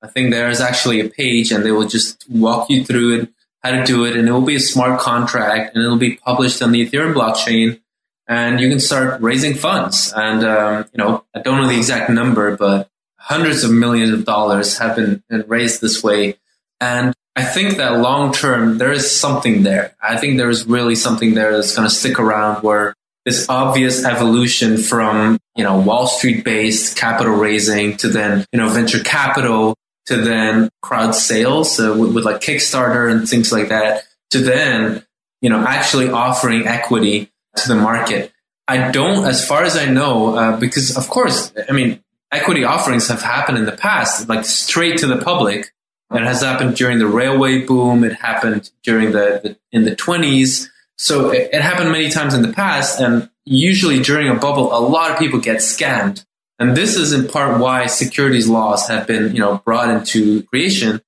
I 0.00 0.06
think 0.06 0.30
there 0.30 0.48
is 0.48 0.60
actually 0.60 1.00
a 1.00 1.08
page 1.08 1.50
and 1.50 1.64
they 1.64 1.72
will 1.72 1.88
just 1.88 2.24
walk 2.28 2.70
you 2.70 2.84
through 2.84 3.20
it, 3.20 3.28
how 3.62 3.72
to 3.72 3.84
do 3.84 4.04
it. 4.04 4.16
And 4.16 4.28
it 4.28 4.32
will 4.32 4.42
be 4.42 4.56
a 4.56 4.60
smart 4.60 5.00
contract 5.00 5.74
and 5.74 5.84
it'll 5.84 5.98
be 5.98 6.16
published 6.16 6.62
on 6.62 6.72
the 6.72 6.86
Ethereum 6.86 7.14
blockchain 7.14 7.80
and 8.28 8.60
you 8.60 8.68
can 8.68 8.78
start 8.78 9.20
raising 9.20 9.54
funds. 9.54 10.12
And, 10.14 10.44
um, 10.44 10.84
you 10.92 10.98
know, 10.98 11.24
I 11.34 11.40
don't 11.40 11.60
know 11.60 11.66
the 11.66 11.76
exact 11.76 12.10
number, 12.10 12.56
but 12.56 12.88
hundreds 13.16 13.64
of 13.64 13.72
millions 13.72 14.10
of 14.10 14.24
dollars 14.24 14.78
have 14.78 14.96
been 14.96 15.22
raised 15.46 15.80
this 15.80 16.02
way. 16.02 16.36
And 16.80 17.14
I 17.34 17.44
think 17.44 17.76
that 17.76 17.98
long 17.98 18.32
term, 18.32 18.78
there 18.78 18.92
is 18.92 19.18
something 19.18 19.62
there. 19.62 19.94
I 20.02 20.16
think 20.16 20.36
there 20.36 20.50
is 20.50 20.66
really 20.66 20.94
something 20.94 21.34
there 21.34 21.52
that's 21.52 21.74
going 21.74 21.88
to 21.88 21.94
stick 21.94 22.18
around 22.18 22.62
where 22.62 22.94
this 23.28 23.46
obvious 23.50 24.06
evolution 24.06 24.78
from, 24.78 25.38
you 25.54 25.62
know, 25.62 25.78
Wall 25.78 26.06
Street 26.06 26.46
based 26.46 26.96
capital 26.96 27.34
raising 27.34 27.94
to 27.98 28.08
then, 28.08 28.46
you 28.52 28.58
know, 28.58 28.70
venture 28.70 29.00
capital 29.00 29.76
to 30.06 30.16
then 30.16 30.70
crowd 30.80 31.14
sales 31.14 31.78
uh, 31.78 31.94
with, 31.94 32.14
with 32.14 32.24
like 32.24 32.40
Kickstarter 32.40 33.10
and 33.10 33.28
things 33.28 33.52
like 33.52 33.68
that 33.68 34.04
to 34.30 34.38
then, 34.38 35.04
you 35.42 35.50
know, 35.50 35.58
actually 35.58 36.08
offering 36.08 36.66
equity 36.66 37.30
to 37.56 37.68
the 37.68 37.74
market. 37.74 38.32
I 38.66 38.90
don't, 38.90 39.26
as 39.26 39.46
far 39.46 39.62
as 39.62 39.76
I 39.76 39.84
know, 39.84 40.34
uh, 40.34 40.58
because 40.58 40.96
of 40.96 41.10
course, 41.10 41.52
I 41.68 41.72
mean, 41.72 42.02
equity 42.32 42.64
offerings 42.64 43.08
have 43.08 43.20
happened 43.20 43.58
in 43.58 43.66
the 43.66 43.76
past, 43.76 44.26
like 44.26 44.46
straight 44.46 44.96
to 45.00 45.06
the 45.06 45.18
public. 45.18 45.70
It 46.10 46.22
has 46.22 46.40
happened 46.40 46.76
during 46.76 46.98
the 46.98 47.06
railway 47.06 47.66
boom. 47.66 48.04
It 48.04 48.14
happened 48.14 48.70
during 48.82 49.12
the, 49.12 49.40
the 49.42 49.58
in 49.70 49.84
the 49.84 49.94
twenties. 49.94 50.70
So 50.98 51.30
it, 51.30 51.50
it 51.52 51.62
happened 51.62 51.90
many 51.92 52.10
times 52.10 52.34
in 52.34 52.42
the 52.42 52.52
past, 52.52 53.00
and 53.00 53.30
usually 53.44 54.00
during 54.00 54.28
a 54.28 54.34
bubble, 54.34 54.76
a 54.76 54.80
lot 54.80 55.10
of 55.10 55.18
people 55.18 55.40
get 55.40 55.58
scammed. 55.58 56.24
And 56.58 56.76
this 56.76 56.96
is 56.96 57.12
in 57.12 57.28
part 57.28 57.60
why 57.60 57.86
securities 57.86 58.48
laws 58.48 58.88
have 58.88 59.06
been, 59.06 59.34
you 59.34 59.40
know, 59.40 59.62
brought 59.64 59.88
into 59.90 60.42
creation. 60.44 61.00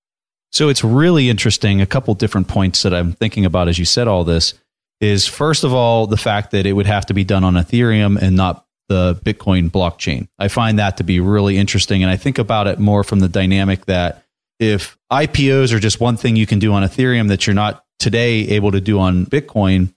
So 0.52 0.68
it's 0.68 0.84
really 0.84 1.28
interesting. 1.28 1.80
A 1.80 1.86
couple 1.86 2.14
different 2.14 2.48
points 2.48 2.82
that 2.82 2.94
I'm 2.94 3.12
thinking 3.12 3.44
about 3.44 3.68
as 3.68 3.78
you 3.78 3.84
said 3.84 4.08
all 4.08 4.24
this 4.24 4.54
is 5.00 5.26
first 5.26 5.64
of 5.64 5.72
all 5.72 6.06
the 6.06 6.16
fact 6.16 6.50
that 6.52 6.66
it 6.66 6.72
would 6.72 6.86
have 6.86 7.06
to 7.06 7.14
be 7.14 7.24
done 7.24 7.42
on 7.42 7.54
Ethereum 7.54 8.20
and 8.20 8.36
not 8.36 8.66
the 8.88 9.18
Bitcoin 9.24 9.70
blockchain. 9.70 10.28
I 10.38 10.48
find 10.48 10.78
that 10.78 10.98
to 10.98 11.04
be 11.04 11.20
really 11.20 11.56
interesting, 11.56 12.02
and 12.02 12.10
I 12.10 12.16
think 12.16 12.38
about 12.38 12.66
it 12.66 12.78
more 12.78 13.04
from 13.04 13.20
the 13.20 13.28
dynamic 13.28 13.86
that 13.86 14.24
if 14.58 14.98
IPOs 15.10 15.72
are 15.72 15.78
just 15.78 16.00
one 16.00 16.16
thing 16.16 16.36
you 16.36 16.46
can 16.46 16.58
do 16.58 16.72
on 16.72 16.82
Ethereum 16.82 17.28
that 17.28 17.46
you're 17.46 17.54
not 17.54 17.84
today 18.00 18.48
able 18.48 18.72
to 18.72 18.80
do 18.80 18.98
on 18.98 19.26
Bitcoin, 19.26 19.94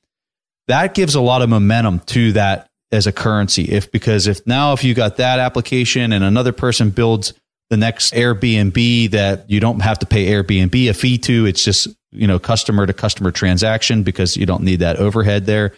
that 0.67 0.93
gives 0.93 1.15
a 1.15 1.21
lot 1.21 1.41
of 1.41 1.49
momentum 1.49 1.99
to 2.01 2.33
that 2.33 2.69
as 2.91 3.07
a 3.07 3.11
currency. 3.11 3.63
If 3.63 3.91
because 3.91 4.27
if 4.27 4.45
now 4.45 4.73
if 4.73 4.83
you 4.83 4.93
got 4.93 5.17
that 5.17 5.39
application 5.39 6.13
and 6.13 6.23
another 6.23 6.51
person 6.51 6.91
builds 6.91 7.33
the 7.69 7.77
next 7.77 8.13
Airbnb 8.13 9.11
that 9.11 9.49
you 9.49 9.59
don't 9.59 9.79
have 9.79 9.99
to 9.99 10.05
pay 10.05 10.27
Airbnb 10.27 10.89
a 10.89 10.93
fee 10.93 11.17
to, 11.19 11.45
it's 11.45 11.63
just 11.63 11.87
you 12.11 12.27
know 12.27 12.37
customer 12.37 12.85
to 12.85 12.93
customer 12.93 13.31
transaction 13.31 14.03
because 14.03 14.37
you 14.37 14.45
don't 14.45 14.63
need 14.63 14.79
that 14.79 14.97
overhead 14.97 15.45
there. 15.45 15.73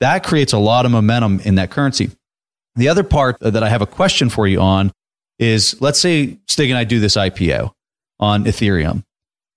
That 0.00 0.24
creates 0.24 0.52
a 0.52 0.58
lot 0.58 0.86
of 0.86 0.92
momentum 0.92 1.40
in 1.40 1.56
that 1.56 1.70
currency. 1.70 2.10
The 2.76 2.88
other 2.88 3.04
part 3.04 3.38
that 3.40 3.62
I 3.62 3.68
have 3.68 3.82
a 3.82 3.86
question 3.86 4.28
for 4.28 4.46
you 4.46 4.60
on 4.60 4.92
is 5.38 5.80
let's 5.80 5.98
say 5.98 6.38
Stig 6.46 6.70
and 6.70 6.78
I 6.78 6.84
do 6.84 7.00
this 7.00 7.16
IPO 7.16 7.72
on 8.20 8.44
Ethereum 8.44 9.04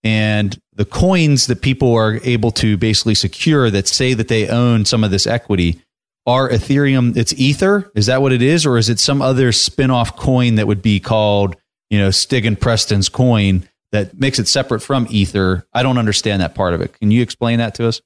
and 0.03 0.59
the 0.73 0.85
coins 0.85 1.47
that 1.47 1.61
people 1.61 1.93
are 1.95 2.19
able 2.23 2.51
to 2.51 2.77
basically 2.77 3.15
secure 3.15 3.69
that 3.71 3.87
say 3.87 4.13
that 4.13 4.27
they 4.27 4.47
own 4.47 4.85
some 4.85 5.03
of 5.03 5.11
this 5.11 5.27
equity 5.27 5.81
are 6.25 6.49
Ethereum. 6.49 7.15
It's 7.15 7.33
Ether. 7.33 7.91
Is 7.95 8.05
that 8.07 8.21
what 8.21 8.33
it 8.33 8.41
is? 8.41 8.65
Or 8.65 8.77
is 8.77 8.89
it 8.89 8.99
some 8.99 9.21
other 9.21 9.51
spin 9.51 9.89
off 9.89 10.15
coin 10.15 10.55
that 10.55 10.67
would 10.67 10.81
be 10.81 10.99
called, 10.99 11.55
you 11.89 11.97
know, 11.97 12.11
Stig 12.11 12.45
and 12.45 12.59
Preston's 12.59 13.09
coin 13.09 13.67
that 13.91 14.19
makes 14.19 14.37
it 14.37 14.47
separate 14.47 14.81
from 14.81 15.07
Ether? 15.09 15.65
I 15.73 15.83
don't 15.83 15.97
understand 15.97 16.41
that 16.41 16.53
part 16.53 16.73
of 16.73 16.81
it. 16.81 16.93
Can 16.99 17.11
you 17.11 17.21
explain 17.21 17.59
that 17.59 17.75
to 17.75 17.87
us? 17.87 18.01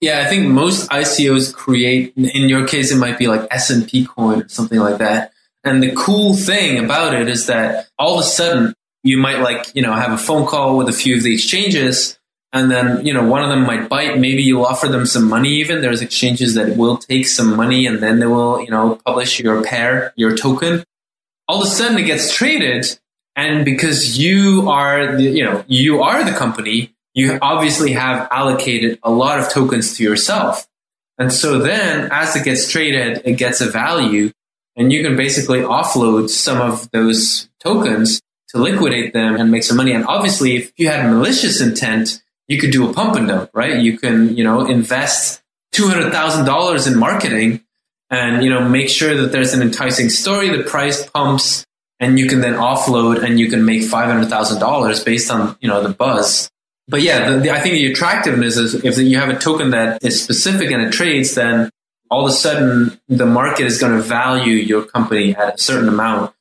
Yeah, 0.00 0.20
I 0.20 0.26
think 0.26 0.46
most 0.48 0.90
ICOs 0.90 1.52
create, 1.52 2.12
in 2.16 2.48
your 2.48 2.66
case, 2.66 2.92
it 2.92 2.96
might 2.96 3.18
be 3.18 3.26
like 3.26 3.46
S&P 3.50 4.06
coin 4.06 4.42
or 4.42 4.48
something 4.48 4.78
like 4.78 4.98
that. 4.98 5.32
And 5.64 5.82
the 5.82 5.94
cool 5.96 6.34
thing 6.34 6.82
about 6.82 7.14
it 7.14 7.28
is 7.28 7.46
that 7.46 7.88
all 7.98 8.18
of 8.18 8.20
a 8.20 8.28
sudden 8.28 8.74
you 9.04 9.18
might 9.18 9.40
like, 9.40 9.70
you 9.74 9.82
know, 9.82 9.92
have 9.92 10.10
a 10.10 10.18
phone 10.18 10.46
call 10.46 10.76
with 10.76 10.88
a 10.88 10.92
few 10.92 11.16
of 11.16 11.22
the 11.22 11.32
exchanges 11.32 12.18
and 12.54 12.70
then 12.70 13.04
you 13.04 13.12
know 13.12 13.24
one 13.24 13.42
of 13.42 13.50
them 13.50 13.66
might 13.66 13.88
bite. 13.88 14.18
Maybe 14.18 14.42
you'll 14.42 14.64
offer 14.64 14.86
them 14.86 15.04
some 15.04 15.28
money 15.28 15.50
even. 15.56 15.82
There's 15.82 16.00
exchanges 16.00 16.54
that 16.54 16.76
will 16.76 16.96
take 16.96 17.26
some 17.26 17.56
money 17.56 17.86
and 17.86 18.02
then 18.02 18.20
they 18.20 18.26
will 18.26 18.62
you 18.62 18.70
know 18.70 18.98
publish 19.04 19.40
your 19.40 19.62
pair 19.62 20.14
your 20.16 20.34
token. 20.36 20.84
All 21.48 21.60
of 21.60 21.66
a 21.66 21.70
sudden 21.70 21.98
it 21.98 22.04
gets 22.04 22.32
traded 22.32 22.86
and 23.36 23.64
because 23.64 24.16
you 24.18 24.70
are 24.70 25.16
the, 25.16 25.24
you 25.24 25.44
know 25.44 25.64
you 25.66 26.02
are 26.02 26.24
the 26.24 26.32
company 26.32 26.94
you 27.12 27.38
obviously 27.42 27.92
have 27.92 28.26
allocated 28.30 28.98
a 29.02 29.10
lot 29.10 29.38
of 29.38 29.50
tokens 29.50 29.96
to 29.96 30.02
yourself. 30.02 30.66
And 31.18 31.32
so 31.32 31.58
then 31.58 32.08
as 32.12 32.36
it 32.36 32.44
gets 32.44 32.70
traded 32.70 33.22
it 33.24 33.34
gets 33.34 33.60
a 33.60 33.68
value 33.68 34.30
and 34.76 34.92
you 34.92 35.02
can 35.02 35.16
basically 35.16 35.60
offload 35.60 36.30
some 36.30 36.60
of 36.60 36.88
those 36.92 37.48
tokens 37.58 38.20
to 38.54 38.58
liquidate 38.60 39.12
them 39.12 39.36
and 39.36 39.50
make 39.50 39.62
some 39.62 39.76
money 39.76 39.92
and 39.92 40.06
obviously 40.06 40.56
if 40.56 40.72
you 40.76 40.88
had 40.88 41.10
malicious 41.10 41.60
intent 41.60 42.22
you 42.48 42.58
could 42.58 42.70
do 42.70 42.88
a 42.88 42.92
pump 42.92 43.16
and 43.16 43.28
dump, 43.28 43.50
right? 43.54 43.78
You 43.78 43.98
can, 43.98 44.36
you 44.36 44.44
know, 44.44 44.66
invest 44.66 45.42
$200,000 45.74 46.92
in 46.92 46.98
marketing 46.98 47.64
and, 48.10 48.44
you 48.44 48.50
know, 48.50 48.68
make 48.68 48.88
sure 48.88 49.14
that 49.14 49.32
there's 49.32 49.54
an 49.54 49.62
enticing 49.62 50.08
story, 50.10 50.54
the 50.54 50.62
price 50.62 51.08
pumps, 51.08 51.64
and 52.00 52.18
you 52.18 52.26
can 52.26 52.40
then 52.40 52.54
offload 52.54 53.22
and 53.22 53.40
you 53.40 53.48
can 53.48 53.64
make 53.64 53.82
$500,000 53.82 55.04
based 55.04 55.30
on, 55.30 55.56
you 55.60 55.68
know, 55.68 55.82
the 55.82 55.88
buzz. 55.88 56.50
But 56.86 57.00
yeah, 57.00 57.30
the, 57.30 57.38
the, 57.38 57.50
I 57.50 57.60
think 57.60 57.74
the 57.74 57.90
attractiveness 57.90 58.58
is 58.58 58.74
if 58.84 58.98
you 58.98 59.16
have 59.18 59.30
a 59.30 59.38
token 59.38 59.70
that 59.70 60.04
is 60.04 60.22
specific 60.22 60.70
and 60.70 60.82
it 60.82 60.92
trades, 60.92 61.34
then 61.34 61.70
all 62.10 62.26
of 62.26 62.30
a 62.30 62.34
sudden 62.34 63.00
the 63.08 63.24
market 63.24 63.66
is 63.66 63.78
going 63.78 63.96
to 63.96 64.02
value 64.02 64.52
your 64.52 64.84
company 64.84 65.34
at 65.34 65.54
a 65.54 65.58
certain 65.58 65.88
amount. 65.88 66.34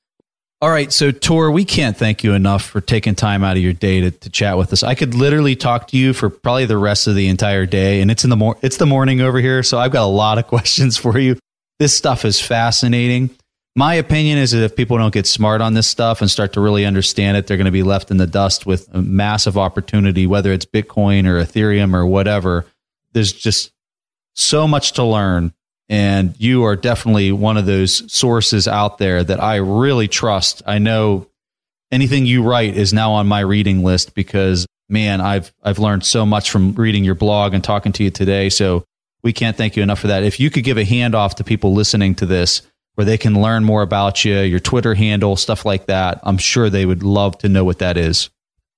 All 0.64 0.70
right, 0.70 0.94
so 0.94 1.12
Tuur, 1.12 1.52
we 1.52 1.66
can't 1.66 1.98
thank 1.98 2.24
you 2.24 2.32
enough 2.32 2.64
for 2.64 2.80
taking 2.80 3.16
time 3.16 3.44
out 3.44 3.58
of 3.58 3.62
your 3.62 3.74
day 3.74 4.00
to, 4.00 4.12
to 4.12 4.30
chat 4.30 4.58
with 4.58 4.72
us. 4.72 4.82
I 4.82 4.96
could 4.96 5.14
literally 5.14 5.58
talk 5.58 5.90
to 5.90 5.98
you 5.98 6.14
for 6.14 6.30
probably 6.30 6.64
the 6.66 6.78
rest 6.78 7.06
of 7.06 7.16
the 7.16 7.28
entire 7.28 7.66
day, 7.66 8.00
and 8.00 8.10
it's 8.10 8.24
in 8.24 8.30
the 8.30 8.38
mor- 8.38 8.58
it's 8.62 8.78
the 8.78 8.86
morning 8.86 9.20
over 9.20 9.40
here, 9.40 9.62
so 9.62 9.78
I've 9.78 9.92
got 9.92 10.06
a 10.06 10.08
lot 10.08 10.38
of 10.38 10.48
questions 10.48 10.96
for 10.96 11.18
you. 11.18 11.38
This 11.80 11.98
stuff 11.98 12.24
is 12.24 12.40
fascinating. 12.40 13.30
My 13.76 13.96
opinion 13.96 14.38
is 14.38 14.52
that 14.52 14.64
if 14.64 14.74
people 14.74 14.98
don't 14.98 15.14
get 15.14 15.28
smart 15.28 15.60
on 15.60 15.74
this 15.74 15.86
stuff 15.86 16.22
and 16.22 16.32
start 16.32 16.54
to 16.54 16.62
really 16.62 16.86
understand 16.86 17.36
it, 17.36 17.46
they're 17.46 17.58
going 17.58 17.66
to 17.66 17.72
be 17.72 17.84
left 17.84 18.10
in 18.10 18.16
the 18.16 18.26
dust 18.26 18.66
with 18.66 18.88
a 18.94 19.02
massive 19.02 19.58
opportunity, 19.58 20.28
whether 20.28 20.54
it's 20.54 20.66
Bitcoin 20.66 21.28
or 21.28 21.44
Ethereum 21.44 21.94
or 21.94 22.06
whatever. 22.06 22.66
There's 23.12 23.34
just 23.34 23.74
so 24.34 24.66
much 24.66 24.94
to 24.94 25.04
learn 25.04 25.52
and 25.94 26.34
you 26.40 26.64
are 26.64 26.76
definitely 26.76 27.32
one 27.32 27.56
of 27.56 27.68
those 27.68 28.12
sources 28.12 28.68
out 28.68 28.98
there 28.98 29.24
that 29.24 29.40
I 29.40 29.58
really 29.58 30.08
trust. 30.08 30.64
I 30.66 30.80
know 30.80 31.28
anything 31.92 32.26
you 32.26 32.42
write 32.42 32.76
is 32.76 32.94
now 32.94 33.12
on 33.12 33.28
my 33.28 33.42
reading 33.42 33.84
list 33.84 34.16
because 34.16 34.66
man, 34.90 35.22
I've 35.22 35.54
I've 35.62 35.78
learned 35.78 36.04
so 36.04 36.26
much 36.26 36.50
from 36.50 36.74
reading 36.74 37.04
your 37.04 37.14
blog 37.14 37.54
and 37.54 37.64
talking 37.64 37.92
to 37.92 38.04
you 38.04 38.10
today. 38.10 38.50
So 38.50 38.84
we 39.22 39.34
can't 39.34 39.56
thank 39.56 39.76
you 39.78 39.84
enough 39.84 40.00
for 40.00 40.08
that. 40.08 40.24
If 40.24 40.40
you 40.40 40.50
could 40.50 40.64
give 40.64 40.80
a 40.80 40.84
handoff 40.84 41.36
to 41.36 41.44
people 41.44 41.74
listening 41.74 42.16
to 42.16 42.26
this 42.26 42.64
where 42.96 43.06
they 43.06 43.20
can 43.20 43.40
learn 43.40 43.64
more 43.64 43.84
about 43.84 44.26
you, 44.26 44.40
your 44.40 44.60
Twitter 44.60 44.96
handle, 44.96 45.36
stuff 45.36 45.64
like 45.64 45.86
that, 45.86 46.20
I'm 46.24 46.40
sure 46.40 46.72
they 46.72 46.88
would 46.88 47.04
love 47.04 47.38
to 47.40 47.50
know 47.50 47.64
what 47.64 47.80
that 47.80 47.98
is. 47.98 48.32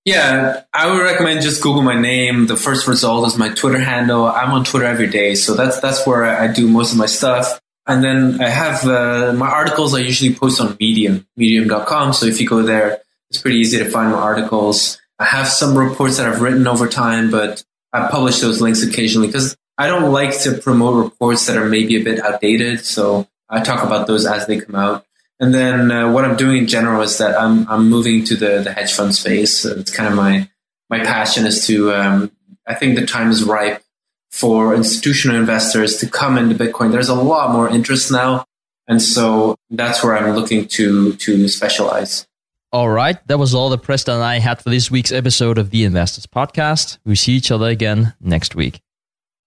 Yeah, 0.05 0.61
I 0.71 0.91
would 0.91 1.01
recommend 1.01 1.41
just 1.41 1.63
Google 1.63 1.81
my 1.81 1.99
name. 1.99 2.45
The 2.45 2.55
first 2.55 2.87
result 2.87 3.25
is 3.25 3.37
my 3.39 3.49
Twitter 3.49 3.79
handle. 3.79 4.25
I'm 4.25 4.51
on 4.51 4.63
Twitter 4.63 4.85
every 4.85 5.07
day, 5.07 5.33
so 5.33 5.55
that's 5.55 5.79
that's 5.79 6.05
where 6.05 6.25
I 6.25 6.47
do 6.47 6.67
most 6.67 6.91
of 6.91 6.99
my 6.99 7.07
stuff. 7.07 7.59
And 7.87 8.03
then 8.03 8.39
I 8.39 8.49
have 8.49 8.85
uh, 8.85 9.33
my 9.33 9.47
articles. 9.47 9.95
I 9.95 9.99
usually 9.99 10.35
post 10.35 10.61
on 10.61 10.77
Medium, 10.79 11.27
Medium.com. 11.37 12.13
So 12.13 12.27
if 12.27 12.39
you 12.39 12.47
go 12.47 12.61
there, 12.61 13.01
it's 13.31 13.41
pretty 13.41 13.57
easy 13.57 13.79
to 13.79 13.89
find 13.89 14.11
my 14.11 14.17
articles. 14.17 14.99
I 15.17 15.25
have 15.25 15.47
some 15.47 15.75
reports 15.75 16.17
that 16.17 16.27
I've 16.27 16.41
written 16.41 16.67
over 16.67 16.87
time, 16.87 17.31
but 17.31 17.63
I 17.91 18.07
publish 18.09 18.39
those 18.41 18.61
links 18.61 18.83
occasionally 18.83 19.27
because 19.27 19.57
I 19.77 19.87
don't 19.87 20.11
like 20.11 20.39
to 20.41 20.57
promote 20.57 21.03
reports 21.03 21.47
that 21.47 21.57
are 21.57 21.65
maybe 21.65 21.95
a 21.99 22.03
bit 22.03 22.19
outdated. 22.19 22.85
So 22.85 23.27
I 23.49 23.61
talk 23.61 23.83
about 23.83 24.05
those 24.05 24.25
as 24.25 24.45
they 24.45 24.59
come 24.59 24.75
out. 24.75 25.05
And 25.39 25.53
then 25.53 25.91
uh, 25.91 26.11
what 26.11 26.23
I'm 26.23 26.37
doing 26.37 26.57
in 26.57 26.67
general 26.67 27.01
is 27.01 27.17
that 27.17 27.39
I'm 27.39 27.69
I'm 27.69 27.89
moving 27.89 28.23
to 28.25 28.35
the 28.35 28.61
the 28.61 28.71
hedge 28.71 28.93
fund 28.93 29.13
space. 29.13 29.59
So 29.59 29.71
it's 29.71 29.95
kind 29.95 30.07
of 30.07 30.15
my 30.15 30.49
my 30.89 30.99
passion 30.99 31.45
is 31.45 31.65
to 31.67 31.93
um, 31.93 32.31
I 32.65 32.73
think 32.73 32.97
the 32.97 33.05
time 33.05 33.29
is 33.29 33.43
ripe 33.43 33.83
for 34.31 34.73
institutional 34.73 35.37
investors 35.37 35.97
to 35.97 36.09
come 36.09 36.37
into 36.37 36.55
Bitcoin. 36.55 36.91
There's 36.91 37.09
a 37.09 37.15
lot 37.15 37.51
more 37.51 37.69
interest 37.69 38.11
now, 38.11 38.45
and 38.87 39.01
so 39.01 39.57
that's 39.69 40.03
where 40.03 40.17
I'm 40.17 40.35
looking 40.35 40.67
to 40.69 41.13
to 41.13 41.47
specialize. 41.49 42.25
All 42.71 42.89
right, 42.89 43.25
that 43.27 43.37
was 43.37 43.53
all 43.53 43.69
the 43.69 43.77
Preston 43.77 44.15
and 44.15 44.23
I 44.23 44.39
had 44.39 44.61
for 44.61 44.69
this 44.69 44.91
week's 44.91 45.11
episode 45.11 45.57
of 45.57 45.69
the 45.69 45.85
Investors 45.85 46.27
Podcast. 46.27 46.97
We 47.05 47.15
see 47.15 47.33
each 47.33 47.51
other 47.51 47.67
again 47.67 48.13
next 48.19 48.55
week. 48.55 48.81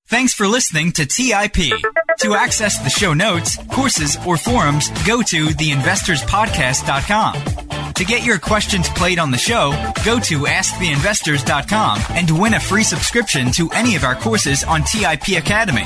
Thanks 0.06 0.32
for 0.32 0.46
listening 0.46 0.92
to 0.92 1.04
TIP. 1.04 1.72
To 2.18 2.34
access 2.34 2.78
the 2.78 2.90
show 2.90 3.14
notes, 3.14 3.56
courses, 3.70 4.18
or 4.26 4.36
forums, 4.36 4.90
go 5.06 5.22
to 5.22 5.46
theinvestorspodcast.com. 5.46 7.67
To 7.98 8.04
get 8.04 8.24
your 8.24 8.38
questions 8.38 8.88
played 8.90 9.18
on 9.18 9.32
the 9.32 9.38
show, 9.38 9.72
go 10.04 10.20
to 10.20 10.42
asktheinvestors.com 10.44 12.00
and 12.10 12.40
win 12.40 12.54
a 12.54 12.60
free 12.60 12.84
subscription 12.84 13.50
to 13.50 13.68
any 13.72 13.96
of 13.96 14.04
our 14.04 14.14
courses 14.14 14.62
on 14.62 14.84
TIP 14.84 15.36
Academy. 15.36 15.82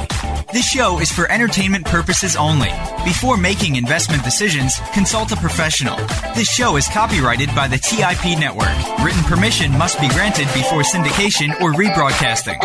This 0.53 0.69
show 0.69 1.01
is 1.01 1.11
for 1.11 1.27
entertainment 1.33 1.87
purposes 1.87 2.37
only. 2.37 2.69
Before 3.07 3.39
making 3.39 3.77
investment 3.77 4.23
decisions, 4.25 4.75
consult 4.93 5.33
a 5.33 5.37
professional. 5.37 5.97
This 6.35 6.51
show 6.51 6.77
is 6.77 6.87
copyrighted 6.87 7.49
by 7.55 7.67
the 7.67 7.79
TIP 7.79 8.39
network. 8.39 8.77
Written 9.03 9.23
permission 9.23 9.73
must 9.79 9.99
be 9.99 10.11
granted 10.11 10.49
before 10.53 10.83
syndication 10.83 11.59
or 11.63 11.73
rebroadcasting. 11.73 12.59